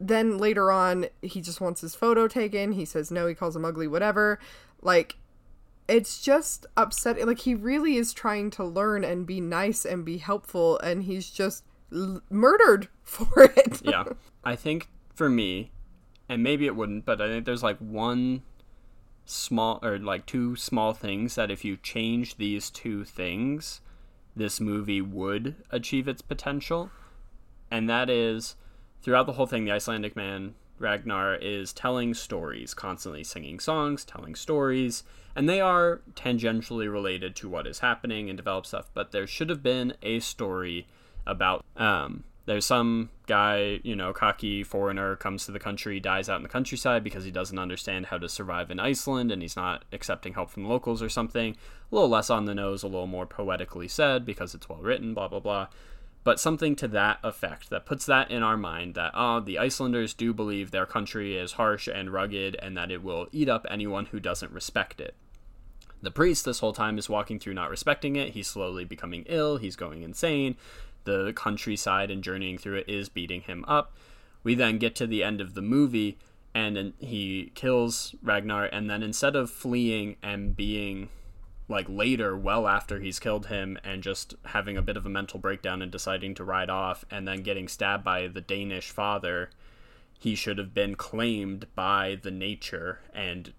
then 0.00 0.38
later 0.38 0.70
on 0.70 1.06
he 1.22 1.40
just 1.40 1.60
wants 1.60 1.80
his 1.80 1.94
photo 1.94 2.26
taken. 2.26 2.72
He 2.72 2.84
says 2.84 3.10
no 3.10 3.26
he 3.26 3.34
calls 3.34 3.56
him 3.56 3.64
ugly 3.64 3.86
whatever 3.86 4.38
like 4.84 5.16
it's 5.88 6.22
just 6.22 6.66
upsetting 6.76 7.26
like 7.26 7.40
he 7.40 7.54
really 7.54 7.96
is 7.96 8.12
trying 8.12 8.50
to 8.50 8.64
learn 8.64 9.04
and 9.04 9.26
be 9.26 9.40
nice 9.40 9.84
and 9.84 10.04
be 10.04 10.18
helpful 10.18 10.78
and 10.78 11.02
he's 11.02 11.30
just 11.30 11.64
l- 11.92 12.22
murdered 12.30 12.88
for 13.02 13.52
it 13.56 13.82
yeah. 13.84 14.04
I 14.44 14.56
think 14.56 14.88
for 15.14 15.30
me, 15.30 15.70
and 16.28 16.42
maybe 16.42 16.66
it 16.66 16.76
wouldn't, 16.76 17.04
but 17.04 17.20
I 17.20 17.28
think 17.28 17.46
there's 17.46 17.62
like 17.62 17.78
one 17.78 18.42
small 19.24 19.78
or 19.82 19.98
like 19.98 20.26
two 20.26 20.54
small 20.56 20.92
things 20.92 21.34
that 21.36 21.50
if 21.50 21.64
you 21.64 21.76
change 21.76 22.36
these 22.36 22.68
two 22.68 23.04
things, 23.04 23.80
this 24.36 24.60
movie 24.60 25.00
would 25.00 25.56
achieve 25.70 26.08
its 26.08 26.20
potential. 26.20 26.90
And 27.70 27.88
that 27.88 28.10
is 28.10 28.56
throughout 29.02 29.26
the 29.26 29.32
whole 29.32 29.46
thing, 29.46 29.64
the 29.64 29.72
Icelandic 29.72 30.14
man, 30.14 30.54
Ragnar, 30.84 31.34
is 31.34 31.72
telling 31.72 32.14
stories, 32.14 32.74
constantly 32.74 33.24
singing 33.24 33.58
songs, 33.58 34.04
telling 34.04 34.36
stories, 34.36 35.02
and 35.34 35.48
they 35.48 35.60
are 35.60 36.02
tangentially 36.14 36.90
related 36.90 37.34
to 37.36 37.48
what 37.48 37.66
is 37.66 37.80
happening 37.80 38.28
and 38.28 38.36
develop 38.36 38.66
stuff, 38.66 38.90
but 38.94 39.10
there 39.10 39.26
should 39.26 39.48
have 39.48 39.62
been 39.62 39.94
a 40.02 40.20
story 40.20 40.86
about 41.26 41.64
um 41.76 42.22
there's 42.46 42.66
some 42.66 43.08
guy, 43.26 43.80
you 43.84 43.96
know, 43.96 44.12
cocky 44.12 44.62
foreigner 44.62 45.16
comes 45.16 45.46
to 45.46 45.52
the 45.52 45.58
country, 45.58 45.98
dies 45.98 46.28
out 46.28 46.36
in 46.36 46.42
the 46.42 46.48
countryside 46.48 47.02
because 47.02 47.24
he 47.24 47.30
doesn't 47.30 47.58
understand 47.58 48.06
how 48.06 48.18
to 48.18 48.28
survive 48.28 48.70
in 48.70 48.78
Iceland 48.78 49.32
and 49.32 49.40
he's 49.40 49.56
not 49.56 49.86
accepting 49.92 50.34
help 50.34 50.50
from 50.50 50.64
the 50.64 50.68
locals 50.68 51.02
or 51.02 51.08
something. 51.08 51.56
A 51.90 51.94
little 51.94 52.10
less 52.10 52.28
on 52.28 52.44
the 52.44 52.54
nose, 52.54 52.82
a 52.82 52.86
little 52.86 53.06
more 53.06 53.24
poetically 53.24 53.88
said 53.88 54.26
because 54.26 54.54
it's 54.54 54.68
well 54.68 54.80
written, 54.80 55.14
blah 55.14 55.28
blah 55.28 55.40
blah 55.40 55.68
but 56.24 56.40
something 56.40 56.74
to 56.74 56.88
that 56.88 57.18
effect 57.22 57.70
that 57.70 57.86
puts 57.86 58.06
that 58.06 58.30
in 58.30 58.42
our 58.42 58.56
mind 58.56 58.94
that 58.94 59.12
oh 59.14 59.40
the 59.40 59.58
Icelanders 59.58 60.14
do 60.14 60.32
believe 60.32 60.70
their 60.70 60.86
country 60.86 61.36
is 61.36 61.52
harsh 61.52 61.86
and 61.86 62.10
rugged 62.10 62.56
and 62.60 62.76
that 62.76 62.90
it 62.90 63.04
will 63.04 63.28
eat 63.30 63.48
up 63.48 63.66
anyone 63.70 64.06
who 64.06 64.18
doesn't 64.18 64.52
respect 64.52 65.00
it. 65.00 65.14
The 66.02 66.10
priest 66.10 66.44
this 66.44 66.58
whole 66.58 66.72
time 66.72 66.98
is 66.98 67.08
walking 67.08 67.38
through 67.38 67.54
not 67.54 67.70
respecting 67.70 68.16
it. 68.16 68.30
He's 68.30 68.48
slowly 68.48 68.84
becoming 68.84 69.24
ill, 69.28 69.58
he's 69.58 69.76
going 69.76 70.02
insane. 70.02 70.56
The 71.04 71.32
countryside 71.36 72.10
and 72.10 72.24
journeying 72.24 72.58
through 72.58 72.76
it 72.76 72.88
is 72.88 73.10
beating 73.10 73.42
him 73.42 73.64
up. 73.68 73.94
We 74.42 74.54
then 74.54 74.78
get 74.78 74.94
to 74.96 75.06
the 75.06 75.22
end 75.22 75.40
of 75.40 75.54
the 75.54 75.62
movie 75.62 76.18
and 76.54 76.94
he 76.98 77.52
kills 77.54 78.14
Ragnar 78.22 78.66
and 78.66 78.88
then 78.88 79.02
instead 79.02 79.36
of 79.36 79.50
fleeing 79.50 80.16
and 80.22 80.56
being 80.56 81.08
like 81.68 81.88
later, 81.88 82.36
well 82.36 82.66
after 82.66 83.00
he's 83.00 83.18
killed 83.18 83.46
him, 83.46 83.78
and 83.82 84.02
just 84.02 84.34
having 84.46 84.76
a 84.76 84.82
bit 84.82 84.96
of 84.96 85.06
a 85.06 85.10
mental 85.10 85.38
breakdown 85.38 85.80
and 85.80 85.90
deciding 85.90 86.34
to 86.34 86.44
ride 86.44 86.70
off, 86.70 87.04
and 87.10 87.26
then 87.26 87.42
getting 87.42 87.68
stabbed 87.68 88.04
by 88.04 88.26
the 88.28 88.40
Danish 88.40 88.90
father, 88.90 89.50
he 90.18 90.34
should 90.34 90.58
have 90.58 90.74
been 90.74 90.94
claimed 90.94 91.66
by 91.74 92.18
the 92.22 92.30
nature. 92.30 93.00
And, 93.14 93.52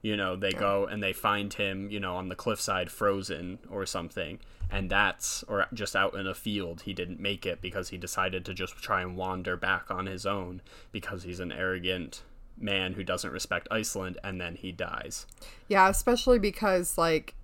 you 0.00 0.16
know, 0.16 0.34
they 0.36 0.52
go 0.52 0.86
and 0.86 1.02
they 1.02 1.12
find 1.12 1.52
him, 1.52 1.90
you 1.90 2.00
know, 2.00 2.16
on 2.16 2.28
the 2.28 2.34
cliffside 2.34 2.90
frozen 2.90 3.58
or 3.70 3.86
something. 3.86 4.38
And 4.70 4.88
that's, 4.88 5.42
or 5.44 5.66
just 5.74 5.94
out 5.94 6.14
in 6.14 6.26
a 6.26 6.34
field, 6.34 6.82
he 6.82 6.94
didn't 6.94 7.20
make 7.20 7.44
it 7.44 7.60
because 7.60 7.90
he 7.90 7.98
decided 7.98 8.44
to 8.46 8.54
just 8.54 8.76
try 8.76 9.02
and 9.02 9.16
wander 9.16 9.56
back 9.56 9.90
on 9.90 10.06
his 10.06 10.24
own 10.24 10.62
because 10.90 11.24
he's 11.24 11.40
an 11.40 11.52
arrogant 11.52 12.22
man 12.58 12.94
who 12.94 13.04
doesn't 13.04 13.32
respect 13.32 13.68
Iceland, 13.70 14.18
and 14.24 14.40
then 14.40 14.54
he 14.54 14.72
dies. 14.72 15.26
Yeah, 15.68 15.88
especially 15.88 16.38
because 16.38 16.96
like 16.96 17.34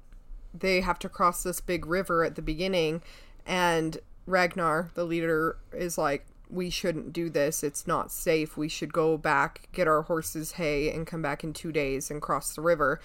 they 0.54 0.80
have 0.80 0.98
to 1.00 1.08
cross 1.08 1.42
this 1.42 1.60
big 1.60 1.86
river 1.86 2.24
at 2.24 2.34
the 2.34 2.42
beginning 2.42 3.02
and 3.46 3.98
Ragnar, 4.26 4.90
the 4.94 5.04
leader, 5.04 5.56
is 5.72 5.96
like 5.96 6.26
we 6.50 6.70
shouldn't 6.70 7.12
do 7.12 7.28
this. 7.30 7.62
It's 7.62 7.86
not 7.86 8.12
safe. 8.12 8.56
We 8.56 8.68
should 8.68 8.92
go 8.92 9.16
back, 9.16 9.68
get 9.72 9.88
our 9.88 10.02
horses 10.02 10.52
hay 10.52 10.92
and 10.92 11.06
come 11.06 11.22
back 11.22 11.42
in 11.44 11.52
2 11.52 11.72
days 11.72 12.10
and 12.10 12.22
cross 12.22 12.54
the 12.54 12.62
river. 12.62 13.00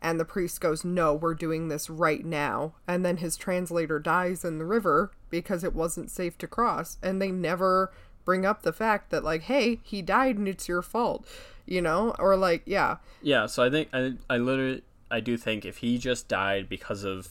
And 0.00 0.18
the 0.18 0.24
priest 0.24 0.60
goes, 0.60 0.84
"No, 0.84 1.14
we're 1.14 1.34
doing 1.34 1.68
this 1.68 1.90
right 1.90 2.24
now." 2.24 2.74
And 2.86 3.04
then 3.04 3.16
his 3.18 3.36
translator 3.36 3.98
dies 3.98 4.44
in 4.44 4.58
the 4.58 4.64
river 4.64 5.10
because 5.30 5.64
it 5.64 5.74
wasn't 5.74 6.10
safe 6.10 6.38
to 6.38 6.46
cross, 6.46 6.98
and 7.02 7.20
they 7.20 7.32
never 7.32 7.92
bring 8.24 8.46
up 8.46 8.62
the 8.62 8.72
fact 8.72 9.10
that 9.10 9.24
like, 9.24 9.42
"Hey, 9.42 9.80
he 9.82 10.00
died 10.02 10.36
and 10.36 10.46
it's 10.46 10.68
your 10.68 10.82
fault." 10.82 11.26
You 11.66 11.82
know? 11.82 12.14
Or 12.18 12.36
like, 12.36 12.62
yeah. 12.64 12.98
Yeah, 13.22 13.46
so 13.46 13.62
I 13.64 13.70
think 13.70 13.88
I 13.92 14.14
I 14.30 14.38
literally 14.38 14.82
I 15.10 15.20
do 15.20 15.36
think 15.36 15.64
if 15.64 15.78
he 15.78 15.98
just 15.98 16.28
died 16.28 16.68
because 16.68 17.04
of 17.04 17.28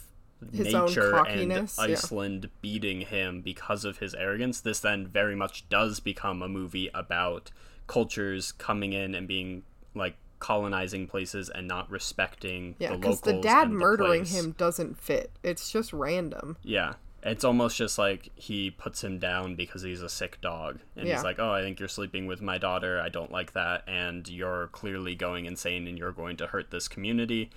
His 0.51 0.73
nature 0.73 1.15
and 1.15 1.25
cockiness, 1.27 1.75
yeah. 1.77 1.83
Iceland 1.85 2.49
beating 2.61 3.01
him 3.01 3.41
because 3.41 3.85
of 3.85 3.99
his 3.99 4.13
arrogance, 4.15 4.61
this 4.61 4.79
then 4.79 5.07
very 5.07 5.35
much 5.35 5.67
does 5.69 5.99
become 5.99 6.41
a 6.41 6.47
movie 6.47 6.89
about 6.93 7.51
cultures 7.87 8.51
coming 8.51 8.93
in 8.93 9.15
and 9.15 9.27
being 9.27 9.63
like 9.95 10.15
colonizing 10.39 11.07
places 11.07 11.49
and 11.49 11.67
not 11.67 11.89
respecting 11.89 12.75
Yeah, 12.79 12.91
the 12.91 12.97
because 12.97 13.25
locals. 13.25 13.43
the 13.43 13.47
dad 13.49 13.69
the 13.69 13.73
murdering 13.73 14.21
place. 14.21 14.35
him 14.35 14.51
doesn't 14.57 14.99
fit. 15.01 15.31
It's 15.43 15.71
just 15.71 15.91
random. 15.93 16.57
Yeah. 16.63 16.93
It's 17.27 17.43
almost 17.43 17.77
just 17.77 17.97
like 17.97 18.31
he 18.35 18.71
puts 18.71 19.03
him 19.03 19.19
down 19.19 19.55
because 19.55 19.81
he's 19.81 20.01
a 20.01 20.09
sick 20.09 20.39
dog. 20.41 20.79
And 20.95 21.07
Yeah. 21.07 21.15
he's 21.15 21.23
like, 21.23 21.39
Oh, 21.39 21.51
I 21.51 21.61
think 21.61 21.79
you're 21.79 21.89
sleeping 21.89 22.25
with 22.25 22.41
my 22.41 22.57
daughter. 22.57 22.99
I 23.01 23.09
don't 23.09 23.31
like 23.31 23.51
that. 23.53 23.83
And 23.87 24.27
you're 24.27 24.67
clearly 24.67 25.13
going 25.13 25.45
insane 25.45 25.87
and 25.87 25.97
you're 25.97 26.13
going 26.13 26.37
to 26.37 26.47
hurt 26.47 26.71
this 26.71 26.87
community. 26.87 27.49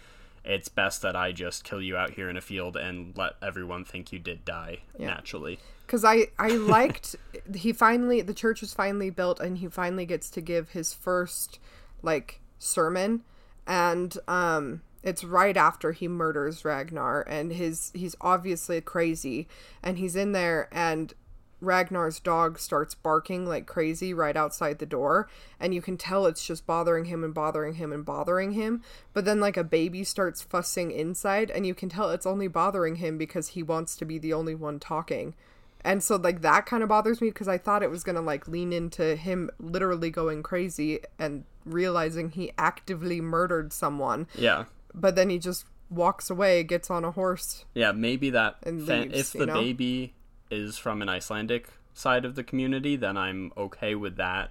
It's 0.44 0.68
best 0.68 1.02
that 1.02 1.14
I 1.14 1.32
just 1.32 1.64
kill 1.64 1.80
you 1.80 1.96
out 1.96 2.10
here 2.12 2.28
in 2.28 2.36
a 2.36 2.40
field 2.40 2.76
and 2.76 3.16
let 3.16 3.34
everyone 3.42 3.84
think 3.84 4.12
you 4.12 4.18
did 4.18 4.44
die 4.44 4.78
naturally. 4.98 5.60
Because 5.86 6.04
I 6.04 6.28
I 6.38 6.48
liked 6.48 7.14
he 7.54 7.72
finally 7.72 8.22
the 8.22 8.34
church 8.34 8.60
was 8.62 8.72
finally 8.72 9.10
built 9.10 9.38
and 9.38 9.58
he 9.58 9.68
finally 9.68 10.06
gets 10.06 10.30
to 10.30 10.40
give 10.40 10.70
his 10.70 10.92
first 10.94 11.58
like 12.02 12.40
sermon, 12.58 13.22
and 13.66 14.16
um 14.28 14.80
it's 15.02 15.24
right 15.24 15.56
after 15.56 15.92
he 15.92 16.08
murders 16.08 16.64
Ragnar 16.64 17.22
and 17.22 17.52
his 17.52 17.90
he's 17.94 18.16
obviously 18.20 18.80
crazy 18.80 19.48
and 19.82 19.98
he's 19.98 20.16
in 20.16 20.32
there 20.32 20.68
and 20.70 21.14
Ragnar's 21.60 22.20
dog 22.20 22.58
starts 22.58 22.94
barking 22.94 23.46
like 23.46 23.66
crazy 23.66 24.14
right 24.14 24.36
outside 24.36 24.78
the 24.78 24.86
door, 24.86 25.28
and 25.58 25.74
you 25.74 25.82
can 25.82 25.96
tell 25.96 26.26
it's 26.26 26.46
just 26.46 26.66
bothering 26.66 27.06
him 27.06 27.22
and 27.22 27.34
bothering 27.34 27.74
him 27.74 27.92
and 27.92 28.04
bothering 28.04 28.52
him. 28.52 28.82
But 29.12 29.24
then, 29.24 29.40
like, 29.40 29.56
a 29.56 29.64
baby 29.64 30.04
starts 30.04 30.42
fussing 30.42 30.90
inside, 30.90 31.50
and 31.50 31.66
you 31.66 31.74
can 31.74 31.88
tell 31.88 32.10
it's 32.10 32.26
only 32.26 32.48
bothering 32.48 32.96
him 32.96 33.18
because 33.18 33.48
he 33.48 33.62
wants 33.62 33.96
to 33.96 34.04
be 34.04 34.18
the 34.18 34.32
only 34.32 34.54
one 34.54 34.80
talking. 34.80 35.34
And 35.82 36.02
so, 36.02 36.16
like, 36.16 36.42
that 36.42 36.66
kind 36.66 36.82
of 36.82 36.88
bothers 36.88 37.20
me 37.20 37.28
because 37.28 37.48
I 37.48 37.58
thought 37.58 37.82
it 37.82 37.90
was 37.90 38.04
gonna, 38.04 38.20
like, 38.20 38.48
lean 38.48 38.72
into 38.72 39.16
him 39.16 39.50
literally 39.58 40.10
going 40.10 40.42
crazy 40.42 41.00
and 41.18 41.44
realizing 41.64 42.30
he 42.30 42.52
actively 42.58 43.20
murdered 43.20 43.72
someone. 43.72 44.28
Yeah. 44.34 44.64
But 44.94 45.16
then 45.16 45.30
he 45.30 45.38
just 45.38 45.64
walks 45.88 46.30
away, 46.30 46.62
gets 46.62 46.90
on 46.90 47.04
a 47.04 47.10
horse. 47.10 47.64
Yeah, 47.74 47.92
maybe 47.92 48.30
that 48.30 48.56
And 48.62 48.84
fa- 48.86 48.92
leaves, 49.02 49.18
if 49.18 49.34
you 49.34 49.40
the 49.40 49.46
know? 49.46 49.54
baby 49.60 50.14
is 50.50 50.78
from 50.78 51.02
an 51.02 51.08
Icelandic 51.08 51.68
side 51.94 52.24
of 52.24 52.34
the 52.34 52.44
community, 52.44 52.96
then 52.96 53.16
I'm 53.16 53.52
okay 53.56 53.94
with 53.94 54.16
that 54.16 54.50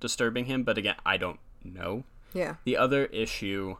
disturbing 0.00 0.44
him. 0.46 0.62
But 0.64 0.78
again, 0.78 0.96
I 1.04 1.16
don't 1.16 1.40
know. 1.64 2.04
Yeah. 2.32 2.56
The 2.64 2.76
other 2.76 3.06
issue, 3.06 3.76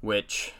which 0.00 0.52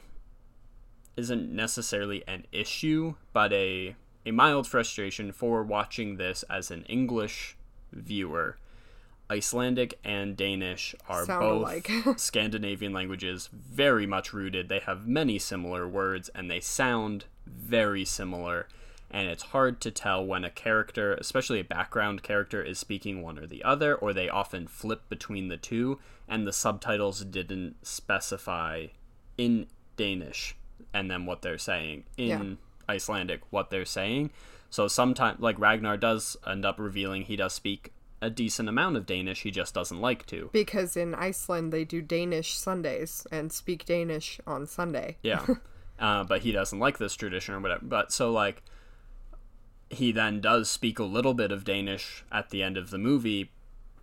isn't 1.16 1.50
necessarily 1.54 2.24
an 2.26 2.46
issue, 2.52 3.14
but 3.32 3.52
a 3.52 3.96
a 4.24 4.32
mild 4.32 4.66
frustration 4.66 5.30
for 5.32 5.62
watching 5.62 6.16
this 6.16 6.42
as 6.50 6.70
an 6.70 6.82
English 6.84 7.56
viewer. 7.92 8.56
Icelandic 9.30 9.98
and 10.04 10.36
Danish 10.36 10.94
are 11.08 11.24
Sound 11.24 11.40
both. 11.40 11.68
Scandinavian 12.20 12.92
languages, 12.92 13.48
very 13.52 14.06
much 14.06 14.32
rooted. 14.32 14.68
They 14.68 14.78
have 14.80 15.06
many 15.06 15.38
similar 15.38 15.88
words 15.88 16.28
and 16.34 16.50
they 16.50 16.60
sound 16.60 17.24
very 17.46 18.04
similar. 18.04 18.68
And 19.10 19.28
it's 19.28 19.44
hard 19.44 19.80
to 19.82 19.90
tell 19.90 20.24
when 20.24 20.44
a 20.44 20.50
character, 20.50 21.14
especially 21.14 21.60
a 21.60 21.64
background 21.64 22.22
character, 22.22 22.62
is 22.62 22.78
speaking 22.78 23.22
one 23.22 23.38
or 23.38 23.46
the 23.46 23.62
other, 23.62 23.94
or 23.94 24.12
they 24.12 24.28
often 24.28 24.66
flip 24.66 25.08
between 25.08 25.46
the 25.48 25.56
two, 25.56 26.00
and 26.28 26.44
the 26.46 26.52
subtitles 26.52 27.24
didn't 27.24 27.86
specify 27.86 28.86
in 29.38 29.66
Danish 29.96 30.56
and 30.92 31.08
then 31.10 31.24
what 31.24 31.42
they're 31.42 31.56
saying 31.58 32.04
in 32.16 32.28
Yeah. 32.88 32.94
Icelandic 32.94 33.42
what 33.50 33.70
they're 33.70 33.84
saying. 33.84 34.30
So 34.70 34.88
sometimes, 34.88 35.40
like 35.40 35.58
Ragnar 35.58 35.96
does 35.96 36.36
end 36.46 36.64
up 36.64 36.78
revealing 36.78 37.22
he 37.22 37.36
does 37.36 37.52
speak 37.52 37.92
a 38.20 38.30
decent 38.30 38.68
amount 38.68 38.96
of 38.96 39.06
Danish, 39.06 39.42
he 39.42 39.50
just 39.50 39.74
doesn't 39.74 40.00
like 40.00 40.26
to. 40.26 40.50
Because 40.52 40.96
in 40.96 41.14
Iceland 41.14 41.72
they 41.72 41.84
do 41.84 42.00
Danish 42.00 42.56
Sundays 42.56 43.26
and 43.30 43.52
speak 43.52 43.84
Danish 43.84 44.40
on 44.46 44.66
Sunday. 44.66 45.16
Yeah. 45.22 45.44
uh, 45.98 46.24
but 46.24 46.42
he 46.42 46.52
doesn't 46.52 46.78
like 46.78 46.98
this 46.98 47.14
tradition 47.14 47.54
or 47.54 47.60
whatever. 47.60 47.84
But 47.84 48.12
so, 48.12 48.30
like, 48.30 48.62
he 49.90 50.12
then 50.12 50.40
does 50.40 50.70
speak 50.70 50.98
a 50.98 51.04
little 51.04 51.34
bit 51.34 51.52
of 51.52 51.64
Danish 51.64 52.24
at 52.32 52.50
the 52.50 52.62
end 52.62 52.76
of 52.76 52.90
the 52.90 52.98
movie, 52.98 53.50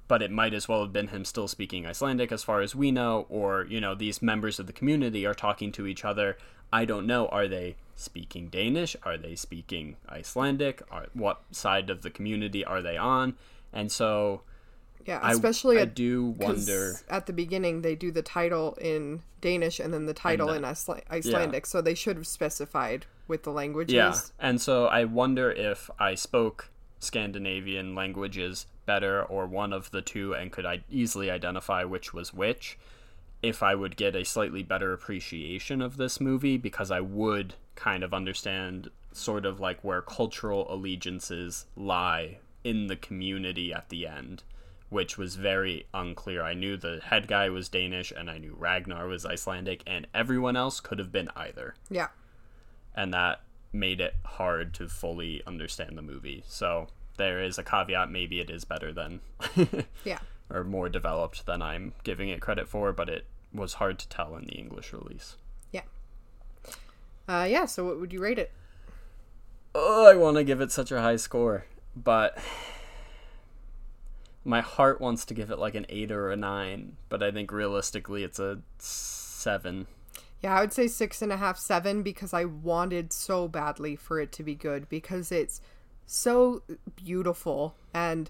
but 0.07 0.21
it 0.21 0.31
might 0.31 0.53
as 0.53 0.67
well 0.67 0.81
have 0.81 0.93
been 0.93 1.07
him 1.07 1.25
still 1.25 1.47
speaking 1.47 1.85
Icelandic 1.85 2.31
as 2.31 2.43
far 2.43 2.61
as 2.61 2.75
we 2.75 2.91
know, 2.91 3.25
or, 3.29 3.65
you 3.69 3.81
know, 3.81 3.95
these 3.95 4.21
members 4.21 4.59
of 4.59 4.67
the 4.67 4.73
community 4.73 5.25
are 5.25 5.33
talking 5.33 5.71
to 5.73 5.87
each 5.87 6.05
other. 6.05 6.37
I 6.71 6.85
don't 6.85 7.07
know. 7.07 7.27
Are 7.27 7.47
they 7.47 7.75
speaking 7.95 8.47
Danish? 8.47 8.95
Are 9.03 9.17
they 9.17 9.35
speaking 9.35 9.97
Icelandic? 10.09 10.81
Are, 10.91 11.07
what 11.13 11.41
side 11.51 11.89
of 11.89 12.01
the 12.01 12.09
community 12.09 12.63
are 12.63 12.81
they 12.81 12.97
on? 12.97 13.35
And 13.73 13.91
so 13.91 14.41
Yeah, 15.05 15.19
especially 15.29 15.79
I 15.79 15.81
at, 15.81 15.95
do 15.95 16.33
'cause 16.39 16.39
wonder. 16.67 16.93
at 17.09 17.25
the 17.25 17.33
beginning 17.33 17.81
they 17.81 17.95
do 17.95 18.11
the 18.11 18.21
title 18.21 18.77
in 18.79 19.21
Danish 19.41 19.79
and 19.79 19.93
then 19.93 20.05
the 20.05 20.13
title 20.13 20.47
the- 20.47 20.53
in 20.55 20.63
Iceland- 20.65 21.03
Icelandic, 21.11 21.65
so 21.65 21.81
they 21.81 21.95
should 21.95 22.15
have 22.15 22.27
specified 22.27 23.05
with 23.27 23.43
the 23.43 23.51
languages. 23.51 23.93
Yeah, 23.95 24.15
and 24.39 24.61
so 24.61 24.85
I 24.85 25.03
wonder 25.03 25.51
if 25.51 25.89
I 25.99 26.15
spoke 26.15 26.69
Scandinavian 26.99 27.95
languages 27.95 28.65
better 28.85 29.23
or 29.23 29.45
one 29.45 29.73
of 29.73 29.91
the 29.91 30.01
two 30.01 30.33
and 30.33 30.51
could 30.51 30.65
I 30.65 30.83
easily 30.89 31.29
identify 31.29 31.83
which 31.83 32.13
was 32.13 32.33
which, 32.33 32.77
if 33.41 33.61
I 33.61 33.75
would 33.75 33.97
get 33.97 34.15
a 34.15 34.23
slightly 34.23 34.63
better 34.63 34.93
appreciation 34.93 35.81
of 35.81 35.97
this 35.97 36.19
movie 36.21 36.57
because 36.57 36.91
I 36.91 37.01
would 37.01 37.55
kind 37.75 38.03
of 38.03 38.13
understand 38.13 38.89
sort 39.11 39.45
of 39.45 39.59
like 39.59 39.83
where 39.83 40.01
cultural 40.01 40.65
allegiances 40.73 41.65
lie 41.75 42.39
in 42.63 42.87
the 42.87 42.95
community 42.95 43.73
at 43.73 43.89
the 43.89 44.07
end. 44.07 44.43
Which 44.89 45.17
was 45.17 45.37
very 45.37 45.87
unclear. 45.91 46.43
I 46.43 46.53
knew 46.53 46.77
the 46.77 46.99
head 47.03 47.27
guy 47.27 47.49
was 47.49 47.67
Danish 47.67 48.13
and 48.15 48.29
I 48.29 48.37
knew 48.37 48.53
Ragnar 48.55 49.07
was 49.07 49.25
Icelandic, 49.25 49.81
and 49.87 50.05
everyone 50.13 50.55
else 50.55 50.79
could 50.79 50.99
have 50.99 51.11
been 51.11 51.29
either 51.35 51.73
Yeah. 51.89 52.09
and 52.95 53.11
that 53.11 53.41
made 53.71 53.99
it 53.99 54.13
hard 54.23 54.71
to 54.75 54.87
fully 54.87 55.41
understand 55.47 55.97
the 55.97 56.03
movie. 56.03 56.43
So 56.47 56.89
there 57.17 57.41
is 57.41 57.57
a 57.57 57.63
caveat. 57.63 58.11
Maybe 58.11 58.39
it 58.39 58.51
is 58.51 58.65
better 58.65 58.93
than, 58.93 59.21
Yeah. 60.05 60.19
or 60.51 60.63
more 60.63 60.89
developed 60.89 61.47
than 61.47 61.63
I'm 61.63 61.93
giving 62.03 62.29
it 62.29 62.39
credit 62.39 62.67
for, 62.69 62.93
but 62.93 63.09
it 63.09 63.25
was 63.51 63.73
hard 63.75 63.97
to 63.97 64.07
tell 64.09 64.35
in 64.35 64.45
the 64.45 64.53
English 64.53 64.93
release. 64.93 65.37
Yeah. 65.71 65.81
Uh, 67.27 67.47
yeah, 67.49 67.65
so 67.65 67.83
what 67.85 67.99
would 67.99 68.13
you 68.13 68.19
rate 68.21 68.37
it? 68.37 68.51
Oh, 69.73 70.05
I 70.05 70.13
want 70.13 70.37
to 70.37 70.43
give 70.43 70.61
it 70.61 70.71
such 70.71 70.91
a 70.91 71.01
high 71.01 71.15
score, 71.15 71.65
but 71.95 72.37
my 74.45 74.61
heart 74.61 74.99
wants 74.99 75.25
to 75.25 75.33
give 75.33 75.49
it 75.51 75.59
like 75.59 75.75
an 75.75 75.85
eight 75.89 76.11
or 76.11 76.29
a 76.31 76.35
nine, 76.35 76.97
but 77.09 77.23
I 77.23 77.31
think 77.31 77.51
realistically 77.51 78.23
it's 78.23 78.39
a 78.39 78.59
seven. 78.77 79.87
Yeah, 80.41 80.55
I 80.57 80.61
would 80.61 80.73
say 80.73 80.87
six 80.87 81.21
and 81.21 81.31
a 81.31 81.37
half, 81.37 81.57
seven, 81.57 82.03
because 82.03 82.33
I 82.33 82.43
wanted 82.45 83.13
so 83.13 83.47
badly 83.47 83.95
for 83.95 84.19
it 84.19 84.31
to 84.33 84.43
be 84.43 84.55
good 84.55 84.89
because 84.89 85.31
it's 85.31 85.61
so 86.05 86.63
beautiful 86.97 87.75
and 87.93 88.29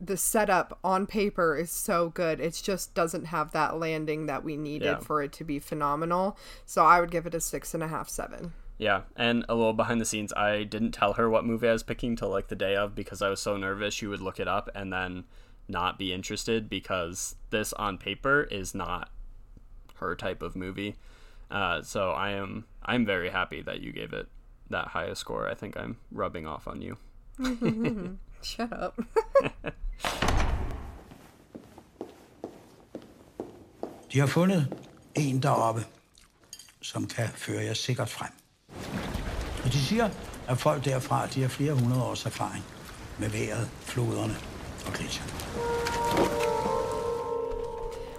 the 0.00 0.16
setup 0.16 0.78
on 0.84 1.08
paper 1.08 1.56
is 1.56 1.72
so 1.72 2.10
good. 2.10 2.38
It 2.38 2.60
just 2.62 2.94
doesn't 2.94 3.24
have 3.26 3.50
that 3.50 3.80
landing 3.80 4.26
that 4.26 4.44
we 4.44 4.56
needed 4.56 4.84
Yeah. 4.86 4.98
for 5.00 5.20
it 5.22 5.32
to 5.32 5.44
be 5.44 5.58
phenomenal. 5.58 6.38
So 6.64 6.84
I 6.84 7.00
would 7.00 7.10
give 7.10 7.26
it 7.26 7.34
a 7.34 7.40
six 7.40 7.74
and 7.74 7.82
a 7.82 7.88
half, 7.88 8.08
seven. 8.08 8.52
Yeah, 8.78 9.02
and 9.16 9.44
a 9.48 9.56
little 9.56 9.72
behind 9.72 10.00
the 10.00 10.04
scenes, 10.04 10.32
I 10.32 10.62
didn't 10.62 10.92
tell 10.92 11.14
her 11.14 11.28
what 11.28 11.44
movie 11.44 11.68
I 11.68 11.72
was 11.72 11.82
picking 11.82 12.14
till 12.14 12.30
like 12.30 12.46
the 12.46 12.54
day 12.54 12.76
of 12.76 12.94
because 12.94 13.20
I 13.20 13.28
was 13.28 13.40
so 13.40 13.56
nervous 13.56 13.92
she 13.92 14.06
would 14.06 14.20
look 14.20 14.38
it 14.38 14.46
up 14.46 14.70
and 14.74 14.92
then 14.92 15.24
not 15.68 15.98
be 15.98 16.12
interested 16.12 16.70
because 16.70 17.34
this 17.50 17.72
on 17.72 17.98
paper 17.98 18.42
is 18.42 18.76
not 18.76 19.10
her 19.96 20.14
type 20.14 20.42
of 20.42 20.54
movie. 20.54 20.94
Uh, 21.50 21.82
so 21.82 22.10
I 22.10 22.30
am 22.30 22.66
I'm 22.84 23.04
very 23.04 23.30
happy 23.30 23.62
that 23.62 23.80
you 23.80 23.92
gave 23.92 24.12
it 24.12 24.28
that 24.70 24.88
high 24.88 25.06
a 25.06 25.16
score. 25.16 25.48
I 25.48 25.54
think 25.54 25.76
I'm 25.76 25.96
rubbing 26.12 26.46
off 26.46 26.68
on 26.68 26.80
you. 26.80 26.96
Shut 28.42 28.72
up. 28.72 29.00
De 34.10 34.20
har 34.20 34.26
fundet 34.26 34.66
en 35.14 35.40
deroppe, 35.40 35.84
som 36.80 37.06
kan 37.06 37.28
føre 37.28 37.62
jer 37.62 37.74
sikkert 37.74 38.08
frem. 38.08 38.32
Og 39.64 39.72
de 39.72 39.78
siger, 39.78 40.08
at 40.48 40.58
folk 40.58 40.84
derfra 40.84 41.26
de 41.26 41.40
har 41.42 41.48
flere 41.48 41.72
hundrede 41.72 42.02
års 42.02 42.26
erfaring 42.26 42.64
med 43.18 43.28
vejret, 43.28 43.68
floderne 43.80 44.36
og 44.86 44.92
gletsjerne. 44.92 45.32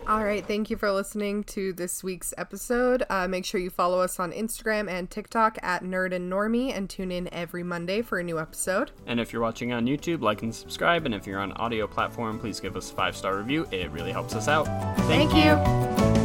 All 0.09 0.23
right, 0.23 0.43
thank 0.43 0.71
you 0.71 0.77
for 0.77 0.91
listening 0.91 1.43
to 1.43 1.71
this 1.71 2.03
week's 2.03 2.33
episode. 2.39 3.03
Uh, 3.11 3.27
make 3.27 3.45
sure 3.45 3.61
you 3.61 3.69
follow 3.69 4.01
us 4.01 4.19
on 4.19 4.31
Instagram 4.31 4.89
and 4.89 5.07
TikTok 5.07 5.59
at 5.61 5.83
Nerd 5.83 6.15
and 6.15 6.33
Normie 6.33 6.75
and 6.75 6.89
tune 6.89 7.11
in 7.11 7.31
every 7.31 7.61
Monday 7.61 8.01
for 8.01 8.17
a 8.17 8.23
new 8.23 8.39
episode. 8.39 8.89
And 9.05 9.19
if 9.19 9.31
you're 9.31 9.43
watching 9.43 9.71
on 9.71 9.85
YouTube, 9.85 10.23
like 10.23 10.41
and 10.41 10.53
subscribe. 10.53 11.05
And 11.05 11.13
if 11.13 11.27
you're 11.27 11.39
on 11.39 11.51
audio 11.51 11.85
platform, 11.85 12.39
please 12.39 12.59
give 12.59 12.75
us 12.75 12.89
a 12.89 12.95
five 12.95 13.15
star 13.15 13.37
review. 13.37 13.67
It 13.71 13.91
really 13.91 14.11
helps 14.11 14.33
us 14.33 14.47
out. 14.47 14.65
Thank 15.07 15.31
you. 15.35 16.18